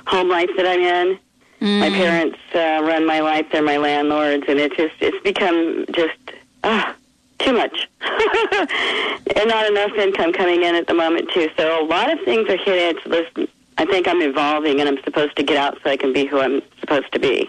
home 0.07 0.29
life 0.29 0.51
that 0.57 0.67
I'm 0.67 0.81
in. 0.81 1.19
My 1.81 1.91
Mm. 1.91 1.95
parents 1.95 2.39
uh, 2.55 2.81
run 2.83 3.05
my 3.07 3.21
life; 3.21 3.47
they're 3.51 3.63
my 3.63 3.77
landlords, 3.79 4.45
and 4.49 4.59
it's 4.61 4.77
just 4.77 4.95
it's 5.01 5.21
become 5.23 5.87
just 5.93 6.19
ah 6.65 6.95
too 7.39 7.53
much, 7.53 7.89
and 9.37 9.49
not 9.49 9.67
enough 9.67 9.93
income 9.97 10.33
coming 10.33 10.63
in 10.63 10.75
at 10.77 10.87
the 10.87 10.95
moment 10.95 11.31
too. 11.33 11.49
So 11.57 11.83
a 11.83 11.85
lot 11.85 12.13
of 12.13 12.21
things 12.25 12.49
are 12.49 12.57
hitting. 12.57 12.97
It's 12.97 13.05
this, 13.05 13.49
I 13.79 13.85
think 13.87 14.07
I'm 14.09 14.23
evolving, 14.23 14.79
and 14.81 14.89
I'm 14.89 15.03
supposed 15.05 15.35
to 15.37 15.43
get 15.43 15.57
out 15.57 15.79
so 15.83 15.91
I 15.91 15.97
can 15.97 16.13
be 16.13 16.27
who 16.27 16.39
I'm 16.41 16.63
supposed 16.81 17.11
to 17.13 17.19
be. 17.19 17.49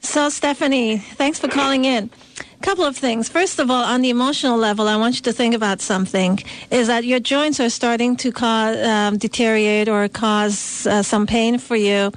So, 0.00 0.28
Stephanie, 0.28 0.98
thanks 0.98 1.38
for 1.38 1.48
calling 1.48 1.84
in. 1.84 2.10
A 2.40 2.62
couple 2.62 2.84
of 2.84 2.96
things. 2.96 3.28
First 3.28 3.58
of 3.58 3.70
all, 3.70 3.84
on 3.84 4.02
the 4.02 4.10
emotional 4.10 4.56
level, 4.56 4.88
I 4.88 4.96
want 4.96 5.16
you 5.16 5.22
to 5.22 5.32
think 5.32 5.54
about 5.54 5.80
something. 5.80 6.38
Is 6.70 6.86
that 6.86 7.04
your 7.04 7.20
joints 7.20 7.60
are 7.60 7.70
starting 7.70 8.16
to 8.16 8.32
cause 8.32 8.76
um, 8.86 9.18
deteriorate 9.18 9.88
or 9.88 10.08
cause 10.08 10.86
uh, 10.86 11.02
some 11.02 11.26
pain 11.26 11.58
for 11.58 11.76
you, 11.76 12.12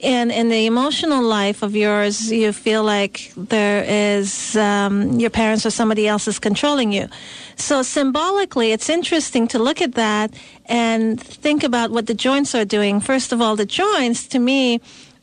and 0.00 0.30
in 0.30 0.50
the 0.50 0.66
emotional 0.66 1.22
life 1.22 1.62
of 1.62 1.74
yours, 1.74 2.30
you 2.30 2.52
feel 2.52 2.84
like 2.84 3.32
there 3.36 3.82
is 3.84 4.54
um, 4.56 5.18
your 5.18 5.30
parents 5.30 5.64
or 5.64 5.70
somebody 5.70 6.06
else 6.06 6.28
is 6.28 6.38
controlling 6.38 6.92
you. 6.92 7.08
So 7.56 7.82
symbolically, 7.82 8.72
it's 8.72 8.90
interesting 8.90 9.48
to 9.48 9.58
look 9.58 9.80
at 9.80 9.94
that 9.94 10.34
and 10.66 11.20
think 11.20 11.64
about 11.64 11.90
what 11.90 12.06
the 12.06 12.14
joints 12.14 12.54
are 12.54 12.66
doing. 12.66 13.00
First 13.00 13.32
of 13.32 13.40
all, 13.40 13.56
the 13.56 13.66
joints, 13.66 14.26
to 14.28 14.38
me, 14.38 14.80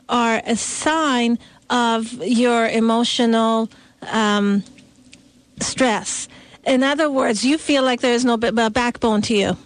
are 0.08 0.42
a 0.44 0.56
sign 0.56 1.38
of 1.70 2.12
your 2.22 2.68
emotional 2.68 3.70
um, 4.10 4.62
stress. 5.60 6.28
In 6.66 6.82
other 6.82 7.10
words, 7.10 7.44
you 7.44 7.58
feel 7.58 7.82
like 7.82 8.00
there 8.00 8.14
is 8.14 8.24
no 8.24 8.36
b- 8.36 8.50
b- 8.50 8.68
backbone 8.70 9.22
to 9.22 9.36
you. 9.36 9.56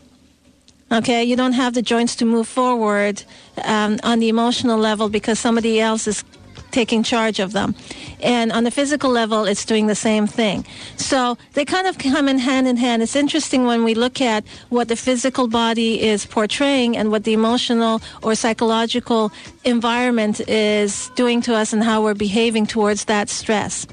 Okay, 0.90 1.22
you 1.22 1.36
don't 1.36 1.52
have 1.52 1.74
the 1.74 1.82
joints 1.82 2.16
to 2.16 2.24
move 2.24 2.48
forward 2.48 3.22
um, 3.64 3.98
on 4.02 4.20
the 4.20 4.28
emotional 4.28 4.78
level 4.78 5.08
because 5.08 5.38
somebody 5.38 5.80
else 5.80 6.06
is 6.06 6.24
taking 6.70 7.02
charge 7.02 7.40
of 7.40 7.52
them. 7.52 7.74
And 8.22 8.52
on 8.52 8.64
the 8.64 8.70
physical 8.70 9.10
level, 9.10 9.44
it's 9.44 9.64
doing 9.64 9.86
the 9.86 9.94
same 9.94 10.26
thing. 10.26 10.64
So 10.96 11.38
they 11.54 11.64
kind 11.64 11.86
of 11.86 11.98
come 11.98 12.28
in 12.28 12.38
hand 12.38 12.66
in 12.66 12.76
hand. 12.76 13.02
It's 13.02 13.16
interesting 13.16 13.64
when 13.64 13.84
we 13.84 13.94
look 13.94 14.20
at 14.20 14.44
what 14.68 14.88
the 14.88 14.96
physical 14.96 15.48
body 15.48 16.02
is 16.02 16.26
portraying 16.26 16.96
and 16.96 17.10
what 17.10 17.24
the 17.24 17.32
emotional 17.32 18.00
or 18.22 18.34
psychological 18.34 19.32
environment 19.64 20.40
is 20.48 21.10
doing 21.14 21.40
to 21.42 21.54
us 21.54 21.72
and 21.72 21.82
how 21.82 22.02
we're 22.02 22.14
behaving 22.14 22.66
towards 22.66 23.04
that 23.06 23.28
stress. 23.28 23.86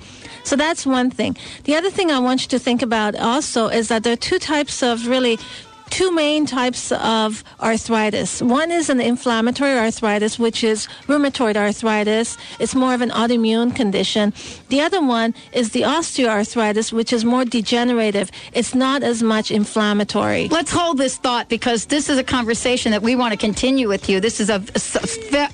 So 0.45 0.55
that's 0.55 0.85
one 0.85 1.09
thing. 1.09 1.35
The 1.63 1.75
other 1.75 1.89
thing 1.89 2.11
I 2.11 2.19
want 2.19 2.43
you 2.43 2.47
to 2.49 2.59
think 2.59 2.83
about 2.83 3.15
also 3.15 3.67
is 3.67 3.87
that 3.87 4.03
there 4.03 4.13
are 4.13 4.27
two 4.29 4.37
types 4.37 4.83
of 4.83 5.07
really 5.07 5.39
two 5.89 6.13
main 6.13 6.45
types 6.45 6.91
of 6.91 7.43
arthritis. 7.59 8.41
One 8.41 8.71
is 8.71 8.89
an 8.89 8.99
inflammatory 8.99 9.77
arthritis, 9.77 10.39
which 10.39 10.63
is 10.63 10.87
rheumatoid 11.07 11.55
arthritis. 11.55 12.37
It's 12.59 12.75
more 12.75 12.93
of 12.93 13.01
an 13.01 13.09
autoimmune 13.09 13.75
condition. 13.75 14.33
The 14.69 14.81
other 14.81 15.01
one 15.01 15.33
is 15.53 15.71
the 15.71 15.81
osteoarthritis, 15.81 16.91
which 16.91 17.13
is 17.13 17.23
more 17.23 17.45
degenerative. 17.45 18.31
It's 18.53 18.75
not 18.75 19.03
as 19.03 19.23
much 19.23 19.51
inflammatory. 19.51 20.47
Let's 20.49 20.71
hold 20.71 20.97
this 20.97 21.17
thought 21.17 21.49
because 21.49 21.85
this 21.85 22.09
is 22.09 22.17
a 22.17 22.23
conversation 22.23 22.91
that 22.91 23.01
we 23.01 23.15
want 23.15 23.31
to 23.31 23.37
continue 23.37 23.87
with 23.87 24.09
you. 24.09 24.19
This 24.19 24.39
is 24.39 24.49
a 24.49 24.61
so, 24.77 24.99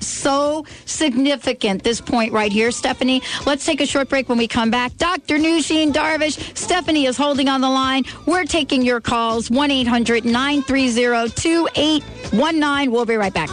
so 0.00 0.66
significant. 0.86 1.82
This 1.82 2.00
point 2.00 2.32
right 2.32 2.52
here, 2.52 2.70
Stephanie. 2.70 3.22
Let's 3.46 3.64
take 3.64 3.80
a 3.80 3.86
short 3.86 4.08
break. 4.08 4.28
When 4.28 4.38
we 4.38 4.48
come 4.48 4.70
back, 4.70 4.96
Dr. 4.96 5.36
Nooshin 5.36 5.92
Darvish, 5.92 6.56
Stephanie 6.56 7.06
is 7.06 7.16
holding 7.16 7.48
on 7.48 7.60
the 7.60 7.70
line. 7.70 8.04
We're 8.26 8.44
taking 8.44 8.82
your 8.82 9.00
calls. 9.00 9.50
One 9.50 9.70
800 9.70 10.21
930 10.24 11.30
2819. 11.34 12.90
We'll 12.90 13.06
be 13.06 13.16
right 13.16 13.32
back. 13.34 13.48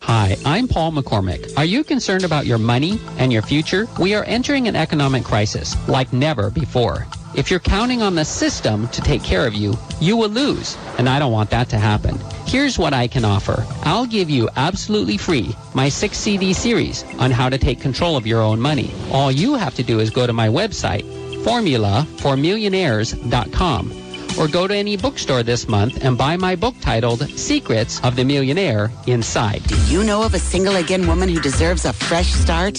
Hi, 0.00 0.36
I'm 0.44 0.68
Paul 0.68 0.92
McCormick. 0.92 1.56
Are 1.56 1.64
you 1.64 1.82
concerned 1.82 2.24
about 2.24 2.44
your 2.44 2.58
money 2.58 3.00
and 3.18 3.32
your 3.32 3.42
future? 3.42 3.86
We 3.98 4.14
are 4.14 4.24
entering 4.24 4.68
an 4.68 4.76
economic 4.76 5.24
crisis 5.24 5.76
like 5.88 6.12
never 6.12 6.50
before. 6.50 7.06
If 7.34 7.50
you're 7.50 7.60
counting 7.60 8.02
on 8.02 8.14
the 8.14 8.26
system 8.26 8.88
to 8.88 9.00
take 9.00 9.22
care 9.22 9.46
of 9.46 9.54
you, 9.54 9.74
you 10.00 10.18
will 10.18 10.28
lose, 10.28 10.76
and 10.98 11.08
I 11.08 11.18
don't 11.18 11.32
want 11.32 11.48
that 11.48 11.70
to 11.70 11.78
happen. 11.78 12.18
Here's 12.46 12.78
what 12.78 12.92
I 12.92 13.08
can 13.08 13.24
offer. 13.24 13.64
I'll 13.84 14.04
give 14.04 14.28
you 14.28 14.50
absolutely 14.56 15.16
free 15.16 15.56
my 15.72 15.88
6 15.88 16.14
CD 16.14 16.52
series 16.52 17.04
on 17.18 17.30
how 17.30 17.48
to 17.48 17.56
take 17.56 17.80
control 17.80 18.18
of 18.18 18.26
your 18.26 18.42
own 18.42 18.60
money. 18.60 18.90
All 19.10 19.32
you 19.32 19.54
have 19.54 19.74
to 19.76 19.82
do 19.82 20.00
is 20.00 20.10
go 20.10 20.26
to 20.26 20.32
my 20.34 20.48
website, 20.48 21.06
formulaformillionaires.com 21.44 24.02
or 24.38 24.48
go 24.48 24.66
to 24.66 24.74
any 24.74 24.96
bookstore 24.96 25.42
this 25.42 25.68
month 25.68 26.04
and 26.04 26.16
buy 26.16 26.36
my 26.36 26.56
book 26.56 26.74
titled 26.80 27.28
Secrets 27.38 28.00
of 28.02 28.16
the 28.16 28.24
Millionaire 28.24 28.90
Inside. 29.06 29.62
Do 29.64 29.76
you 29.86 30.04
know 30.04 30.22
of 30.22 30.34
a 30.34 30.38
single 30.38 30.76
again 30.76 31.06
woman 31.06 31.28
who 31.28 31.40
deserves 31.40 31.84
a 31.84 31.92
fresh 31.92 32.32
start? 32.32 32.76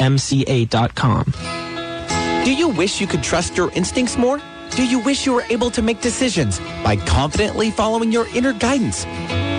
debtfreemca.com. 0.01 2.43
Do 2.43 2.53
you 2.53 2.69
wish 2.69 2.99
you 2.99 3.07
could 3.07 3.23
trust 3.23 3.55
your 3.55 3.71
instincts 3.71 4.17
more? 4.17 4.41
Do 4.71 4.85
you 4.85 4.99
wish 4.99 5.25
you 5.25 5.33
were 5.33 5.43
able 5.49 5.69
to 5.71 5.81
make 5.81 6.01
decisions 6.01 6.59
by 6.83 6.95
confidently 6.95 7.71
following 7.71 8.11
your 8.11 8.27
inner 8.33 8.53
guidance? 8.53 9.05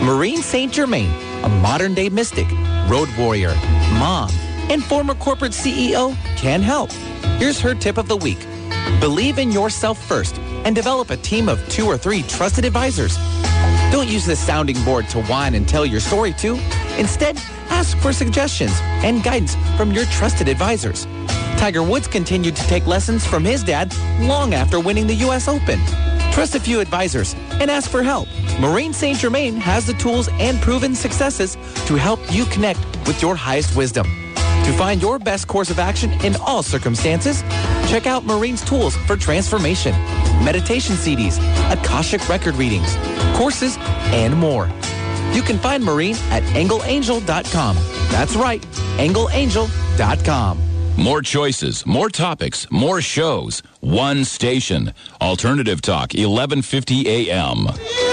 Maureen 0.03 0.39
St. 0.39 0.73
Germain, 0.73 1.11
a 1.45 1.49
modern 1.49 1.95
day 1.95 2.09
mystic, 2.09 2.51
road 2.89 3.09
warrior, 3.17 3.55
mom, 3.99 4.31
and 4.71 4.83
former 4.83 5.15
corporate 5.15 5.53
CEO 5.53 6.17
can 6.37 6.63
help. 6.63 6.91
Here's 7.39 7.61
her 7.61 7.75
tip 7.75 7.99
of 7.99 8.09
the 8.09 8.17
week. 8.17 8.41
Believe 9.01 9.39
in 9.39 9.53
yourself 9.53 10.03
first 10.03 10.39
and 10.65 10.75
develop 10.75 11.11
a 11.11 11.17
team 11.17 11.49
of 11.49 11.67
two 11.69 11.87
or 11.87 11.97
three 11.97 12.23
trusted 12.23 12.65
advisors. 12.65 13.17
Don't 13.93 14.09
use 14.09 14.25
the 14.25 14.35
sounding 14.35 14.83
board 14.85 15.09
to 15.11 15.23
whine 15.25 15.55
and 15.55 15.69
tell 15.69 15.85
your 15.85 16.01
story 16.01 16.33
to. 16.35 16.59
Instead, 16.99 17.37
ask 17.83 17.99
for 17.99 18.13
suggestions 18.13 18.71
and 19.03 19.25
guidance 19.25 19.57
from 19.77 19.91
your 19.91 20.05
trusted 20.05 20.47
advisors. 20.49 21.05
Tiger 21.59 21.83
Woods 21.83 22.07
continued 22.07 22.55
to 22.55 22.63
take 22.69 22.87
lessons 22.87 23.27
from 23.27 23.45
his 23.45 23.65
dad 23.65 23.93
long 24.21 24.55
after 24.55 24.79
winning 24.79 25.09
the 25.09 25.17
U.S. 25.27 25.49
Open. 25.49 25.81
Trust 26.31 26.55
a 26.55 26.61
few 26.61 26.79
advisors 26.79 27.35
and 27.61 27.69
ask 27.73 27.91
for 27.91 28.05
help. 28.05 28.29
Maureen 28.61 28.93
St. 28.93 29.19
Germain 29.19 29.57
has 29.57 29.85
the 29.85 29.95
tools 29.95 30.29
and 30.35 30.61
proven 30.61 30.95
successes 30.95 31.57
to 31.89 31.97
help 31.97 32.21
you 32.31 32.45
connect 32.47 32.79
with 33.09 33.21
your 33.21 33.35
highest 33.35 33.75
wisdom. 33.75 34.07
To 34.37 34.73
find 34.79 35.03
your 35.03 35.19
best 35.19 35.49
course 35.49 35.69
of 35.69 35.81
action 35.81 36.13
in 36.25 36.37
all 36.37 36.63
circumstances, 36.63 37.43
check 37.89 38.07
out 38.07 38.25
Maureen's 38.25 38.65
tools 38.65 38.95
for 39.09 39.17
transformation, 39.17 39.93
meditation 40.45 40.95
CDs, 40.95 41.39
Akashic 41.73 42.29
record 42.29 42.55
readings, 42.55 42.95
courses, 43.37 43.77
and 44.15 44.37
more. 44.37 44.71
You 45.33 45.43
can 45.43 45.59
find 45.59 45.83
Maureen 45.85 46.17
at 46.31 46.43
angleangel.com. 46.43 47.77
That's 48.11 48.37
right, 48.37 48.63
angleangel.com. 48.99 50.59
More 50.99 51.23
choices, 51.23 51.87
more 51.87 52.11
topics, 52.11 52.71
more 52.71 53.01
shows. 53.01 53.63
One 53.81 54.25
station. 54.25 54.93
Alternative 55.21 55.81
Talk, 55.81 56.13
1150 56.13 57.31
AM. 57.31 58.12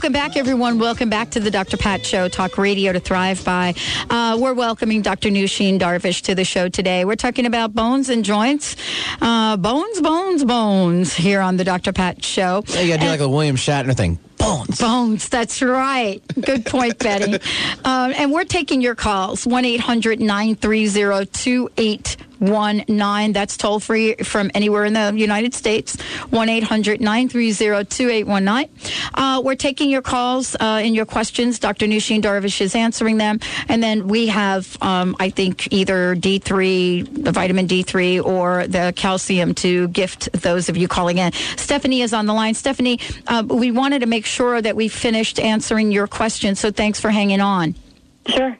Welcome 0.00 0.14
back, 0.14 0.34
everyone. 0.38 0.78
Welcome 0.78 1.10
back 1.10 1.28
to 1.32 1.40
the 1.40 1.50
Dr. 1.50 1.76
Pat 1.76 2.06
Show, 2.06 2.26
Talk 2.26 2.56
Radio 2.56 2.90
to 2.90 3.00
Thrive 3.00 3.44
By. 3.44 3.74
Uh, 4.08 4.38
we're 4.40 4.54
welcoming 4.54 5.02
Dr. 5.02 5.28
Nooshin 5.28 5.78
Darvish 5.78 6.22
to 6.22 6.34
the 6.34 6.42
show 6.42 6.70
today. 6.70 7.04
We're 7.04 7.16
talking 7.16 7.44
about 7.44 7.74
bones 7.74 8.08
and 8.08 8.24
joints. 8.24 8.76
Uh, 9.20 9.58
bones, 9.58 10.00
bones, 10.00 10.42
bones 10.42 11.12
here 11.12 11.42
on 11.42 11.58
the 11.58 11.64
Dr. 11.64 11.92
Pat 11.92 12.24
Show. 12.24 12.64
Yeah, 12.68 12.80
you 12.80 12.88
gotta 12.88 13.02
do 13.02 13.08
like 13.08 13.20
a 13.20 13.28
William 13.28 13.56
Shatner 13.56 13.94
thing. 13.94 14.18
Bones. 14.38 14.78
Bones, 14.80 15.28
that's 15.28 15.60
right. 15.60 16.22
Good 16.40 16.64
point, 16.64 16.98
Betty. 16.98 17.34
Um, 17.84 18.14
and 18.16 18.32
we're 18.32 18.44
taking 18.44 18.80
your 18.80 18.94
calls 18.94 19.46
1 19.46 19.66
800 19.66 20.18
930 20.18 22.06
2819. 22.40 23.32
That's 23.32 23.56
toll 23.56 23.80
free 23.80 24.14
from 24.16 24.50
anywhere 24.54 24.84
in 24.84 24.94
the 24.94 25.12
United 25.14 25.54
States. 25.54 26.00
1 26.30 26.48
800 26.48 27.00
930 27.00 27.84
2819. 27.84 28.70
Uh, 29.14 29.40
We're 29.44 29.54
taking 29.54 29.90
your 29.90 30.02
calls 30.02 30.54
uh, 30.56 30.80
and 30.82 30.94
your 30.94 31.06
questions. 31.06 31.58
Dr. 31.58 31.86
Nooshin 31.86 32.20
Darvish 32.20 32.60
is 32.60 32.74
answering 32.74 33.18
them. 33.18 33.40
And 33.68 33.82
then 33.82 34.08
we 34.08 34.26
have, 34.28 34.76
um, 34.82 35.16
I 35.20 35.30
think, 35.30 35.72
either 35.72 36.16
D3, 36.16 37.24
the 37.24 37.32
vitamin 37.32 37.66
D3, 37.68 38.24
or 38.24 38.66
the 38.66 38.92
calcium 38.96 39.54
to 39.56 39.88
gift 39.88 40.32
those 40.32 40.68
of 40.68 40.76
you 40.76 40.88
calling 40.88 41.18
in. 41.18 41.32
Stephanie 41.56 42.02
is 42.02 42.12
on 42.12 42.26
the 42.26 42.34
line. 42.34 42.54
Stephanie, 42.54 43.00
uh, 43.26 43.44
we 43.46 43.70
wanted 43.70 44.00
to 44.00 44.06
make 44.06 44.26
sure 44.26 44.60
that 44.60 44.76
we 44.76 44.88
finished 44.88 45.38
answering 45.38 45.92
your 45.92 46.06
question, 46.06 46.54
so 46.54 46.70
thanks 46.70 47.00
for 47.00 47.10
hanging 47.10 47.40
on. 47.40 47.74
Sure. 48.26 48.56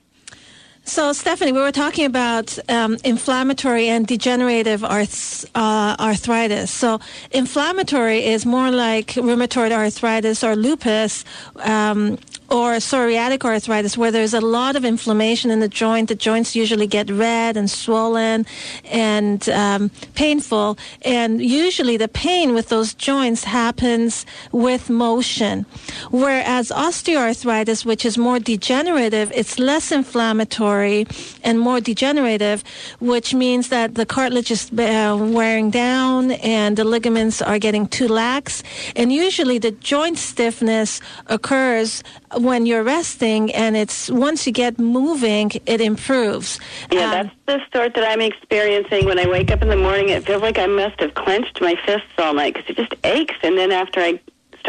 So, 0.90 1.12
Stephanie, 1.12 1.52
we 1.52 1.60
were 1.60 1.70
talking 1.70 2.04
about 2.04 2.58
um, 2.68 2.96
inflammatory 3.04 3.86
and 3.86 4.04
degenerative 4.04 4.82
arth- 4.82 5.48
uh, 5.54 5.94
arthritis. 6.00 6.72
So, 6.72 6.98
inflammatory 7.30 8.24
is 8.24 8.44
more 8.44 8.72
like 8.72 9.06
rheumatoid 9.14 9.70
arthritis 9.70 10.42
or 10.42 10.56
lupus. 10.56 11.24
Um, 11.58 12.18
or 12.50 12.72
psoriatic 12.74 13.44
arthritis, 13.44 13.96
where 13.96 14.10
there's 14.10 14.34
a 14.34 14.40
lot 14.40 14.74
of 14.76 14.84
inflammation 14.84 15.50
in 15.50 15.60
the 15.60 15.68
joint. 15.68 16.08
The 16.08 16.14
joints 16.14 16.56
usually 16.56 16.86
get 16.86 17.08
red 17.10 17.56
and 17.56 17.70
swollen 17.70 18.44
and 18.84 19.48
um, 19.48 19.90
painful. 20.14 20.76
And 21.02 21.40
usually 21.40 21.96
the 21.96 22.08
pain 22.08 22.52
with 22.52 22.68
those 22.68 22.92
joints 22.94 23.44
happens 23.44 24.26
with 24.50 24.90
motion. 24.90 25.64
Whereas 26.10 26.70
osteoarthritis, 26.70 27.84
which 27.84 28.04
is 28.04 28.18
more 28.18 28.40
degenerative, 28.40 29.30
it's 29.34 29.58
less 29.58 29.92
inflammatory 29.92 31.06
and 31.44 31.60
more 31.60 31.80
degenerative, 31.80 32.64
which 32.98 33.32
means 33.32 33.68
that 33.68 33.94
the 33.94 34.06
cartilage 34.06 34.50
is 34.50 34.72
uh, 34.72 35.16
wearing 35.20 35.70
down 35.70 36.32
and 36.32 36.76
the 36.76 36.84
ligaments 36.84 37.40
are 37.40 37.58
getting 37.58 37.86
too 37.86 38.08
lax. 38.08 38.62
And 38.96 39.12
usually 39.12 39.58
the 39.58 39.70
joint 39.70 40.18
stiffness 40.18 41.00
occurs 41.28 42.02
when 42.36 42.66
you're 42.66 42.82
resting 42.84 43.52
and 43.54 43.76
it's 43.76 44.10
once 44.10 44.46
you 44.46 44.52
get 44.52 44.78
moving 44.78 45.50
it 45.66 45.80
improves 45.80 46.60
Yeah, 46.90 47.04
Um, 47.04 47.10
that's 47.10 47.36
the 47.46 47.78
sort 47.78 47.94
that 47.94 48.04
I'm 48.08 48.20
experiencing 48.20 49.06
when 49.06 49.18
I 49.18 49.26
wake 49.26 49.50
up 49.50 49.62
in 49.62 49.68
the 49.68 49.76
morning. 49.76 50.10
It 50.10 50.24
feels 50.26 50.42
like 50.42 50.58
I 50.58 50.66
must 50.66 51.00
have 51.00 51.14
clenched 51.14 51.60
my 51.60 51.74
fists 51.86 52.08
all 52.18 52.34
night 52.34 52.54
because 52.54 52.70
it 52.70 52.76
just 52.76 52.94
aches. 53.04 53.34
And 53.42 53.58
then 53.58 53.72
after 53.72 54.00
I 54.00 54.20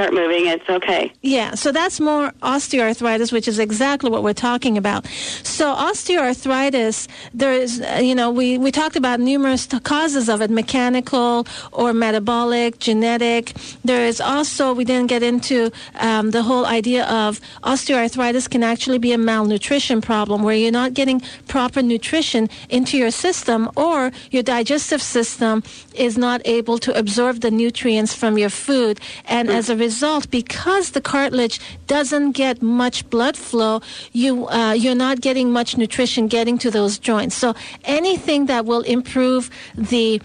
start 0.01 0.13
moving, 0.15 0.47
it's 0.47 0.67
okay. 0.67 1.13
Yeah, 1.21 1.53
so 1.53 1.71
that's 1.71 1.99
more 1.99 2.31
osteoarthritis, 2.41 3.31
which 3.31 3.47
is 3.47 3.59
exactly 3.59 4.09
what 4.09 4.23
we're 4.23 4.33
talking 4.33 4.75
about. 4.75 5.05
So 5.43 5.75
osteoarthritis, 5.75 7.07
there 7.35 7.53
is, 7.53 7.81
uh, 7.81 7.99
you 8.01 8.15
know, 8.15 8.31
we, 8.31 8.57
we 8.57 8.71
talked 8.71 8.95
about 8.95 9.19
numerous 9.19 9.67
t- 9.67 9.79
causes 9.79 10.27
of 10.27 10.41
it, 10.41 10.49
mechanical 10.49 11.45
or 11.71 11.93
metabolic, 11.93 12.79
genetic. 12.79 13.53
There 13.85 14.03
is 14.03 14.19
also, 14.19 14.73
we 14.73 14.85
didn't 14.85 15.07
get 15.07 15.21
into 15.21 15.71
um, 15.99 16.31
the 16.31 16.41
whole 16.41 16.65
idea 16.65 17.05
of 17.05 17.39
osteoarthritis 17.61 18.49
can 18.49 18.63
actually 18.63 18.97
be 18.97 19.11
a 19.11 19.19
malnutrition 19.19 20.01
problem 20.01 20.41
where 20.41 20.55
you're 20.55 20.71
not 20.71 20.95
getting 20.95 21.21
proper 21.47 21.83
nutrition 21.83 22.49
into 22.69 22.97
your 22.97 23.11
system 23.11 23.69
or 23.77 24.11
your 24.31 24.41
digestive 24.41 25.01
system 25.01 25.61
is 25.93 26.17
not 26.17 26.41
able 26.45 26.79
to 26.79 26.97
absorb 26.97 27.41
the 27.41 27.51
nutrients 27.51 28.15
from 28.15 28.39
your 28.39 28.49
food. 28.49 28.99
And 29.25 29.47
as 29.51 29.69
a 29.69 29.75
result, 29.75 29.90
because 30.29 30.91
the 30.91 31.01
cartilage 31.01 31.59
doesn't 31.87 32.31
get 32.31 32.61
much 32.61 33.09
blood 33.09 33.37
flow, 33.37 33.81
you 34.13 34.47
uh, 34.47 34.73
you're 34.73 34.95
not 34.95 35.21
getting 35.21 35.51
much 35.51 35.77
nutrition 35.77 36.27
getting 36.27 36.57
to 36.59 36.71
those 36.71 36.97
joints. 36.97 37.35
So 37.35 37.53
anything 37.83 38.45
that 38.47 38.65
will 38.65 38.81
improve 38.81 39.49
the 39.75 40.21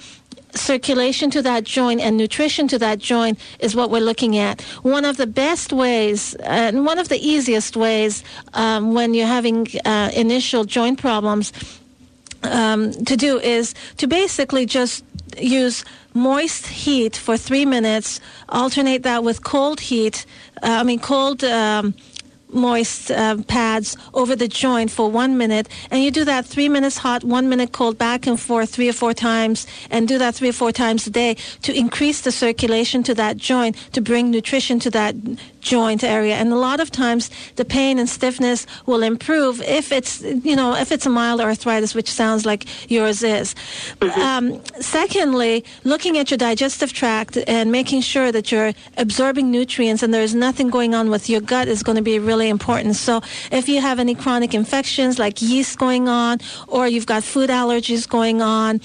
circulation 0.54 1.30
to 1.30 1.42
that 1.42 1.64
joint 1.64 2.00
and 2.00 2.16
nutrition 2.16 2.66
to 2.68 2.78
that 2.78 2.98
joint 2.98 3.38
is 3.58 3.76
what 3.76 3.90
we're 3.90 4.00
looking 4.00 4.38
at. 4.38 4.60
One 4.82 5.04
of 5.04 5.16
the 5.16 5.26
best 5.26 5.72
ways 5.72 6.34
and 6.36 6.86
one 6.86 6.98
of 6.98 7.08
the 7.08 7.18
easiest 7.18 7.76
ways 7.76 8.24
um, 8.54 8.94
when 8.94 9.14
you're 9.14 9.26
having 9.26 9.66
uh, 9.84 10.10
initial 10.14 10.64
joint 10.64 10.98
problems 10.98 11.52
um, 12.46 12.92
to 12.92 13.16
do 13.16 13.38
is 13.38 13.74
to 13.98 14.06
basically 14.06 14.66
just 14.66 15.04
use 15.38 15.84
moist 16.14 16.66
heat 16.66 17.16
for 17.16 17.36
three 17.36 17.66
minutes, 17.66 18.20
alternate 18.48 19.02
that 19.02 19.22
with 19.22 19.42
cold 19.44 19.80
heat, 19.80 20.26
uh, 20.62 20.78
I 20.80 20.82
mean, 20.82 20.98
cold. 20.98 21.44
Um, 21.44 21.94
moist 22.52 23.10
uh, 23.10 23.36
pads 23.48 23.96
over 24.14 24.36
the 24.36 24.48
joint 24.48 24.90
for 24.90 25.10
one 25.10 25.36
minute 25.36 25.68
and 25.90 26.02
you 26.02 26.10
do 26.10 26.24
that 26.24 26.44
three 26.44 26.68
minutes 26.68 26.98
hot 26.98 27.24
one 27.24 27.48
minute 27.48 27.72
cold 27.72 27.98
back 27.98 28.26
and 28.26 28.38
forth 28.38 28.70
three 28.70 28.88
or 28.88 28.92
four 28.92 29.12
times 29.12 29.66
and 29.90 30.08
do 30.08 30.18
that 30.18 30.34
three 30.34 30.48
or 30.48 30.52
four 30.52 30.72
times 30.72 31.06
a 31.06 31.10
day 31.10 31.34
to 31.62 31.76
increase 31.76 32.20
the 32.20 32.32
circulation 32.32 33.02
to 33.02 33.14
that 33.14 33.36
joint 33.36 33.76
to 33.92 34.00
bring 34.00 34.30
nutrition 34.30 34.78
to 34.78 34.90
that 34.90 35.14
joint 35.60 36.04
area. 36.04 36.36
And 36.36 36.52
a 36.52 36.56
lot 36.56 36.78
of 36.78 36.90
times 36.90 37.30
the 37.56 37.64
pain 37.64 37.98
and 37.98 38.08
stiffness 38.08 38.66
will 38.86 39.02
improve 39.02 39.60
if 39.62 39.90
it's 39.90 40.22
you 40.22 40.54
know 40.54 40.74
if 40.74 40.92
it's 40.92 41.06
a 41.06 41.10
mild 41.10 41.40
arthritis 41.40 41.94
which 41.94 42.10
sounds 42.10 42.46
like 42.46 42.62
yours 42.90 43.22
is. 43.22 43.54
Um, 44.00 44.62
secondly 44.80 45.64
looking 45.84 46.18
at 46.18 46.30
your 46.30 46.38
digestive 46.38 46.92
tract 46.92 47.36
and 47.48 47.72
making 47.72 48.02
sure 48.02 48.30
that 48.30 48.52
you're 48.52 48.72
absorbing 48.96 49.50
nutrients 49.50 50.02
and 50.02 50.14
there's 50.14 50.34
nothing 50.34 50.68
going 50.70 50.94
on 50.94 51.10
with 51.10 51.28
your 51.28 51.40
gut 51.40 51.66
is 51.66 51.82
going 51.82 51.96
to 51.96 52.02
be 52.02 52.18
really 52.18 52.35
important. 52.44 52.96
So 52.96 53.20
if 53.50 53.68
you 53.68 53.80
have 53.80 53.98
any 53.98 54.14
chronic 54.14 54.54
infections 54.54 55.18
like 55.18 55.40
yeast 55.40 55.78
going 55.78 56.08
on 56.08 56.38
or 56.68 56.86
you've 56.86 57.06
got 57.06 57.24
food 57.24 57.50
allergies 57.50 58.08
going 58.08 58.42
on 58.42 58.80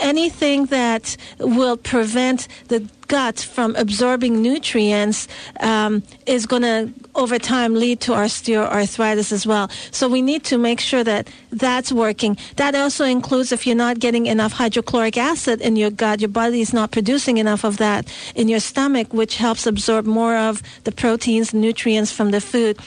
anything 0.00 0.66
that 0.66 1.16
will 1.38 1.76
prevent 1.76 2.48
the 2.68 2.80
gut 3.08 3.38
from 3.40 3.74
absorbing 3.76 4.42
nutrients 4.42 5.28
um, 5.60 6.02
is 6.26 6.46
going 6.46 6.62
to 6.62 6.92
over 7.14 7.38
time 7.38 7.74
lead 7.74 8.00
to 8.00 8.12
osteoarthritis 8.12 9.32
as 9.32 9.46
well. 9.46 9.70
So 9.90 10.08
we 10.08 10.20
need 10.22 10.44
to 10.44 10.58
make 10.58 10.80
sure 10.80 11.04
that 11.04 11.28
that's 11.52 11.92
working. 11.92 12.36
That 12.56 12.74
also 12.74 13.04
includes 13.04 13.52
if 13.52 13.66
you're 13.66 13.76
not 13.76 13.98
getting 14.00 14.26
enough 14.26 14.52
hydrochloric 14.52 15.16
acid 15.16 15.60
in 15.60 15.76
your 15.76 15.90
gut 15.90 16.20
your 16.20 16.28
body 16.28 16.60
is 16.60 16.72
not 16.72 16.90
producing 16.90 17.38
enough 17.38 17.64
of 17.64 17.76
that 17.78 18.12
in 18.34 18.48
your 18.48 18.60
stomach 18.60 19.12
which 19.12 19.36
helps 19.36 19.66
absorb 19.66 20.04
more 20.06 20.36
of 20.36 20.62
the 20.84 20.92
proteins 20.92 21.52
and 21.52 21.62
nutrients 21.62 22.10
from 22.10 22.30
the 22.30 22.40
food 22.40 22.78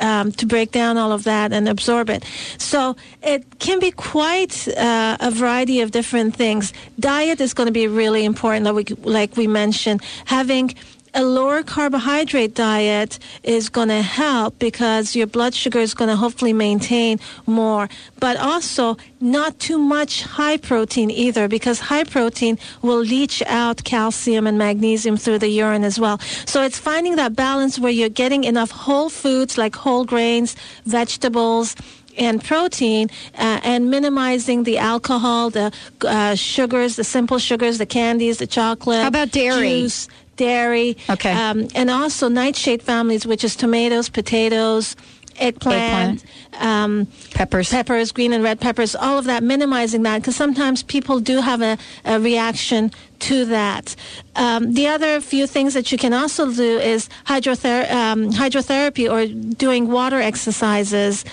um, 0.00 0.32
to 0.32 0.46
break 0.46 0.72
down 0.72 0.96
all 0.96 1.12
of 1.12 1.24
that 1.24 1.52
and 1.52 1.68
absorb 1.68 2.10
it. 2.10 2.24
So 2.58 2.96
it 3.22 3.58
can 3.58 3.80
be 3.80 3.90
quite 3.90 4.68
uh, 4.68 5.16
a 5.20 5.30
variety 5.30 5.80
of 5.80 5.90
different 5.90 6.36
things. 6.36 6.72
Diet 6.98 7.40
is 7.40 7.54
going 7.54 7.66
to 7.66 7.72
be 7.72 7.86
really 7.86 8.24
important, 8.24 8.64
like 8.66 8.74
we, 8.74 8.94
like 9.04 9.36
we 9.36 9.46
mentioned. 9.46 10.02
Having 10.26 10.74
a 11.14 11.24
lower 11.24 11.62
carbohydrate 11.62 12.54
diet 12.54 13.18
is 13.42 13.68
going 13.68 13.88
to 13.88 14.02
help 14.02 14.58
because 14.58 15.14
your 15.14 15.26
blood 15.26 15.54
sugar 15.54 15.78
is 15.78 15.94
going 15.94 16.10
to 16.10 16.16
hopefully 16.16 16.52
maintain 16.52 17.20
more. 17.46 17.88
But 18.18 18.36
also, 18.36 18.96
not 19.20 19.58
too 19.58 19.78
much 19.78 20.22
high 20.22 20.56
protein 20.56 21.10
either 21.10 21.48
because 21.48 21.80
high 21.80 22.04
protein 22.04 22.58
will 22.82 22.98
leach 22.98 23.42
out 23.46 23.84
calcium 23.84 24.46
and 24.46 24.58
magnesium 24.58 25.16
through 25.16 25.38
the 25.38 25.48
urine 25.48 25.84
as 25.84 25.98
well. 25.98 26.18
So 26.46 26.62
it's 26.62 26.78
finding 26.78 27.16
that 27.16 27.34
balance 27.36 27.78
where 27.78 27.92
you're 27.92 28.08
getting 28.08 28.44
enough 28.44 28.70
whole 28.70 29.08
foods 29.08 29.56
like 29.56 29.76
whole 29.76 30.04
grains, 30.04 30.56
vegetables, 30.84 31.76
and 32.16 32.42
protein 32.42 33.08
uh, 33.34 33.60
and 33.64 33.90
minimizing 33.90 34.62
the 34.64 34.78
alcohol, 34.78 35.50
the 35.50 35.72
uh, 36.02 36.34
sugars, 36.34 36.96
the 36.96 37.04
simple 37.04 37.38
sugars, 37.38 37.78
the 37.78 37.86
candies, 37.86 38.38
the 38.38 38.46
chocolate. 38.46 39.02
How 39.02 39.08
about 39.08 39.30
dairy? 39.32 39.80
Juice, 39.80 40.08
dairy. 40.36 40.96
Okay. 41.08 41.32
Um, 41.32 41.68
and 41.74 41.90
also 41.90 42.28
nightshade 42.28 42.82
families, 42.82 43.26
which 43.26 43.44
is 43.44 43.56
tomatoes, 43.56 44.08
potatoes, 44.08 44.96
eggplant, 45.38 46.24
Um, 46.60 47.08
peppers, 47.34 47.70
peppers, 47.70 48.12
green 48.12 48.32
and 48.32 48.44
red 48.44 48.60
peppers, 48.60 48.94
all 48.94 49.18
of 49.18 49.24
that, 49.24 49.42
minimizing 49.42 50.04
that 50.04 50.18
because 50.18 50.36
sometimes 50.36 50.84
people 50.84 51.18
do 51.18 51.40
have 51.40 51.60
a, 51.62 51.76
a 52.04 52.20
reaction 52.20 52.92
to 53.18 53.44
that. 53.46 53.96
Um, 54.36 54.74
the 54.74 54.86
other 54.86 55.20
few 55.20 55.48
things 55.48 55.74
that 55.74 55.90
you 55.90 55.98
can 55.98 56.12
also 56.12 56.52
do 56.52 56.78
is 56.78 57.08
hydrother- 57.26 57.90
um, 57.90 58.30
hydrotherapy 58.30 59.10
or 59.10 59.26
doing 59.56 59.88
water 59.88 60.20
exercises 60.20 61.24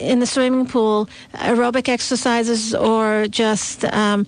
in 0.00 0.20
the 0.20 0.26
swimming 0.26 0.66
pool, 0.66 1.08
aerobic 1.34 1.88
exercises, 1.88 2.74
or 2.74 3.26
just 3.28 3.84
um, 3.92 4.26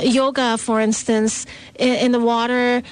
yoga, 0.00 0.56
for 0.58 0.80
instance, 0.80 1.46
in, 1.78 1.94
in 1.94 2.12
the 2.12 2.20
water 2.20 2.82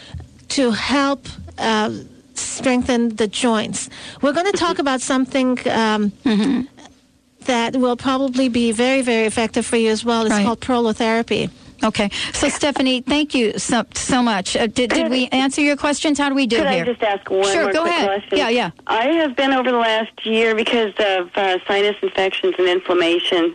to 0.49 0.71
help. 0.73 1.27
Uh, 1.59 1.91
strengthen 2.35 3.17
the 3.17 3.27
joints. 3.27 3.89
We're 4.21 4.35
going 4.35 4.45
to 4.53 4.59
talk 4.59 4.79
about 4.79 5.01
something 5.01 5.59
um, 5.71 6.13
that 7.47 7.77
will 7.77 7.97
probably 7.97 8.49
be 8.51 8.73
very, 8.73 9.01
very 9.03 9.25
effective 9.27 9.65
for 9.65 9.77
you 9.77 9.91
as 9.91 10.05
well. 10.05 10.23
It's 10.27 10.33
Right. 10.33 10.45
called 10.45 10.61
prolotherapy. 10.61 11.51
Okay. 11.83 12.11
So, 12.35 12.49
Stephanie, 12.49 13.01
thank 13.03 13.35
you 13.35 13.59
so, 13.59 13.85
so 13.95 14.23
much. 14.23 14.57
Uh, 14.57 14.67
did, 14.67 14.91
did 14.91 15.11
we 15.11 15.29
answer 15.29 15.61
your 15.63 15.77
questions? 15.77 16.19
How 16.19 16.29
do 16.29 16.35
we 16.35 16.47
do 16.47 16.57
Could 16.57 16.69
here? 16.69 16.85
Could 16.85 16.91
I 16.91 16.93
just 16.93 17.03
ask 17.21 17.31
one 17.31 17.45
Sure, 17.53 17.63
more 17.65 17.73
go 17.73 17.81
quick 17.83 17.93
ahead. 17.95 18.07
question? 18.07 18.39
Yeah, 18.39 18.49
yeah. 18.49 18.71
I 18.87 19.07
have 19.09 19.35
been 19.37 19.53
over 19.53 19.71
the 19.71 19.79
last 19.79 20.27
year 20.27 20.55
because 20.55 20.93
of 20.99 21.31
uh, 21.37 21.59
sinus 21.67 21.97
infections 22.03 22.55
and 22.59 22.69
inflammation 22.69 23.55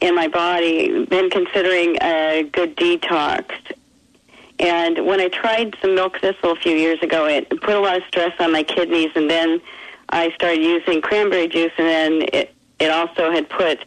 in 0.00 0.14
my 0.14 0.28
body, 0.28 1.04
been 1.06 1.28
considering 1.30 1.96
a 2.02 2.48
good 2.52 2.76
detox. 2.76 3.44
And 4.60 5.06
when 5.06 5.20
I 5.20 5.28
tried 5.28 5.74
some 5.80 5.94
milk 5.94 6.20
thistle 6.20 6.52
a 6.52 6.56
few 6.56 6.76
years 6.76 7.02
ago, 7.02 7.26
it 7.26 7.48
put 7.48 7.74
a 7.74 7.80
lot 7.80 7.96
of 7.96 8.02
stress 8.08 8.32
on 8.38 8.52
my 8.52 8.62
kidneys, 8.62 9.10
and 9.14 9.28
then 9.28 9.60
I 10.10 10.30
started 10.32 10.62
using 10.62 11.00
cranberry 11.00 11.48
juice, 11.48 11.72
and 11.78 11.86
then 11.86 12.28
it, 12.32 12.54
it 12.78 12.90
also 12.90 13.30
had 13.30 13.48
put 13.48 13.82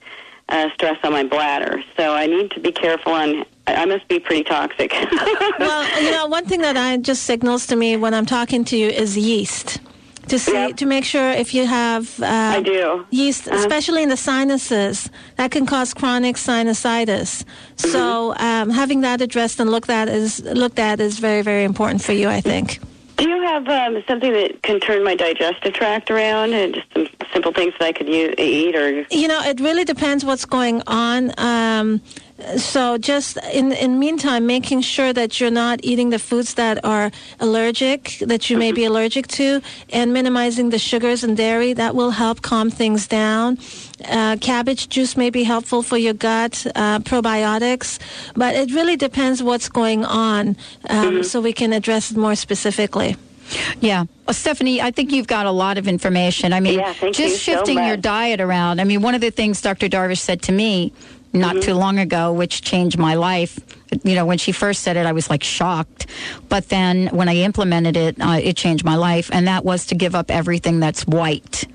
uh, 0.49 0.69
stress 0.74 0.97
on 1.03 1.11
my 1.11 1.24
bladder. 1.24 1.84
So 1.95 2.15
I 2.15 2.26
need 2.26 2.49
to 2.51 2.59
be 2.59 2.71
careful 2.71 3.13
on. 3.13 3.45
I 3.67 3.86
must 3.86 4.07
be 4.07 4.19
pretty 4.19 4.43
toxic. 4.43 4.91
well, 5.59 6.03
you 6.03 6.11
know, 6.11 6.26
one 6.26 6.45
thing 6.45 6.61
that 6.61 6.76
I 6.76 6.97
just 6.97 7.24
signals 7.24 7.67
to 7.67 7.76
me 7.76 7.95
when 7.95 8.13
I'm 8.15 8.26
talking 8.26 8.65
to 8.65 8.78
you 8.78 8.88
is 8.88 9.15
yeast. 9.15 9.80
To 10.28 10.39
see, 10.39 10.74
to 10.74 10.86
make 10.86 11.03
sure 11.03 11.32
if 11.32 11.53
you 11.53 11.67
have 11.67 12.19
uh, 12.21 12.26
I 12.26 12.61
do 12.61 13.05
yeast, 13.11 13.47
especially 13.47 14.03
in 14.03 14.09
the 14.09 14.17
sinuses, 14.17 15.09
that 15.36 15.51
can 15.51 15.65
cause 15.65 15.93
chronic 15.93 16.38
sinusitis. 16.38 17.43
So 17.76 18.34
um, 18.38 18.69
having 18.69 19.01
that 19.01 19.21
addressed 19.21 19.59
and 19.59 19.69
looked 19.69 19.89
at 19.89 20.07
is 20.07 20.41
looked 20.43 20.80
at 20.80 20.99
is 20.99 21.19
very 21.19 21.41
very 21.41 21.63
important 21.63 22.01
for 22.01 22.13
you. 22.13 22.30
I 22.30 22.41
think. 22.41 22.80
Do 23.17 23.30
you 23.30 23.41
have 23.43 23.67
um, 23.67 24.03
something 24.07 24.34
that 24.34 24.63
can 24.63 24.80
turn 24.80 25.03
my 25.03 25.15
digestive 25.15 25.74
tract 25.74 26.09
around, 26.09 26.53
and 26.53 26.74
just 26.74 26.88
some 26.93 27.07
simple 27.32 27.53
things 27.53 27.74
that 27.80 27.86
I 27.86 27.91
could 27.91 28.09
use, 28.09 28.34
eat, 28.38 28.76
or 28.76 29.05
You 29.11 29.28
know, 29.28 29.41
it 29.43 29.59
really 29.59 29.86
depends 29.86 30.26
what's 30.26 30.45
going 30.45 30.82
on. 30.88 31.32
Um, 31.38 32.01
so 32.57 32.97
just 32.97 33.37
in 33.51 33.71
in 33.71 33.99
meantime, 33.99 34.45
making 34.45 34.81
sure 34.81 35.13
that 35.13 35.39
you're 35.39 35.51
not 35.51 35.79
eating 35.83 36.09
the 36.09 36.19
foods 36.19 36.55
that 36.55 36.83
are 36.83 37.11
allergic, 37.39 38.17
that 38.21 38.49
you 38.49 38.57
may 38.57 38.71
be 38.71 38.85
allergic 38.85 39.27
to, 39.27 39.61
and 39.89 40.13
minimizing 40.13 40.69
the 40.69 40.79
sugars 40.79 41.23
and 41.23 41.37
dairy, 41.37 41.73
that 41.73 41.95
will 41.95 42.11
help 42.11 42.41
calm 42.41 42.69
things 42.69 43.07
down. 43.07 43.57
Uh, 44.07 44.37
cabbage 44.41 44.89
juice 44.89 45.15
may 45.15 45.29
be 45.29 45.43
helpful 45.43 45.83
for 45.83 45.97
your 45.97 46.13
gut, 46.13 46.65
uh, 46.75 46.99
probiotics, 46.99 47.99
but 48.35 48.55
it 48.55 48.71
really 48.73 48.97
depends 48.97 49.41
what's 49.41 49.69
going 49.69 50.03
on, 50.03 50.57
um, 50.89 51.23
so 51.23 51.39
we 51.39 51.53
can 51.53 51.73
address 51.73 52.11
it 52.11 52.17
more 52.17 52.35
specifically. 52.35 53.15
Yeah. 53.81 54.05
Well, 54.27 54.33
Stephanie, 54.33 54.81
I 54.81 54.91
think 54.91 55.11
you've 55.11 55.27
got 55.27 55.45
a 55.45 55.51
lot 55.51 55.77
of 55.77 55.87
information. 55.87 56.53
I 56.53 56.59
mean, 56.59 56.79
Yeah, 56.79 56.93
thank 56.93 57.19
you 57.19 57.25
just 57.25 57.43
so 57.43 57.51
shifting 57.51 57.83
your 57.83 57.97
diet 57.97 58.39
around. 58.39 58.79
I 58.79 58.85
mean, 58.85 59.01
one 59.01 59.15
of 59.15 59.21
the 59.21 59.31
things 59.31 59.61
Dr. 59.61 59.89
Darvish 59.89 60.19
said 60.19 60.41
to 60.43 60.51
me 60.51 60.93
not 61.34 61.55
Mm-hmm. 61.55 61.61
too 61.61 61.73
long 61.73 61.99
ago, 61.99 62.31
which 62.31 62.61
changed 62.61 62.97
my 62.97 63.15
life. 63.15 63.59
You 64.03 64.15
know, 64.15 64.25
when 64.25 64.38
she 64.38 64.51
first 64.51 64.81
said 64.84 64.97
it, 64.97 65.05
I 65.05 65.11
was 65.11 65.29
like 65.29 65.43
shocked. 65.43 66.07
But 66.49 66.69
then 66.69 67.07
when 67.07 67.27
I 67.29 67.36
implemented 67.38 67.97
it, 67.97 68.15
uh, 68.19 68.39
it 68.41 68.55
changed 68.57 68.84
my 68.86 68.95
life. 68.95 69.29
And 69.34 69.47
that 69.47 69.65
was 69.65 69.88
to 69.88 69.95
give 69.95 70.15
up 70.15 70.31
everything 70.31 70.79
that's 70.79 71.05
white. 71.05 71.65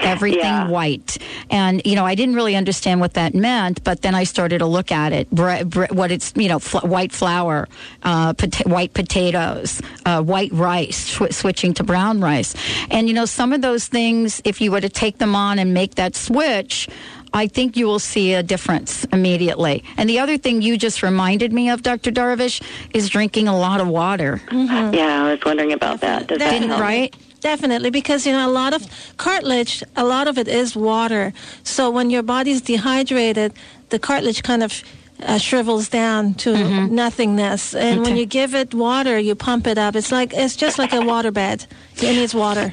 Everything 0.00 0.40
Yeah. 0.44 0.68
white. 0.68 1.18
And, 1.50 1.82
you 1.84 1.96
know, 1.96 2.06
I 2.06 2.14
didn't 2.14 2.36
really 2.36 2.54
understand 2.54 3.00
what 3.00 3.14
that 3.14 3.34
meant, 3.34 3.82
but 3.82 4.00
then 4.02 4.14
I 4.14 4.22
started 4.22 4.58
to 4.58 4.66
look 4.66 4.92
at 4.92 5.12
it. 5.12 5.28
Bre- 5.32 5.64
bre- 5.64 5.90
what 5.92 6.12
it's, 6.12 6.32
you 6.36 6.48
know, 6.48 6.60
fl- 6.60 6.86
white 6.86 7.10
flour, 7.10 7.66
uh, 8.04 8.32
pota- 8.34 8.68
white 8.68 8.94
potatoes, 8.94 9.80
uh, 10.06 10.22
white 10.22 10.52
rice, 10.52 10.98
sw- 10.98 11.32
switching 11.34 11.74
to 11.74 11.82
brown 11.82 12.20
rice. 12.20 12.54
And, 12.92 13.08
you 13.08 13.14
know, 13.14 13.24
some 13.24 13.52
of 13.52 13.60
those 13.60 13.88
things, 13.88 14.40
if 14.44 14.60
you 14.60 14.70
were 14.70 14.80
to 14.80 14.88
take 14.88 15.18
them 15.18 15.34
on 15.34 15.58
and 15.58 15.74
make 15.74 15.96
that 15.96 16.14
switch, 16.14 16.88
I 17.32 17.46
think 17.46 17.76
you 17.76 17.86
will 17.86 17.98
see 17.98 18.34
a 18.34 18.42
difference 18.42 19.04
immediately. 19.12 19.84
And 19.96 20.08
the 20.08 20.18
other 20.18 20.38
thing 20.38 20.62
you 20.62 20.76
just 20.78 21.02
reminded 21.02 21.52
me 21.52 21.68
of, 21.70 21.82
Dr. 21.82 22.10
Darvish, 22.10 22.62
is 22.94 23.08
drinking 23.08 23.48
a 23.48 23.56
lot 23.58 23.80
of 23.80 23.88
water. 23.88 24.40
yeah, 24.50 25.24
I 25.24 25.32
was 25.32 25.44
wondering 25.44 25.72
about 25.72 26.00
that. 26.00 26.26
Does 26.26 26.38
that 26.38 26.50
Definitely. 26.50 26.68
help? 26.68 26.80
Right? 26.80 27.16
Definitely, 27.40 27.90
because 27.90 28.26
you 28.26 28.32
know 28.32 28.48
a 28.48 28.50
lot 28.50 28.74
of 28.74 28.84
cartilage, 29.16 29.84
a 29.96 30.04
lot 30.04 30.26
of 30.26 30.38
it 30.38 30.48
is 30.48 30.74
water. 30.74 31.32
So 31.62 31.88
when 31.88 32.10
your 32.10 32.24
body's 32.24 32.60
dehydrated, 32.60 33.52
the 33.90 33.98
cartilage 34.00 34.42
kind 34.42 34.62
of 34.64 34.82
uh, 35.22 35.38
shrivels 35.38 35.88
down 35.88 36.34
to 36.34 36.56
nothingness. 36.88 37.74
And 37.74 38.02
when 38.02 38.16
you 38.16 38.26
give 38.26 38.54
it 38.54 38.74
water, 38.74 39.18
you 39.18 39.34
pump 39.36 39.66
it 39.68 39.78
up. 39.78 39.94
It's 39.94 40.10
like 40.10 40.32
it's 40.34 40.56
just 40.56 40.78
like 40.78 40.92
a 40.92 41.00
water 41.00 41.30
bed. 41.30 41.66
It 41.96 42.14
needs 42.14 42.34
water. 42.34 42.72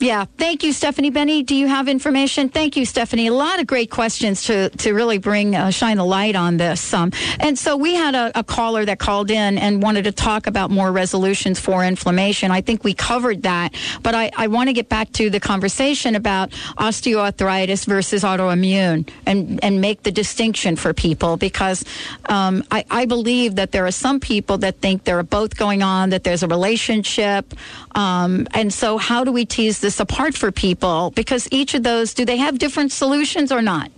Yeah. 0.00 0.26
Thank 0.36 0.64
you, 0.64 0.72
Stephanie 0.72 1.10
Benny. 1.10 1.42
Do 1.42 1.54
you 1.54 1.68
have 1.68 1.88
information? 1.88 2.48
Thank 2.48 2.76
you, 2.76 2.84
Stephanie. 2.84 3.28
A 3.28 3.32
lot 3.32 3.60
of 3.60 3.66
great 3.66 3.90
questions 3.90 4.44
to, 4.44 4.68
to 4.70 4.92
really 4.92 5.18
bring, 5.18 5.54
uh, 5.54 5.70
shine 5.70 5.96
the 5.96 6.04
light 6.04 6.36
on 6.36 6.56
this. 6.56 6.92
Um, 6.92 7.12
and 7.38 7.58
so 7.58 7.76
we 7.76 7.94
had 7.94 8.14
a, 8.14 8.38
a 8.38 8.44
caller 8.44 8.84
that 8.84 8.98
called 8.98 9.30
in 9.30 9.56
and 9.56 9.82
wanted 9.82 10.04
to 10.04 10.12
talk 10.12 10.46
about 10.46 10.70
more 10.70 10.90
resolutions 10.90 11.60
for 11.60 11.84
inflammation. 11.84 12.50
I 12.50 12.60
think 12.60 12.82
we 12.82 12.92
covered 12.92 13.44
that, 13.44 13.74
but 14.02 14.14
I, 14.14 14.30
I 14.36 14.48
want 14.48 14.68
to 14.68 14.72
get 14.72 14.88
back 14.88 15.12
to 15.12 15.30
the 15.30 15.40
conversation 15.40 16.16
about 16.16 16.50
osteoarthritis 16.76 17.86
versus 17.86 18.24
autoimmune 18.24 19.08
and, 19.26 19.62
and 19.62 19.80
make 19.80 20.02
the 20.02 20.12
distinction 20.12 20.76
for 20.76 20.92
people 20.92 21.36
because 21.36 21.84
um, 22.26 22.64
I, 22.70 22.84
I 22.90 23.06
believe 23.06 23.54
that 23.54 23.70
there 23.70 23.86
are 23.86 23.92
some 23.92 24.18
people 24.18 24.58
that 24.58 24.80
think 24.80 25.04
they're 25.04 25.22
both 25.22 25.56
going 25.56 25.82
on, 25.82 26.10
that 26.10 26.24
there's 26.24 26.42
a 26.42 26.48
relationship. 26.48 27.54
Um, 27.94 28.48
and 28.52 28.72
so, 28.72 28.98
how 28.98 29.22
do 29.22 29.30
we 29.30 29.44
tease 29.44 29.83
this 29.84 30.00
apart 30.00 30.34
for 30.34 30.50
people? 30.50 31.12
Because 31.14 31.46
each 31.52 31.74
of 31.74 31.82
those, 31.84 32.14
do 32.14 32.24
they 32.24 32.38
have 32.38 32.58
different 32.58 32.90
solutions 32.90 33.52
or 33.52 33.62
not? 33.62 33.90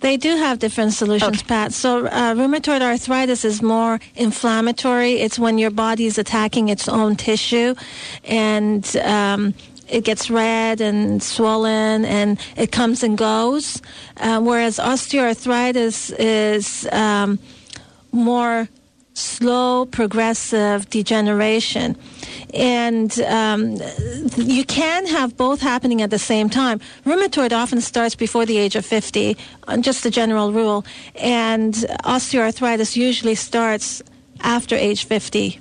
They 0.00 0.16
do 0.16 0.36
have 0.36 0.58
different 0.58 0.92
solutions, 0.94 1.42
Pat. 1.42 1.72
So, 1.72 2.06
uh, 2.06 2.34
rheumatoid 2.34 2.80
arthritis 2.82 3.44
is 3.44 3.62
more 3.62 4.00
inflammatory. 4.16 5.14
It's 5.24 5.38
when 5.38 5.58
your 5.58 5.70
body 5.70 6.06
is 6.06 6.18
attacking 6.18 6.68
its 6.70 6.88
own 6.88 7.14
tissue, 7.14 7.74
and 8.24 8.84
um, 8.96 9.54
it 9.88 10.02
gets 10.04 10.28
red 10.28 10.80
and 10.80 11.22
swollen, 11.22 12.04
and 12.04 12.40
it 12.56 12.72
comes 12.72 13.04
and 13.04 13.16
goes. 13.16 13.80
Uh, 14.16 14.40
whereas 14.40 14.78
osteoarthritis 14.78 16.12
is 16.18 16.88
um, 16.90 17.38
more 18.10 18.68
slow, 19.14 19.86
progressive 19.86 20.88
degeneration. 20.90 21.96
And 22.52 23.18
um, 23.20 23.76
you 24.36 24.64
can 24.64 25.06
have 25.06 25.36
both 25.36 25.60
happening 25.60 26.02
at 26.02 26.10
the 26.10 26.18
same 26.18 26.50
time. 26.50 26.80
Rheumatoid 27.06 27.52
often 27.52 27.80
starts 27.80 28.14
before 28.14 28.44
the 28.44 28.58
age 28.58 28.76
of 28.76 28.84
50, 28.84 29.36
uh, 29.68 29.76
just 29.78 30.04
a 30.04 30.10
general 30.10 30.52
rule. 30.52 30.84
And 31.14 31.74
osteoarthritis 32.04 32.96
usually 32.96 33.34
starts 33.34 34.02
after 34.40 34.76
age 34.76 35.04
50 35.04 35.60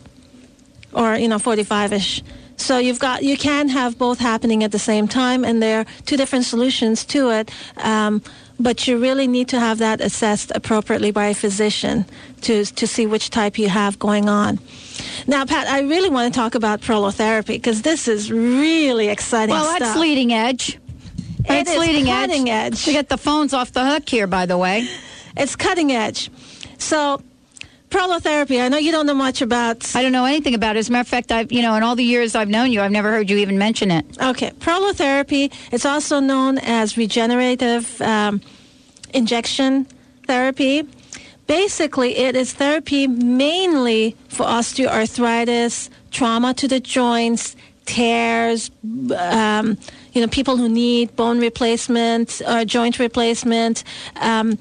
or, 0.93 1.15
you 1.15 1.27
know, 1.27 1.39
45 1.39 1.93
ish. 1.93 2.23
So 2.61 2.77
you've 2.77 2.99
got 2.99 3.23
you 3.23 3.37
can 3.37 3.69
have 3.69 3.97
both 3.97 4.19
happening 4.19 4.63
at 4.63 4.71
the 4.71 4.77
same 4.77 5.07
time, 5.07 5.43
and 5.43 5.63
there 5.63 5.79
are 5.79 5.85
two 6.05 6.15
different 6.15 6.45
solutions 6.45 7.03
to 7.05 7.31
it. 7.31 7.49
Um, 7.77 8.21
but 8.59 8.87
you 8.87 8.99
really 8.99 9.25
need 9.25 9.47
to 9.49 9.59
have 9.59 9.79
that 9.79 9.99
assessed 9.99 10.51
appropriately 10.53 11.09
by 11.09 11.25
a 11.25 11.33
physician 11.33 12.05
to 12.41 12.65
to 12.65 12.85
see 12.85 13.07
which 13.07 13.31
type 13.31 13.57
you 13.57 13.67
have 13.69 13.97
going 13.97 14.29
on. 14.29 14.59
Now, 15.27 15.45
Pat, 15.45 15.67
I 15.67 15.81
really 15.81 16.09
want 16.09 16.33
to 16.33 16.39
talk 16.39 16.55
about 16.55 16.81
prolotherapy 16.81 17.47
because 17.47 17.81
this 17.81 18.07
is 18.07 18.31
really 18.31 19.07
exciting. 19.07 19.53
Well, 19.53 19.65
that's 19.65 19.91
stuff. 19.91 19.97
leading 19.97 20.33
edge. 20.33 20.79
That's 21.47 21.71
is 21.71 21.77
leading 21.77 22.05
cutting 22.05 22.49
edge. 22.49 22.73
edge. 22.73 22.85
To 22.85 22.91
get 22.91 23.09
the 23.09 23.17
phones 23.17 23.53
off 23.53 23.71
the 23.71 23.85
hook 23.85 24.07
here, 24.07 24.27
by 24.27 24.45
the 24.45 24.57
way. 24.57 24.87
It's 25.37 25.55
cutting 25.55 25.91
edge. 25.91 26.29
So, 26.77 27.21
prolotherapy. 27.89 28.61
I 28.61 28.69
know 28.69 28.77
you 28.77 28.91
don't 28.91 29.05
know 29.05 29.13
much 29.13 29.41
about. 29.41 29.95
I 29.95 30.01
don't 30.01 30.11
know 30.11 30.25
anything 30.25 30.55
about 30.55 30.75
it. 30.75 30.79
As 30.79 30.89
a 30.89 30.91
matter 30.91 31.01
of 31.01 31.07
fact, 31.07 31.31
I've 31.31 31.51
you 31.51 31.61
know 31.61 31.75
in 31.75 31.83
all 31.83 31.95
the 31.95 32.03
years 32.03 32.35
I've 32.35 32.49
known 32.49 32.71
you, 32.71 32.81
I've 32.81 32.91
never 32.91 33.11
heard 33.11 33.29
you 33.29 33.37
even 33.37 33.57
mention 33.57 33.91
it. 33.91 34.05
Okay, 34.21 34.51
prolotherapy. 34.59 35.53
It's 35.71 35.85
also 35.85 36.19
known 36.19 36.57
as 36.57 36.97
regenerative 36.97 38.01
um, 38.01 38.41
injection 39.13 39.85
therapy. 40.25 40.87
Basically, 41.51 42.15
it 42.15 42.37
is 42.37 42.53
therapy 42.53 43.07
mainly 43.07 44.15
for 44.29 44.45
osteoarthritis, 44.45 45.89
trauma 46.09 46.53
to 46.53 46.65
the 46.65 46.79
joints, 46.79 47.57
tears, 47.85 48.71
um, 49.17 49.77
you 50.13 50.21
know, 50.21 50.29
people 50.29 50.55
who 50.55 50.69
need 50.69 51.13
bone 51.17 51.41
replacement 51.41 52.41
or 52.47 52.63
joint 52.63 52.99
replacement. 52.99 53.83
Um, 54.15 54.57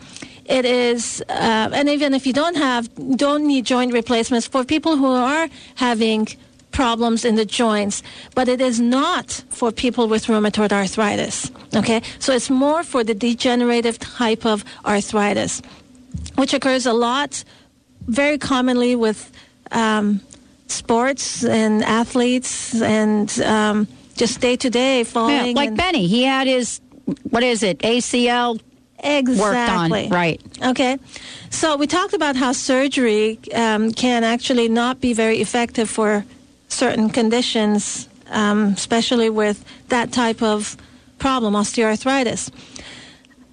it 0.46 0.64
is, 0.64 1.22
uh, 1.28 1.70
and 1.72 1.88
even 1.88 2.12
if 2.12 2.26
you 2.26 2.32
don't 2.32 2.56
have, 2.56 2.90
don't 3.16 3.46
need 3.46 3.66
joint 3.66 3.92
replacements 3.92 4.48
for 4.48 4.64
people 4.64 4.96
who 4.96 5.06
are 5.06 5.48
having 5.76 6.26
problems 6.72 7.24
in 7.24 7.36
the 7.36 7.44
joints, 7.44 8.02
but 8.34 8.48
it 8.48 8.60
is 8.60 8.80
not 8.80 9.44
for 9.50 9.70
people 9.70 10.08
with 10.08 10.26
rheumatoid 10.26 10.72
arthritis. 10.72 11.52
Okay, 11.76 12.02
so 12.18 12.32
it's 12.32 12.50
more 12.50 12.82
for 12.82 13.04
the 13.04 13.14
degenerative 13.14 13.96
type 14.00 14.44
of 14.44 14.64
arthritis, 14.84 15.62
which 16.36 16.54
occurs 16.54 16.86
a 16.86 16.92
lot, 16.92 17.44
very 18.06 18.38
commonly 18.38 18.96
with 18.96 19.30
um, 19.70 20.20
sports 20.66 21.44
and 21.44 21.82
athletes 21.84 22.80
and 22.80 23.40
um, 23.42 23.86
just 24.16 24.40
day 24.40 24.56
to 24.56 24.70
day 24.70 24.98
Yeah, 24.98 25.04
falling. 25.04 25.56
like 25.56 25.68
and- 25.68 25.76
Benny, 25.76 26.06
he 26.06 26.22
had 26.24 26.46
his 26.46 26.80
what 27.30 27.42
is 27.42 27.62
it 27.62 27.78
ACL 27.80 28.60
exactly. 29.02 29.40
worked 29.40 30.12
on, 30.12 30.16
right? 30.16 30.40
Okay. 30.62 30.98
So 31.50 31.76
we 31.76 31.86
talked 31.86 32.14
about 32.14 32.36
how 32.36 32.52
surgery 32.52 33.38
um, 33.54 33.92
can 33.92 34.22
actually 34.24 34.68
not 34.68 35.00
be 35.00 35.12
very 35.12 35.40
effective 35.40 35.88
for 35.90 36.24
certain 36.68 37.10
conditions, 37.10 38.08
um, 38.28 38.66
especially 38.76 39.28
with 39.30 39.64
that 39.88 40.12
type 40.12 40.40
of 40.42 40.76
problem, 41.18 41.54
osteoarthritis. 41.54 42.50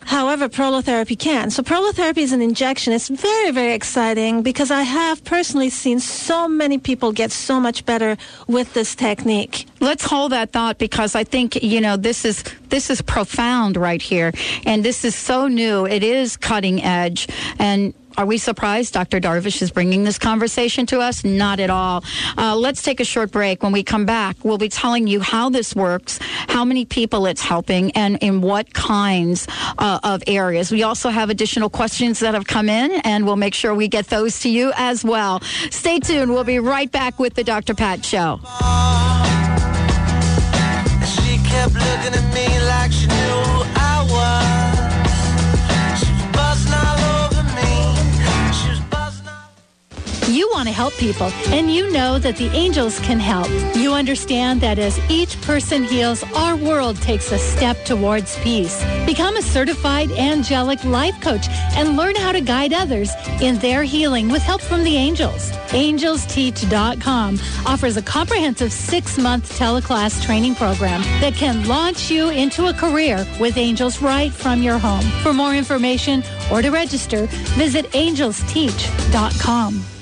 However, 0.07 0.47
prolotherapy 0.47 1.19
can. 1.19 1.49
So 1.51 1.61
prolotherapy 1.63 2.19
is 2.19 2.31
an 2.31 2.41
injection. 2.41 2.93
It's 2.93 3.09
very, 3.09 3.51
very 3.51 3.73
exciting 3.73 4.41
because 4.41 4.71
I 4.71 4.83
have 4.83 5.21
personally 5.25 5.69
seen 5.69 5.99
so 5.99 6.47
many 6.47 6.77
people 6.77 7.11
get 7.11 7.29
so 7.29 7.59
much 7.59 7.85
better 7.85 8.15
with 8.47 8.73
this 8.73 8.95
technique. 8.95 9.65
Let's 9.81 10.05
hold 10.05 10.31
that 10.31 10.53
thought 10.53 10.77
because 10.77 11.13
I 11.13 11.25
think 11.25 11.61
you 11.61 11.81
know 11.81 11.97
this 11.97 12.23
is 12.23 12.43
this 12.69 12.89
is 12.89 13.01
profound 13.01 13.75
right 13.75 14.01
here, 14.01 14.31
and 14.65 14.83
this 14.83 15.03
is 15.03 15.13
so 15.13 15.49
new. 15.49 15.85
It 15.85 16.03
is 16.03 16.37
cutting 16.37 16.81
edge, 16.81 17.27
and 17.59 17.93
are 18.18 18.26
we 18.26 18.38
surprised 18.39 18.93
Dr. 18.93 19.20
Darvish 19.20 19.61
is 19.61 19.70
bringing 19.70 20.03
this 20.03 20.18
conversation 20.18 20.86
to 20.88 20.99
us? 20.99 21.24
Not 21.24 21.59
at 21.59 21.70
all. 21.70 22.03
Uh, 22.36 22.55
let's 22.55 22.82
take 22.82 22.99
a 22.99 23.05
short 23.05 23.32
break. 23.32 23.61
When 23.61 23.72
we 23.72 23.84
come 23.84 24.05
back, 24.05 24.43
we'll 24.43 24.57
be 24.57 24.70
telling 24.70 25.05
you 25.05 25.20
how 25.20 25.49
this 25.49 25.76
works, 25.76 26.20
how 26.47 26.65
many 26.65 26.84
people 26.84 27.28
it's 27.28 27.41
helping, 27.41 27.91
and 27.91 28.18
in 28.22 28.41
what 28.41 28.74
kinds 28.74 29.47
uh, 29.78 29.99
of 30.03 30.24
areas. 30.26 30.72
We 30.72 30.82
also 30.82 31.09
have 31.09 31.30
additional 31.30 31.70
questions 31.70 32.20
that 32.22 32.34
have 32.34 32.47
come 32.47 32.70
in, 32.70 32.91
and 33.03 33.26
we'll 33.26 33.36
make 33.36 33.53
sure 33.53 33.76
we 33.76 33.88
get 33.88 34.07
those 34.07 34.39
to 34.41 34.49
you 34.49 34.74
as 34.76 35.05
well. 35.05 35.39
Stay 35.70 35.99
tuned. 35.99 36.32
We'll 36.32 36.43
be 36.43 36.59
right 36.59 36.91
back 36.91 37.20
with 37.20 37.36
the 37.36 37.43
Dr. 37.43 37.76
Pat 37.76 38.03
Show. 38.03 38.39
Want 50.57 50.67
to 50.67 50.73
help 50.73 50.95
people, 50.95 51.27
and 51.49 51.71
you 51.71 51.91
know 51.91 52.17
that 52.17 52.35
the 52.35 52.47
angels 52.47 52.99
can 53.01 53.19
help. 53.19 53.47
You 53.75 53.93
understand 53.93 54.59
that 54.61 54.79
as 54.79 54.99
each 55.07 55.39
person 55.41 55.83
heals, 55.83 56.23
our 56.33 56.55
world 56.55 56.99
takes 56.99 57.31
a 57.31 57.37
step 57.37 57.85
towards 57.85 58.39
peace. 58.39 58.83
Become 59.05 59.37
a 59.37 59.43
certified 59.43 60.09
angelic 60.13 60.83
life 60.83 61.21
coach 61.21 61.47
and 61.75 61.95
learn 61.95 62.15
how 62.15 62.31
to 62.31 62.41
guide 62.41 62.73
others 62.73 63.11
in 63.39 63.59
their 63.59 63.83
healing 63.83 64.29
with 64.29 64.41
help 64.41 64.61
from 64.61 64.83
the 64.83 64.95
angels. 64.95 65.51
AngelsTeach.com 65.69 67.39
offers 67.67 67.97
a 67.97 68.01
comprehensive 68.01 68.73
six-month 68.73 69.59
teleclass 69.59 70.25
training 70.25 70.55
program 70.55 71.03
that 71.21 71.35
can 71.35 71.67
launch 71.67 72.09
you 72.09 72.29
into 72.29 72.65
a 72.65 72.73
career 72.73 73.27
with 73.39 73.57
angels 73.57 74.01
right 74.01 74.33
from 74.33 74.63
your 74.63 74.79
home. 74.79 75.05
For 75.21 75.33
more 75.33 75.53
information 75.53 76.23
or 76.51 76.63
to 76.63 76.71
register, 76.71 77.27
visit 77.61 77.85
angelsteach.com. 77.91 79.96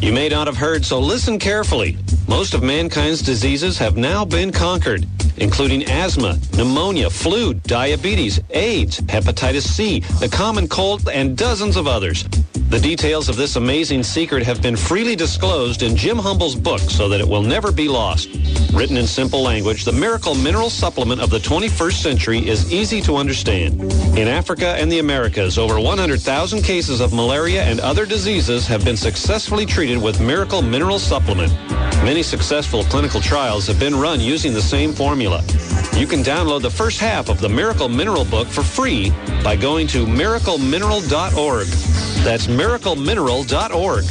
You 0.00 0.12
may 0.12 0.28
not 0.28 0.46
have 0.46 0.56
heard, 0.56 0.84
so 0.84 1.00
listen 1.00 1.40
carefully. 1.40 1.98
Most 2.28 2.54
of 2.54 2.62
mankind's 2.62 3.20
diseases 3.20 3.76
have 3.78 3.96
now 3.96 4.24
been 4.24 4.52
conquered, 4.52 5.04
including 5.38 5.86
asthma, 5.86 6.38
pneumonia, 6.56 7.10
flu, 7.10 7.54
diabetes, 7.54 8.40
AIDS, 8.50 9.00
hepatitis 9.00 9.66
C, 9.66 10.00
the 10.20 10.28
common 10.28 10.68
cold, 10.68 11.08
and 11.08 11.36
dozens 11.36 11.76
of 11.76 11.88
others. 11.88 12.24
The 12.68 12.78
details 12.78 13.30
of 13.30 13.36
this 13.36 13.56
amazing 13.56 14.02
secret 14.02 14.42
have 14.42 14.60
been 14.60 14.76
freely 14.76 15.16
disclosed 15.16 15.82
in 15.82 15.96
Jim 15.96 16.18
Humble's 16.18 16.54
book 16.54 16.80
so 16.80 17.08
that 17.08 17.18
it 17.18 17.26
will 17.26 17.40
never 17.40 17.72
be 17.72 17.88
lost. 17.88 18.28
Written 18.74 18.98
in 18.98 19.06
simple 19.06 19.40
language, 19.40 19.86
the 19.86 19.92
miracle 19.92 20.34
mineral 20.34 20.68
supplement 20.68 21.22
of 21.22 21.30
the 21.30 21.38
21st 21.38 22.02
century 22.02 22.46
is 22.46 22.70
easy 22.70 23.00
to 23.00 23.16
understand. 23.16 23.80
In 24.18 24.28
Africa 24.28 24.76
and 24.76 24.92
the 24.92 24.98
Americas, 24.98 25.56
over 25.56 25.80
100,000 25.80 26.62
cases 26.62 27.00
of 27.00 27.14
malaria 27.14 27.62
and 27.62 27.80
other 27.80 28.04
diseases 28.04 28.66
have 28.66 28.84
been 28.84 28.98
successfully 28.98 29.64
treated 29.64 29.96
with 29.96 30.20
Miracle 30.20 30.60
Mineral 30.60 30.98
Supplement. 30.98 31.50
Many 32.04 32.22
successful 32.22 32.84
clinical 32.84 33.20
trials 33.20 33.66
have 33.66 33.78
been 33.78 33.94
run 33.94 34.20
using 34.20 34.54
the 34.54 34.62
same 34.62 34.92
formula. 34.92 35.42
You 35.94 36.06
can 36.06 36.22
download 36.22 36.62
the 36.62 36.70
first 36.70 37.00
half 37.00 37.28
of 37.28 37.40
the 37.40 37.48
Miracle 37.48 37.88
Mineral 37.88 38.24
book 38.24 38.48
for 38.48 38.62
free 38.62 39.10
by 39.42 39.56
going 39.56 39.86
to 39.88 40.06
miraclemineral.org. 40.06 41.66
That's 42.24 42.46
miraclemineral.org. 42.46 44.04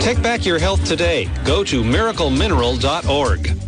Take 0.00 0.22
back 0.22 0.46
your 0.46 0.58
health 0.58 0.84
today. 0.84 1.30
Go 1.44 1.62
to 1.64 1.82
miraclemineral.org. 1.82 3.67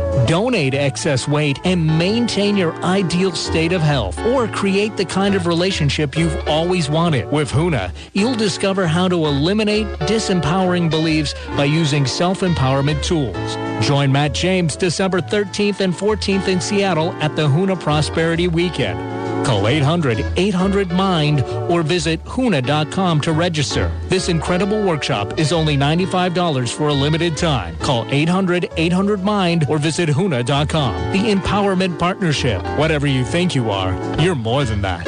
Donate 0.27 0.73
excess 0.73 1.27
weight 1.27 1.59
and 1.63 1.85
maintain 1.85 2.57
your 2.57 2.73
ideal 2.83 3.31
state 3.31 3.71
of 3.71 3.81
health 3.81 4.19
or 4.27 4.47
create 4.47 4.97
the 4.97 5.05
kind 5.05 5.35
of 5.35 5.47
relationship 5.47 6.17
you've 6.17 6.47
always 6.47 6.89
wanted. 6.89 7.31
With 7.31 7.51
Huna, 7.51 7.91
you'll 8.13 8.35
discover 8.35 8.87
how 8.87 9.07
to 9.07 9.25
eliminate 9.25 9.87
disempowering 10.01 10.89
beliefs 10.89 11.33
by 11.55 11.65
using 11.65 12.05
self-empowerment 12.05 13.03
tools. 13.03 13.55
Join 13.85 14.11
Matt 14.11 14.33
James 14.33 14.75
December 14.75 15.21
13th 15.21 15.79
and 15.79 15.93
14th 15.93 16.47
in 16.47 16.61
Seattle 16.61 17.11
at 17.13 17.35
the 17.35 17.47
Huna 17.47 17.79
Prosperity 17.79 18.47
Weekend. 18.47 18.99
Call 19.45 19.63
800-800-MIND 19.63 21.41
or 21.69 21.83
visit 21.83 22.19
HUNA.com 22.21 23.21
to 23.21 23.33
register. 23.33 23.91
This 24.07 24.29
incredible 24.29 24.81
workshop 24.83 25.39
is 25.39 25.51
only 25.51 25.75
$95 25.77 26.73
for 26.73 26.89
a 26.89 26.93
limited 26.93 27.37
time. 27.37 27.77
Call 27.77 28.05
800-800-MIND 28.05 29.65
or 29.69 29.77
visit 29.77 30.09
HUNA.com. 30.09 31.11
The 31.11 31.31
Empowerment 31.31 31.97
Partnership. 31.99 32.61
Whatever 32.77 33.07
you 33.07 33.23
think 33.23 33.55
you 33.55 33.69
are, 33.69 33.93
you're 34.19 34.35
more 34.35 34.63
than 34.63 34.81
that. 34.81 35.07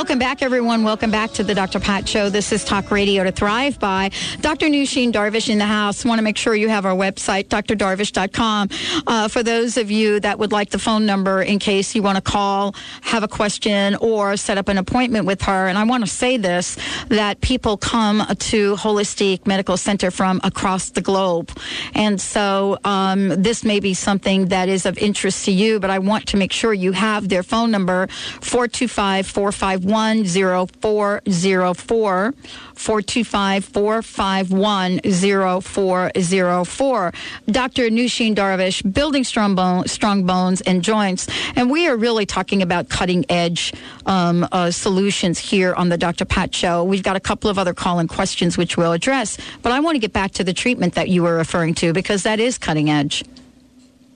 Welcome 0.00 0.18
back, 0.18 0.40
everyone. 0.40 0.82
Welcome 0.82 1.10
back 1.10 1.30
to 1.32 1.44
the 1.44 1.54
Dr. 1.54 1.78
Pat 1.78 2.08
Show. 2.08 2.30
This 2.30 2.52
is 2.52 2.64
Talk 2.64 2.90
Radio 2.90 3.22
to 3.22 3.30
Thrive 3.30 3.78
by 3.78 4.10
Dr. 4.40 4.68
Nooshin 4.68 5.12
Darvish 5.12 5.50
in 5.50 5.58
the 5.58 5.66
house. 5.66 6.06
Want 6.06 6.18
to 6.18 6.22
make 6.22 6.38
sure 6.38 6.54
you 6.54 6.70
have 6.70 6.86
our 6.86 6.94
website, 6.94 7.48
drdarvish.com. 7.48 8.70
Uh, 9.06 9.28
for 9.28 9.42
those 9.42 9.76
of 9.76 9.90
you 9.90 10.18
that 10.20 10.38
would 10.38 10.52
like 10.52 10.70
the 10.70 10.78
phone 10.78 11.04
number 11.04 11.42
in 11.42 11.58
case 11.58 11.94
you 11.94 12.02
want 12.02 12.16
to 12.16 12.22
call, 12.22 12.74
have 13.02 13.22
a 13.22 13.28
question, 13.28 13.94
or 13.96 14.38
set 14.38 14.56
up 14.56 14.68
an 14.68 14.78
appointment 14.78 15.26
with 15.26 15.42
her. 15.42 15.68
And 15.68 15.76
I 15.76 15.84
want 15.84 16.02
to 16.02 16.10
say 16.10 16.38
this 16.38 16.78
that 17.08 17.42
people 17.42 17.76
come 17.76 18.24
to 18.26 18.76
Holistique 18.76 19.46
Medical 19.46 19.76
Center 19.76 20.10
from 20.10 20.40
across 20.42 20.88
the 20.88 21.02
globe. 21.02 21.52
And 21.92 22.18
so 22.18 22.78
um, 22.84 23.42
this 23.42 23.64
may 23.64 23.80
be 23.80 23.92
something 23.92 24.46
that 24.46 24.70
is 24.70 24.86
of 24.86 24.96
interest 24.96 25.44
to 25.44 25.52
you, 25.52 25.78
but 25.78 25.90
I 25.90 25.98
want 25.98 26.26
to 26.28 26.38
make 26.38 26.52
sure 26.52 26.72
you 26.72 26.92
have 26.92 27.28
their 27.28 27.42
phone 27.42 27.70
number 27.70 28.06
425 28.40 29.26
451 29.26 29.89
0404 29.90 32.34
425 32.74 33.64
451 33.64 35.00
0404. 35.02 37.12
Dr. 37.50 37.90
Nooshin 37.90 38.34
Darvish, 38.34 38.92
building 38.92 39.24
strong, 39.24 39.54
bone, 39.54 39.86
strong 39.86 40.24
bones 40.24 40.62
and 40.62 40.82
joints. 40.82 41.28
And 41.56 41.70
we 41.70 41.86
are 41.88 41.96
really 41.96 42.24
talking 42.24 42.62
about 42.62 42.88
cutting 42.88 43.26
edge 43.28 43.74
um, 44.06 44.48
uh, 44.52 44.70
solutions 44.70 45.38
here 45.38 45.74
on 45.74 45.90
the 45.90 45.98
Dr. 45.98 46.24
Pat 46.24 46.54
Show. 46.54 46.84
We've 46.84 47.02
got 47.02 47.16
a 47.16 47.20
couple 47.20 47.50
of 47.50 47.58
other 47.58 47.74
call 47.74 47.98
in 47.98 48.08
questions 48.08 48.56
which 48.56 48.76
we'll 48.76 48.92
address, 48.92 49.36
but 49.62 49.72
I 49.72 49.80
want 49.80 49.96
to 49.96 49.98
get 49.98 50.12
back 50.12 50.30
to 50.32 50.44
the 50.44 50.52
treatment 50.52 50.94
that 50.94 51.08
you 51.08 51.22
were 51.22 51.36
referring 51.36 51.74
to 51.76 51.92
because 51.92 52.22
that 52.22 52.40
is 52.40 52.58
cutting 52.58 52.90
edge. 52.90 53.24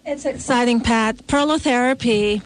It's 0.06 0.26
exciting, 0.26 0.80
Pat. 0.80 1.16
Prolotherapy 1.26 2.42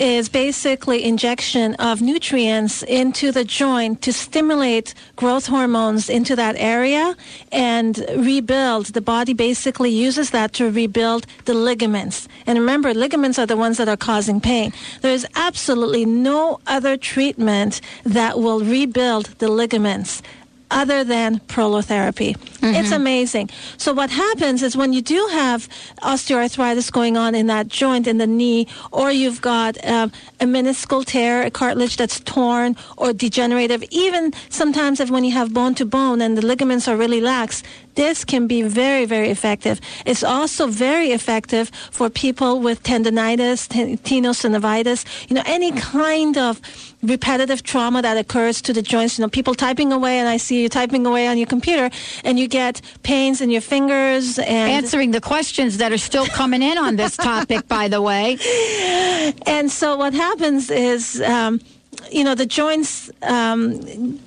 is 0.00 0.30
basically 0.30 1.04
injection 1.04 1.74
of 1.74 2.00
nutrients 2.00 2.82
into 2.84 3.30
the 3.30 3.44
joint 3.44 4.00
to 4.00 4.14
stimulate 4.14 4.94
growth 5.16 5.46
hormones 5.46 6.08
into 6.08 6.34
that 6.34 6.56
area 6.56 7.14
and 7.52 8.02
rebuild. 8.16 8.86
The 8.86 9.02
body 9.02 9.34
basically 9.34 9.90
uses 9.90 10.30
that 10.30 10.54
to 10.54 10.70
rebuild 10.70 11.26
the 11.44 11.52
ligaments. 11.52 12.28
And 12.46 12.58
remember, 12.58 12.94
ligaments 12.94 13.38
are 13.38 13.44
the 13.44 13.58
ones 13.58 13.76
that 13.76 13.90
are 13.90 13.96
causing 13.96 14.40
pain. 14.40 14.72
There 15.02 15.12
is 15.12 15.26
absolutely 15.34 16.06
no 16.06 16.60
other 16.66 16.96
treatment 16.96 17.82
that 18.04 18.38
will 18.38 18.60
rebuild 18.60 19.26
the 19.38 19.48
ligaments 19.48 20.22
other 20.70 21.04
than 21.04 21.40
prolotherapy. 21.40 22.36
Mm-hmm. 22.36 22.74
It's 22.74 22.92
amazing. 22.92 23.50
So 23.76 23.92
what 23.92 24.10
happens 24.10 24.62
is 24.62 24.76
when 24.76 24.92
you 24.92 25.02
do 25.02 25.28
have 25.32 25.68
osteoarthritis 26.02 26.90
going 26.92 27.16
on 27.16 27.34
in 27.34 27.46
that 27.48 27.68
joint 27.68 28.06
in 28.06 28.18
the 28.18 28.26
knee, 28.26 28.66
or 28.92 29.10
you've 29.10 29.40
got 29.40 29.82
um, 29.84 30.12
a 30.40 30.44
meniscal 30.44 31.04
tear, 31.04 31.42
a 31.42 31.50
cartilage 31.50 31.96
that's 31.96 32.20
torn 32.20 32.76
or 32.96 33.12
degenerative, 33.12 33.82
even 33.90 34.32
sometimes 34.48 35.00
if 35.00 35.10
when 35.10 35.24
you 35.24 35.32
have 35.32 35.52
bone 35.52 35.74
to 35.74 35.84
bone 35.84 36.20
and 36.20 36.36
the 36.36 36.44
ligaments 36.44 36.88
are 36.88 36.96
really 36.96 37.20
lax, 37.20 37.62
this 37.94 38.24
can 38.24 38.46
be 38.46 38.62
very, 38.62 39.04
very 39.04 39.30
effective. 39.30 39.80
It's 40.06 40.22
also 40.22 40.66
very 40.66 41.12
effective 41.12 41.70
for 41.90 42.10
people 42.10 42.60
with 42.60 42.82
tendonitis, 42.82 43.68
tenosynovitis, 43.98 45.28
you 45.28 45.34
know, 45.34 45.42
any 45.46 45.72
kind 45.72 46.38
of 46.38 46.60
repetitive 47.02 47.62
trauma 47.62 48.02
that 48.02 48.16
occurs 48.16 48.60
to 48.62 48.72
the 48.72 48.82
joints. 48.82 49.18
You 49.18 49.24
know, 49.24 49.28
people 49.28 49.54
typing 49.54 49.92
away, 49.92 50.18
and 50.18 50.28
I 50.28 50.36
see 50.36 50.62
you 50.62 50.68
typing 50.68 51.06
away 51.06 51.26
on 51.26 51.38
your 51.38 51.46
computer, 51.46 51.90
and 52.24 52.38
you 52.38 52.48
get 52.48 52.80
pains 53.02 53.40
in 53.40 53.50
your 53.50 53.62
fingers. 53.62 54.38
And 54.38 54.72
answering 54.72 55.10
the 55.10 55.20
questions 55.20 55.78
that 55.78 55.92
are 55.92 55.98
still 55.98 56.26
coming 56.26 56.62
in 56.62 56.78
on 56.78 56.96
this 56.96 57.16
topic, 57.16 57.68
by 57.68 57.88
the 57.88 58.02
way. 58.02 58.38
And 59.46 59.70
so 59.70 59.96
what 59.96 60.14
happens 60.14 60.70
is. 60.70 61.20
Um, 61.20 61.60
you 62.12 62.24
know 62.24 62.34
the 62.34 62.46
joints 62.46 63.10
um, 63.22 63.80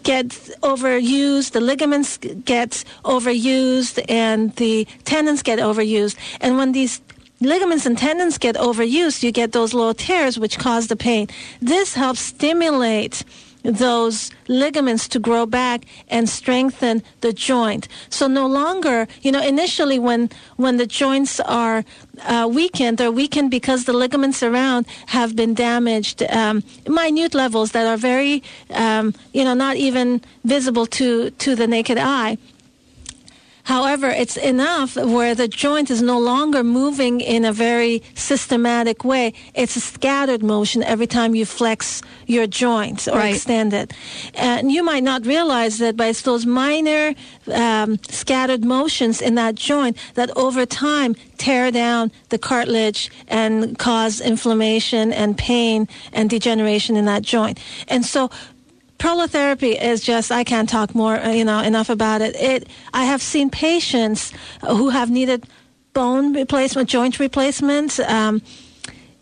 get 0.03 0.29
overused, 0.61 1.51
the 1.51 1.61
ligaments 1.61 2.17
get 2.17 2.84
overused, 3.03 4.03
and 4.09 4.55
the 4.55 4.86
tendons 5.05 5.41
get 5.43 5.59
overused. 5.59 6.17
And 6.41 6.57
when 6.57 6.71
these 6.71 7.01
ligaments 7.41 7.86
and 7.86 7.97
tendons 7.97 8.38
get 8.38 8.55
overused, 8.55 9.23
you 9.23 9.31
get 9.31 9.51
those 9.51 9.73
little 9.73 9.93
tears 9.93 10.39
which 10.39 10.57
cause 10.57 10.88
the 10.88 10.95
pain. 10.95 11.27
This 11.61 11.93
helps 11.93 12.21
stimulate 12.21 13.23
those 13.64 14.32
ligaments 14.47 15.07
to 15.07 15.20
grow 15.20 15.45
back 15.45 15.86
and 16.09 16.30
strengthen 16.30 17.01
the 17.22 17.34
joint. 17.34 17.88
So 18.09 18.28
no 18.28 18.45
longer, 18.45 19.07
you 19.22 19.32
know, 19.32 19.41
initially 19.41 19.99
when 19.99 20.30
when 20.57 20.78
the 20.78 20.86
joints 20.86 21.39
are 21.39 21.84
uh, 22.24 22.47
weakened, 22.51 22.97
they're 22.97 23.11
weakened 23.11 23.51
because 23.51 23.86
the 23.86 23.93
ligaments 23.93 24.43
around 24.43 24.86
have 25.07 25.36
been 25.36 25.53
damaged, 25.53 26.24
um, 26.24 26.64
minute 26.88 27.34
levels 27.34 27.72
that 27.72 27.88
are 27.88 27.97
very, 27.97 28.43
um, 28.72 29.14
you 29.34 29.43
know, 29.43 29.53
not 29.53 29.78
even 29.78 30.22
visible 30.43 30.86
to 30.86 31.30
to 31.32 31.55
the 31.55 31.68
naked 31.68 31.97
eye. 31.97 32.38
However, 33.64 34.09
it's 34.09 34.36
enough 34.36 34.95
where 34.95 35.34
the 35.34 35.47
joint 35.47 35.89
is 35.89 36.01
no 36.01 36.20
longer 36.20 36.64
moving 36.64 37.22
in 37.22 37.45
a 37.45 37.53
very 37.53 38.03
systematic 38.14 39.05
way. 39.05 39.34
It's 39.55 39.76
a 39.76 39.80
scattered 39.80 40.43
motion 40.43 40.84
every 40.84 41.07
time 41.07 41.34
you 41.34 41.45
flex 41.45 42.01
your 42.28 42.45
joint 42.45 43.07
or 43.07 43.20
right. 43.20 43.36
extend 43.36 43.74
it. 43.74 43.93
And 44.34 44.72
you 44.72 44.84
might 44.84 45.03
not 45.03 45.26
realize 45.26 45.78
that, 45.78 45.95
but 45.95 46.07
it's 46.09 46.24
those 46.24 46.45
minor 46.45 47.16
um, 47.51 47.99
scattered 48.09 48.66
motions 48.66 49.22
in 49.22 49.36
that 49.36 49.55
joint 49.55 49.97
that 50.16 50.36
over 50.36 50.66
time 50.66 51.16
tear 51.38 51.72
down 51.72 52.11
the 52.30 52.38
cartilage 52.38 53.09
and 53.28 53.78
cause 53.80 54.20
inflammation 54.20 55.14
and 55.14 55.38
pain 55.38 55.88
and 56.11 56.30
degeneration 56.30 56.97
in 56.97 57.05
that 57.05 57.22
joint. 57.22 57.59
And 57.88 58.05
so 58.05 58.30
prolotherapy 58.97 59.81
is 59.81 60.01
just 60.01 60.31
I 60.31 60.43
can't 60.43 60.69
talk 60.69 60.95
more 60.95 61.15
uh, 61.19 61.31
you 61.31 61.45
know 61.45 61.59
enough 61.59 61.89
about 61.89 62.21
it. 62.21 62.35
It 62.35 62.67
I 62.93 63.05
have 63.05 63.21
seen 63.21 63.49
patients 63.49 64.31
who 64.61 64.89
have 64.89 65.09
needed 65.09 65.45
bone 65.93 66.33
replacement, 66.33 66.89
joint 66.89 67.19
replacement, 67.19 67.99
um, 67.99 68.41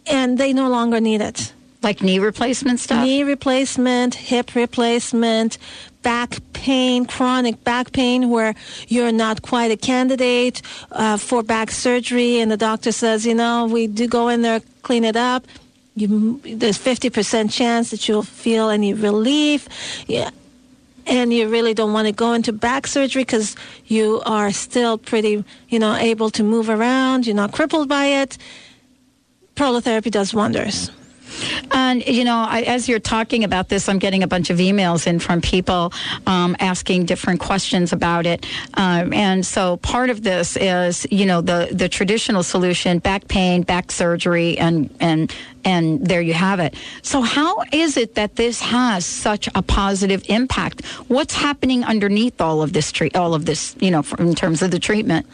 and 0.05 0.37
they 0.37 0.53
no 0.53 0.69
longer 0.69 0.99
need 0.99 1.21
it. 1.21 1.53
Like 1.83 2.01
knee 2.01 2.19
replacement 2.19 2.79
stuff? 2.79 3.03
Knee 3.03 3.23
replacement, 3.23 4.13
hip 4.13 4.53
replacement, 4.53 5.57
back 6.03 6.37
pain, 6.53 7.05
chronic 7.05 7.63
back 7.63 7.91
pain, 7.91 8.29
where 8.29 8.53
you're 8.87 9.11
not 9.11 9.41
quite 9.41 9.71
a 9.71 9.77
candidate 9.77 10.61
uh, 10.91 11.17
for 11.17 11.41
back 11.41 11.71
surgery, 11.71 12.39
and 12.39 12.51
the 12.51 12.57
doctor 12.57 12.91
says, 12.91 13.25
you 13.25 13.33
know, 13.33 13.65
we 13.65 13.87
do 13.87 14.07
go 14.07 14.27
in 14.27 14.43
there, 14.43 14.61
clean 14.83 15.03
it 15.03 15.15
up 15.15 15.45
you, 15.95 16.39
there's 16.43 16.77
50% 16.77 17.51
chance 17.51 17.91
that 17.91 18.07
you'll 18.07 18.23
feel 18.23 18.69
any 18.69 18.93
relief. 18.93 19.67
Yeah. 20.07 20.29
And 21.05 21.33
you 21.33 21.49
really 21.49 21.73
don't 21.73 21.93
want 21.93 22.07
to 22.07 22.13
go 22.13 22.33
into 22.33 22.53
back 22.53 22.87
surgery 22.87 23.23
because 23.23 23.55
you 23.85 24.21
are 24.25 24.51
still 24.51 24.97
pretty, 24.97 25.43
you 25.69 25.79
know, 25.79 25.95
able 25.95 26.29
to 26.31 26.43
move 26.43 26.69
around. 26.69 27.25
You're 27.25 27.35
not 27.35 27.51
crippled 27.51 27.89
by 27.89 28.05
it. 28.05 28.37
Prolotherapy 29.55 30.11
does 30.11 30.33
wonders. 30.33 30.91
And, 31.71 32.05
you 32.05 32.23
know, 32.23 32.45
I, 32.47 32.61
as 32.61 32.89
you're 32.89 32.99
talking 32.99 33.43
about 33.43 33.69
this, 33.69 33.87
I'm 33.89 33.99
getting 33.99 34.23
a 34.23 34.27
bunch 34.27 34.49
of 34.49 34.57
emails 34.57 35.07
in 35.07 35.19
from 35.19 35.41
people 35.41 35.93
um, 36.27 36.55
asking 36.59 37.05
different 37.05 37.39
questions 37.39 37.93
about 37.93 38.25
it. 38.25 38.45
Um, 38.73 39.13
and 39.13 39.45
so 39.45 39.77
part 39.77 40.09
of 40.09 40.23
this 40.23 40.57
is, 40.57 41.07
you 41.11 41.25
know, 41.25 41.41
the, 41.41 41.69
the 41.71 41.89
traditional 41.89 42.43
solution, 42.43 42.99
back 42.99 43.27
pain, 43.27 43.63
back 43.63 43.91
surgery, 43.91 44.57
and, 44.57 44.93
and, 44.99 45.33
and 45.63 46.05
there 46.05 46.21
you 46.21 46.33
have 46.33 46.59
it. 46.59 46.75
So 47.01 47.21
how 47.21 47.63
is 47.71 47.97
it 47.97 48.15
that 48.15 48.35
this 48.35 48.61
has 48.61 49.05
such 49.05 49.47
a 49.53 49.61
positive 49.61 50.23
impact? 50.27 50.85
What's 51.07 51.35
happening 51.35 51.83
underneath 51.83 52.41
all 52.41 52.61
of 52.61 52.73
this 52.73 52.91
treat, 52.91 53.15
all 53.15 53.33
of 53.33 53.45
this, 53.45 53.75
you 53.79 53.91
know, 53.91 54.03
in 54.19 54.35
terms 54.35 54.61
of 54.61 54.71
the 54.71 54.79
treatment? 54.79 55.25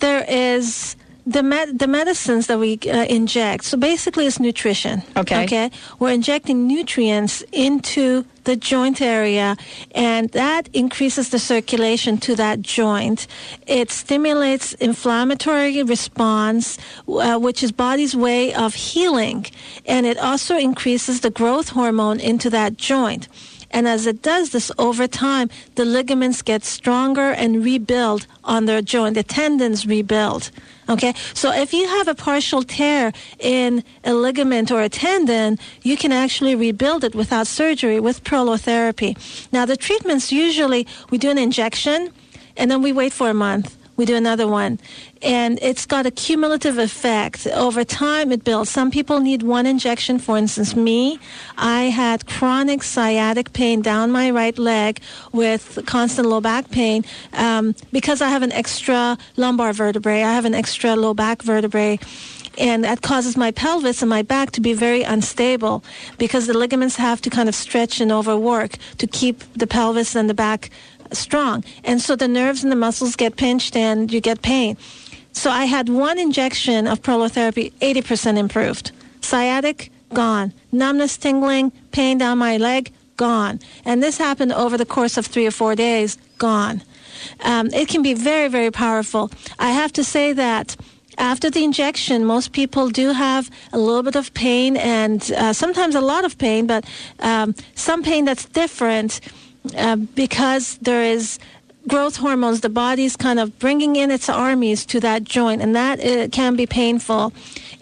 There 0.00 0.24
is 0.28 0.96
the 1.26 1.42
med- 1.42 1.78
the 1.78 1.86
medicines 1.86 2.46
that 2.48 2.58
we 2.58 2.78
uh, 2.86 3.04
inject. 3.04 3.64
So 3.64 3.76
basically, 3.76 4.26
it's 4.26 4.40
nutrition. 4.40 5.02
Okay. 5.16 5.44
Okay. 5.44 5.70
We're 5.98 6.12
injecting 6.12 6.66
nutrients 6.66 7.42
into 7.52 8.24
the 8.44 8.56
joint 8.56 9.00
area, 9.00 9.56
and 9.94 10.28
that 10.30 10.68
increases 10.72 11.30
the 11.30 11.38
circulation 11.38 12.18
to 12.18 12.34
that 12.34 12.60
joint. 12.60 13.28
It 13.66 13.90
stimulates 13.90 14.74
inflammatory 14.74 15.82
response, 15.84 16.76
uh, 17.06 17.38
which 17.38 17.62
is 17.62 17.70
body's 17.70 18.16
way 18.16 18.52
of 18.52 18.74
healing, 18.74 19.46
and 19.86 20.06
it 20.06 20.18
also 20.18 20.56
increases 20.56 21.20
the 21.20 21.30
growth 21.30 21.68
hormone 21.70 22.18
into 22.18 22.50
that 22.50 22.76
joint. 22.76 23.28
And 23.70 23.88
as 23.88 24.06
it 24.06 24.22
does 24.22 24.50
this 24.50 24.70
over 24.78 25.06
time, 25.06 25.48
the 25.76 25.84
ligaments 25.84 26.42
get 26.42 26.62
stronger 26.64 27.30
and 27.32 27.64
rebuild 27.64 28.26
on 28.44 28.66
their 28.66 28.82
joint. 28.82 29.14
The 29.14 29.22
tendons 29.22 29.86
rebuild. 29.86 30.50
Okay, 30.88 31.14
so 31.32 31.52
if 31.52 31.72
you 31.72 31.86
have 31.86 32.08
a 32.08 32.14
partial 32.14 32.62
tear 32.62 33.12
in 33.38 33.84
a 34.04 34.14
ligament 34.14 34.70
or 34.70 34.82
a 34.82 34.88
tendon, 34.88 35.58
you 35.82 35.96
can 35.96 36.12
actually 36.12 36.54
rebuild 36.54 37.04
it 37.04 37.14
without 37.14 37.46
surgery 37.46 38.00
with 38.00 38.24
prolotherapy. 38.24 39.16
Now, 39.52 39.64
the 39.64 39.76
treatments 39.76 40.32
usually 40.32 40.86
we 41.10 41.18
do 41.18 41.30
an 41.30 41.38
injection 41.38 42.10
and 42.56 42.70
then 42.70 42.82
we 42.82 42.92
wait 42.92 43.12
for 43.12 43.30
a 43.30 43.34
month 43.34 43.76
we 44.02 44.06
do 44.06 44.16
another 44.16 44.48
one. 44.48 44.80
And 45.22 45.60
it's 45.62 45.86
got 45.86 46.06
a 46.06 46.10
cumulative 46.10 46.76
effect. 46.76 47.46
Over 47.46 47.84
time, 47.84 48.32
it 48.32 48.42
builds. 48.42 48.68
Some 48.68 48.90
people 48.90 49.20
need 49.20 49.44
one 49.44 49.64
injection. 49.64 50.18
For 50.18 50.36
instance, 50.36 50.74
me, 50.74 51.20
I 51.56 51.82
had 51.84 52.26
chronic 52.26 52.82
sciatic 52.82 53.52
pain 53.52 53.80
down 53.80 54.10
my 54.10 54.32
right 54.32 54.58
leg 54.58 55.00
with 55.30 55.78
constant 55.86 56.26
low 56.26 56.40
back 56.40 56.72
pain 56.72 57.04
um, 57.34 57.76
because 57.92 58.20
I 58.20 58.28
have 58.28 58.42
an 58.42 58.50
extra 58.50 59.16
lumbar 59.36 59.72
vertebrae. 59.72 60.24
I 60.24 60.32
have 60.32 60.46
an 60.46 60.54
extra 60.54 60.96
low 60.96 61.14
back 61.14 61.42
vertebrae 61.42 62.00
and 62.58 62.84
that 62.84 63.02
causes 63.02 63.36
my 63.36 63.50
pelvis 63.50 64.02
and 64.02 64.10
my 64.10 64.22
back 64.22 64.50
to 64.52 64.60
be 64.60 64.74
very 64.74 65.02
unstable 65.02 65.82
because 66.18 66.46
the 66.46 66.56
ligaments 66.56 66.96
have 66.96 67.20
to 67.22 67.30
kind 67.30 67.48
of 67.48 67.54
stretch 67.54 68.00
and 68.00 68.12
overwork 68.12 68.76
to 68.98 69.06
keep 69.06 69.40
the 69.54 69.66
pelvis 69.66 70.14
and 70.14 70.28
the 70.28 70.34
back 70.34 70.70
strong. 71.16 71.64
And 71.84 72.00
so 72.00 72.16
the 72.16 72.28
nerves 72.28 72.62
and 72.62 72.72
the 72.72 72.76
muscles 72.76 73.16
get 73.16 73.36
pinched 73.36 73.76
and 73.76 74.12
you 74.12 74.20
get 74.20 74.42
pain. 74.42 74.76
So 75.32 75.50
I 75.50 75.64
had 75.64 75.88
one 75.88 76.18
injection 76.18 76.86
of 76.86 77.02
prolotherapy, 77.02 77.72
80% 77.80 78.36
improved. 78.36 78.92
Sciatic, 79.20 79.90
gone. 80.12 80.52
Numbness, 80.72 81.16
tingling, 81.16 81.72
pain 81.90 82.18
down 82.18 82.38
my 82.38 82.56
leg, 82.58 82.92
gone. 83.16 83.60
And 83.84 84.02
this 84.02 84.18
happened 84.18 84.52
over 84.52 84.76
the 84.76 84.86
course 84.86 85.16
of 85.16 85.26
three 85.26 85.46
or 85.46 85.50
four 85.50 85.74
days, 85.74 86.18
gone. 86.38 86.82
Um, 87.40 87.68
it 87.68 87.88
can 87.88 88.02
be 88.02 88.14
very, 88.14 88.48
very 88.48 88.70
powerful. 88.70 89.30
I 89.58 89.70
have 89.70 89.92
to 89.94 90.04
say 90.04 90.32
that 90.32 90.76
after 91.18 91.50
the 91.50 91.62
injection, 91.62 92.24
most 92.24 92.52
people 92.52 92.88
do 92.88 93.12
have 93.12 93.50
a 93.72 93.78
little 93.78 94.02
bit 94.02 94.16
of 94.16 94.32
pain 94.34 94.76
and 94.76 95.30
uh, 95.32 95.52
sometimes 95.52 95.94
a 95.94 96.00
lot 96.00 96.24
of 96.24 96.38
pain, 96.38 96.66
but 96.66 96.84
um, 97.20 97.54
some 97.74 98.02
pain 98.02 98.24
that's 98.24 98.46
different 98.46 99.20
uh, 99.76 99.96
because 99.96 100.78
there 100.78 101.02
is 101.02 101.38
growth 101.88 102.16
hormones, 102.16 102.60
the 102.60 102.68
body's 102.68 103.16
kind 103.16 103.38
of 103.40 103.58
bringing 103.58 103.96
in 103.96 104.10
its 104.10 104.28
armies 104.28 104.86
to 104.86 105.00
that 105.00 105.24
joint, 105.24 105.62
and 105.62 105.74
that 105.74 106.00
uh, 106.00 106.28
can 106.28 106.56
be 106.56 106.66
painful. 106.66 107.32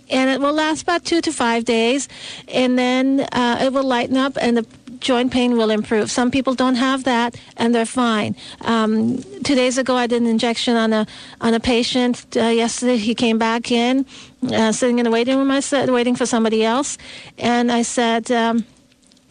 And 0.09 0.28
it 0.31 0.41
will 0.41 0.53
last 0.53 0.83
about 0.83 1.05
two 1.05 1.20
to 1.20 1.33
five 1.33 1.64
days, 1.64 2.09
and 2.49 2.78
then 2.78 3.20
uh, 3.33 3.59
it 3.61 3.72
will 3.72 3.85
lighten 3.85 4.16
up, 4.16 4.37
and 4.41 4.57
the 4.57 4.66
joint 4.99 5.33
pain 5.33 5.57
will 5.57 5.70
improve. 5.70 6.11
Some 6.11 6.31
people 6.31 6.55
don't 6.55 6.74
have 6.74 7.05
that, 7.05 7.37
and 7.57 7.74
they're 7.74 7.87
fine. 7.87 8.37
Um, 8.62 9.22
two 9.45 9.55
days 9.55 9.78
ago, 9.78 9.97
I 9.97 10.07
did 10.07 10.20
an 10.22 10.28
injection 10.28 10.76
on 10.76 10.93
a 10.93 11.07
on 11.41 11.55
a 11.55 11.61
patient. 11.61 12.26
Uh, 12.37 12.47
yesterday, 12.47 12.97
he 12.97 13.14
came 13.14 13.39
back 13.39 13.70
in, 13.70 14.05
uh, 14.53 14.72
sitting 14.72 14.99
in 14.99 15.05
the 15.05 15.11
waiting 15.11 15.39
room. 15.39 15.51
I 15.51 15.61
said, 15.61 15.91
waiting 15.91 16.16
for 16.16 16.26
somebody 16.26 16.64
else, 16.64 16.99
and 17.39 17.70
I 17.70 17.83
said. 17.83 18.31
Um, 18.31 18.64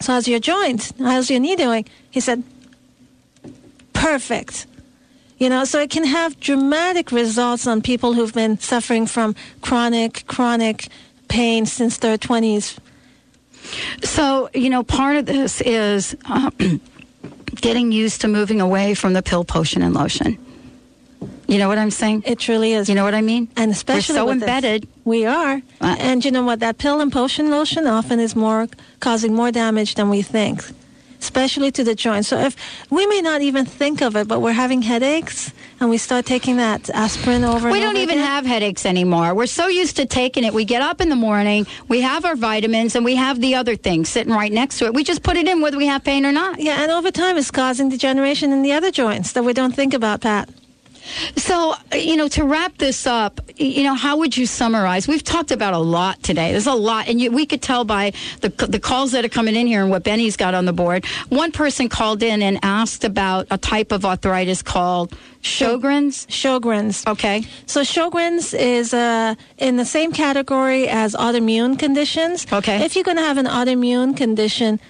so 0.02 0.14
how's 0.14 0.26
your 0.26 0.40
joint? 0.40 0.92
How's 0.98 1.30
your 1.30 1.40
knee 1.40 1.56
doing? 1.56 1.84
He 2.10 2.20
said, 2.20 2.42
perfect. 3.92 4.66
You 5.38 5.48
know, 5.48 5.64
so 5.64 5.80
it 5.80 5.90
can 5.90 6.04
have 6.04 6.38
dramatic 6.38 7.12
results 7.12 7.66
on 7.66 7.80
people 7.80 8.12
who've 8.12 8.34
been 8.34 8.58
suffering 8.58 9.06
from 9.06 9.34
chronic, 9.62 10.24
chronic 10.26 10.88
pain 11.28 11.64
since 11.64 11.96
their 11.98 12.18
20s. 12.18 12.78
So, 14.02 14.50
you 14.52 14.68
know, 14.68 14.82
part 14.82 15.16
of 15.16 15.26
this 15.26 15.60
is 15.62 16.16
uh, 16.26 16.50
getting 17.54 17.92
used 17.92 18.20
to 18.22 18.28
moving 18.28 18.60
away 18.60 18.94
from 18.94 19.12
the 19.12 19.22
pill, 19.22 19.44
potion, 19.44 19.82
and 19.82 19.94
lotion. 19.94 20.38
You 21.46 21.58
know 21.58 21.68
what 21.68 21.78
I'm 21.78 21.90
saying? 21.90 22.22
It 22.26 22.38
truly 22.38 22.74
is. 22.74 22.88
You 22.88 22.94
know 22.94 23.04
what 23.04 23.14
I 23.14 23.22
mean? 23.22 23.48
And 23.56 23.72
especially 23.72 24.14
We're 24.14 24.20
so 24.20 24.30
embedded. 24.30 24.82
This, 24.82 24.90
we 25.04 25.26
are. 25.26 25.60
Uh, 25.80 25.96
and 25.98 26.24
you 26.24 26.30
know 26.30 26.44
what? 26.44 26.60
That 26.60 26.78
pill 26.78 27.00
and 27.00 27.12
potion 27.12 27.50
lotion 27.50 27.86
often 27.88 28.20
is 28.20 28.36
more 28.36 28.68
causing 29.00 29.34
more 29.34 29.50
damage 29.50 29.96
than 29.96 30.10
we 30.10 30.22
think, 30.22 30.62
especially 31.20 31.70
to 31.72 31.84
the 31.84 31.94
joints. 31.94 32.28
So 32.28 32.38
if 32.38 32.56
we 32.90 33.06
may 33.06 33.20
not 33.20 33.42
even 33.42 33.64
think 33.64 34.02
of 34.02 34.16
it, 34.16 34.26
but 34.28 34.40
we're 34.40 34.52
having 34.52 34.82
headaches 34.82 35.52
and 35.78 35.90
we 35.90 35.98
start 35.98 36.26
taking 36.26 36.56
that 36.56 36.90
aspirin 36.90 37.44
over. 37.44 37.70
We 37.70 37.80
don't 37.80 37.90
over 37.90 38.02
even 38.02 38.18
again, 38.18 38.26
have 38.26 38.46
headaches 38.46 38.84
anymore. 38.86 39.34
We're 39.34 39.46
so 39.46 39.66
used 39.66 39.96
to 39.96 40.06
taking 40.06 40.44
it. 40.44 40.52
We 40.52 40.64
get 40.64 40.82
up 40.82 41.00
in 41.00 41.08
the 41.08 41.16
morning, 41.16 41.66
we 41.88 42.00
have 42.00 42.24
our 42.24 42.36
vitamins, 42.36 42.94
and 42.96 43.04
we 43.04 43.16
have 43.16 43.40
the 43.40 43.54
other 43.54 43.76
thing 43.76 44.04
sitting 44.04 44.32
right 44.32 44.52
next 44.52 44.78
to 44.78 44.86
it. 44.86 44.94
We 44.94 45.04
just 45.04 45.22
put 45.22 45.36
it 45.36 45.48
in 45.48 45.60
whether 45.60 45.76
we 45.76 45.86
have 45.86 46.04
pain 46.04 46.26
or 46.26 46.32
not. 46.32 46.60
Yeah, 46.60 46.82
and 46.82 46.90
over 46.90 47.10
time 47.10 47.36
it's 47.36 47.50
causing 47.50 47.88
degeneration 47.88 48.52
in 48.52 48.62
the 48.62 48.72
other 48.72 48.90
joints 48.90 49.32
that 49.32 49.42
we 49.42 49.52
don't 49.52 49.74
think 49.74 49.94
about, 49.94 50.20
Pat. 50.20 50.48
So, 51.36 51.74
you 51.92 52.16
know, 52.16 52.28
to 52.28 52.44
wrap 52.44 52.78
this 52.78 53.06
up, 53.06 53.40
you 53.56 53.82
know, 53.82 53.94
how 53.94 54.16
would 54.18 54.36
you 54.36 54.46
summarize? 54.46 55.08
We've 55.08 55.24
talked 55.24 55.50
about 55.50 55.74
a 55.74 55.78
lot 55.78 56.22
today. 56.22 56.52
There's 56.52 56.66
a 56.66 56.74
lot, 56.74 57.08
and 57.08 57.20
you, 57.20 57.30
we 57.30 57.46
could 57.46 57.62
tell 57.62 57.84
by 57.84 58.12
the 58.40 58.48
the 58.48 58.78
calls 58.78 59.12
that 59.12 59.24
are 59.24 59.28
coming 59.28 59.56
in 59.56 59.66
here 59.66 59.82
and 59.82 59.90
what 59.90 60.02
Benny's 60.02 60.36
got 60.36 60.54
on 60.54 60.64
the 60.64 60.72
board. 60.72 61.04
One 61.28 61.52
person 61.52 61.88
called 61.88 62.22
in 62.22 62.42
and 62.42 62.58
asked 62.62 63.04
about 63.04 63.46
a 63.50 63.58
type 63.58 63.92
of 63.92 64.04
arthritis 64.04 64.62
called 64.62 65.16
Sjogren's. 65.42 66.26
Sjogren's. 66.26 67.06
Okay. 67.06 67.44
So 67.66 67.80
Sjogren's 67.80 68.54
is 68.54 68.92
uh, 68.92 69.34
in 69.58 69.76
the 69.76 69.84
same 69.84 70.12
category 70.12 70.88
as 70.88 71.14
autoimmune 71.14 71.78
conditions. 71.78 72.46
Okay. 72.52 72.84
If 72.84 72.94
you're 72.94 73.04
going 73.04 73.16
to 73.16 73.22
have 73.22 73.38
an 73.38 73.46
autoimmune 73.46 74.16
condition, 74.16 74.80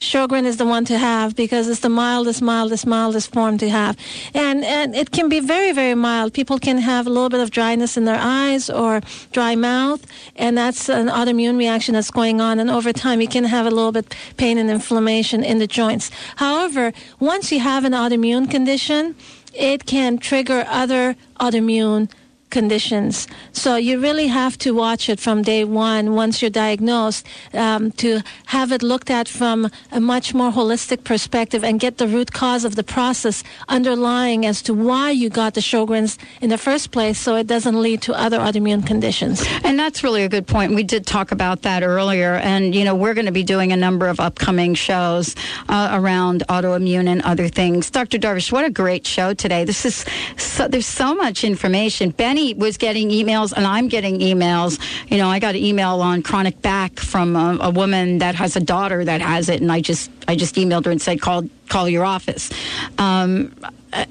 Sjogren 0.00 0.44
is 0.44 0.58
the 0.58 0.64
one 0.64 0.84
to 0.84 0.96
have 0.96 1.34
because 1.34 1.68
it's 1.68 1.80
the 1.80 1.88
mildest, 1.88 2.40
mildest, 2.40 2.86
mildest 2.86 3.32
form 3.32 3.58
to 3.58 3.68
have. 3.68 3.96
And, 4.32 4.64
and 4.64 4.94
it 4.94 5.10
can 5.10 5.28
be 5.28 5.40
very, 5.40 5.72
very 5.72 5.94
mild. 5.94 6.32
People 6.32 6.58
can 6.58 6.78
have 6.78 7.06
a 7.06 7.10
little 7.10 7.28
bit 7.28 7.40
of 7.40 7.50
dryness 7.50 7.96
in 7.96 8.04
their 8.04 8.18
eyes 8.18 8.70
or 8.70 9.00
dry 9.32 9.56
mouth, 9.56 10.06
and 10.36 10.56
that's 10.56 10.88
an 10.88 11.08
autoimmune 11.08 11.58
reaction 11.58 11.94
that's 11.94 12.12
going 12.12 12.40
on. 12.40 12.60
And 12.60 12.70
over 12.70 12.92
time, 12.92 13.20
you 13.20 13.28
can 13.28 13.44
have 13.44 13.66
a 13.66 13.70
little 13.70 13.92
bit 13.92 14.14
pain 14.36 14.56
and 14.56 14.70
inflammation 14.70 15.42
in 15.42 15.58
the 15.58 15.66
joints. 15.66 16.10
However, 16.36 16.92
once 17.18 17.50
you 17.50 17.58
have 17.58 17.84
an 17.84 17.92
autoimmune 17.92 18.48
condition, 18.48 19.16
it 19.52 19.86
can 19.86 20.18
trigger 20.18 20.64
other 20.68 21.16
autoimmune 21.40 22.08
conditions. 22.50 23.26
So 23.52 23.76
you 23.76 24.00
really 24.00 24.28
have 24.28 24.58
to 24.58 24.72
watch 24.72 25.08
it 25.08 25.20
from 25.20 25.42
day 25.42 25.64
one 25.64 26.14
once 26.14 26.40
you're 26.40 26.50
diagnosed 26.50 27.26
um, 27.54 27.92
to 27.92 28.20
have 28.46 28.72
it 28.72 28.82
looked 28.82 29.10
at 29.10 29.28
from 29.28 29.70
a 29.92 30.00
much 30.00 30.34
more 30.34 30.50
holistic 30.50 31.04
perspective 31.04 31.64
and 31.64 31.80
get 31.80 31.98
the 31.98 32.06
root 32.06 32.32
cause 32.32 32.64
of 32.64 32.76
the 32.76 32.84
process 32.84 33.42
underlying 33.68 34.46
as 34.46 34.62
to 34.62 34.74
why 34.74 35.10
you 35.10 35.28
got 35.28 35.54
the 35.54 35.60
Sjogren's 35.60 36.18
in 36.40 36.50
the 36.50 36.58
first 36.58 36.90
place 36.90 37.18
so 37.18 37.36
it 37.36 37.46
doesn't 37.46 37.80
lead 37.80 38.02
to 38.02 38.14
other 38.14 38.38
autoimmune 38.38 38.86
conditions. 38.86 39.44
And 39.64 39.78
that's 39.78 40.02
really 40.02 40.22
a 40.22 40.28
good 40.28 40.46
point. 40.46 40.74
We 40.74 40.84
did 40.84 41.06
talk 41.06 41.32
about 41.32 41.62
that 41.62 41.82
earlier. 41.82 42.34
And, 42.34 42.74
you 42.74 42.84
know, 42.84 42.94
we're 42.94 43.14
going 43.14 43.26
to 43.26 43.32
be 43.32 43.42
doing 43.42 43.72
a 43.72 43.76
number 43.76 44.06
of 44.06 44.20
upcoming 44.20 44.74
shows 44.74 45.34
uh, 45.68 45.90
around 45.92 46.44
autoimmune 46.48 47.08
and 47.08 47.22
other 47.22 47.48
things. 47.48 47.90
Dr. 47.90 48.18
Darvish, 48.18 48.52
what 48.52 48.64
a 48.64 48.70
great 48.70 49.06
show 49.06 49.34
today. 49.34 49.64
This 49.64 49.84
is, 49.84 50.04
so, 50.36 50.68
there's 50.68 50.86
so 50.86 51.14
much 51.14 51.44
information. 51.44 52.10
Benny 52.10 52.37
was 52.54 52.76
getting 52.76 53.10
emails 53.10 53.52
and 53.56 53.66
I'm 53.66 53.88
getting 53.88 54.20
emails. 54.20 54.78
You 55.10 55.18
know, 55.18 55.28
I 55.28 55.38
got 55.38 55.54
an 55.54 55.62
email 55.62 56.00
on 56.00 56.22
chronic 56.22 56.60
back 56.62 56.98
from 56.98 57.36
a, 57.36 57.58
a 57.60 57.70
woman 57.70 58.18
that 58.18 58.34
has 58.34 58.56
a 58.56 58.60
daughter 58.60 59.04
that 59.04 59.20
has 59.20 59.48
it. 59.48 59.60
And 59.60 59.70
I 59.70 59.80
just, 59.80 60.10
I 60.26 60.36
just 60.36 60.54
emailed 60.56 60.84
her 60.84 60.90
and 60.90 61.00
said, 61.02 61.20
call, 61.20 61.42
call 61.68 61.88
your 61.88 62.04
office. 62.04 62.50
Um, 62.98 63.54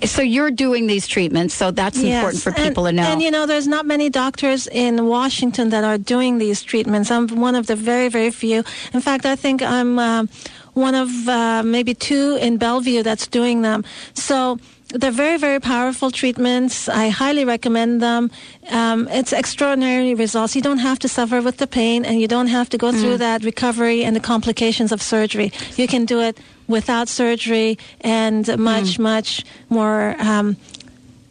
so 0.05 0.21
you're 0.23 0.49
doing 0.51 0.87
these 0.87 1.07
treatments, 1.07 1.53
so 1.53 1.69
that's 1.69 1.99
Yes, 2.01 2.15
important 2.17 2.41
for 2.43 2.49
and- 2.49 2.67
people 2.67 2.85
to 2.85 2.91
know. 2.91 3.03
And 3.03 3.21
you 3.21 3.29
know, 3.29 3.45
there's 3.45 3.67
not 3.67 3.85
many 3.85 4.09
doctors 4.09 4.67
in 4.67 5.05
Washington 5.07 5.69
that 5.69 5.83
are 5.83 5.99
doing 5.99 6.39
these 6.39 6.63
treatments. 6.63 7.11
I'm 7.11 7.27
one 7.27 7.53
of 7.55 7.67
the 7.67 7.75
very, 7.75 8.09
very 8.09 8.31
few. 8.31 8.63
In 8.93 9.01
fact, 9.01 9.25
I 9.27 9.35
think 9.35 9.61
I'm 9.61 9.99
uh, 9.99 10.25
one 10.73 10.95
of 10.95 11.09
uh, 11.27 11.61
maybe 11.63 11.93
two 11.93 12.37
in 12.41 12.57
Bellevue 12.57 13.03
that's 13.03 13.27
doing 13.27 13.61
them. 13.61 13.83
So 14.15 14.57
they're 14.89 15.11
very, 15.11 15.37
very 15.37 15.59
powerful 15.59 16.11
treatments. 16.11 16.87
I 16.89 17.09
highly 17.09 17.43
recommend 17.45 18.01
them. 18.01 18.31
Um, 18.69 19.07
it's 19.09 19.33
extraordinary 19.33 20.13
results. 20.15 20.55
You 20.55 20.61
don't 20.61 20.79
have 20.79 20.99
to 20.99 21.07
suffer 21.07 21.41
with 21.41 21.57
the 21.57 21.67
pain, 21.67 22.05
and 22.05 22.19
you 22.21 22.27
don't 22.27 22.47
have 22.47 22.69
to 22.69 22.77
go 22.77 22.91
through 22.91 23.15
Mm. 23.15 23.19
that 23.19 23.43
recovery 23.43 24.03
and 24.03 24.15
the 24.15 24.19
complications 24.21 24.91
of 24.91 25.01
surgery. 25.01 25.51
You 25.75 25.87
can 25.87 26.05
do 26.05 26.19
it 26.21 26.37
without 26.67 27.07
surgery 27.09 27.77
and 28.01 28.47
much, 28.57 28.99
much 28.99 29.43
more. 29.69 30.15
Um, 30.19 30.55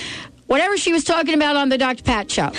whatever 0.47 0.77
she 0.77 0.91
was 0.91 1.03
talking 1.03 1.33
about 1.33 1.55
on 1.55 1.69
the 1.69 1.77
Dr. 1.77 2.03
Pat 2.03 2.31
show. 2.31 2.49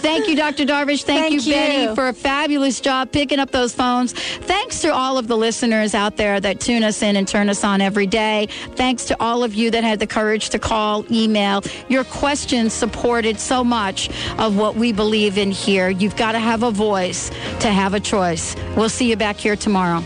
Thank 0.00 0.28
you, 0.28 0.36
Dr. 0.36 0.64
Darvish. 0.64 1.02
Thank, 1.02 1.20
Thank 1.20 1.32
you, 1.32 1.40
you. 1.40 1.54
Betty, 1.54 1.94
for 1.94 2.08
a 2.08 2.12
fabulous 2.12 2.80
job 2.80 3.12
picking 3.12 3.38
up 3.38 3.50
those 3.50 3.74
phones. 3.74 4.12
Thanks 4.12 4.80
to 4.80 4.92
all 4.92 5.18
of 5.18 5.28
the 5.28 5.36
listeners 5.36 5.94
out 5.94 6.16
there 6.16 6.40
that 6.40 6.60
tune 6.60 6.82
us 6.82 7.02
in 7.02 7.16
and 7.16 7.28
turn 7.28 7.48
us 7.48 7.64
on 7.64 7.80
every 7.80 8.06
day. 8.06 8.48
Thanks 8.76 9.04
to 9.06 9.16
all 9.20 9.44
of 9.44 9.54
you 9.54 9.70
that 9.70 9.84
had 9.84 10.00
the 10.00 10.06
courage 10.06 10.48
to 10.50 10.58
call, 10.58 11.04
email. 11.12 11.62
Your 11.88 12.04
questions 12.04 12.72
supported 12.72 13.38
so 13.38 13.62
much 13.62 14.08
of 14.38 14.56
what 14.56 14.76
we 14.76 14.92
believe 14.92 15.38
in 15.38 15.50
here. 15.50 15.90
You've 15.90 16.16
got 16.16 16.32
to 16.32 16.38
have 16.38 16.62
a 16.62 16.70
voice 16.70 17.30
to 17.60 17.68
have 17.68 17.94
a 17.94 18.00
choice. 18.00 18.54
We'll 18.76 18.88
see 18.88 19.10
you 19.10 19.16
back 19.16 19.36
here 19.36 19.56
tomorrow. 19.56 20.02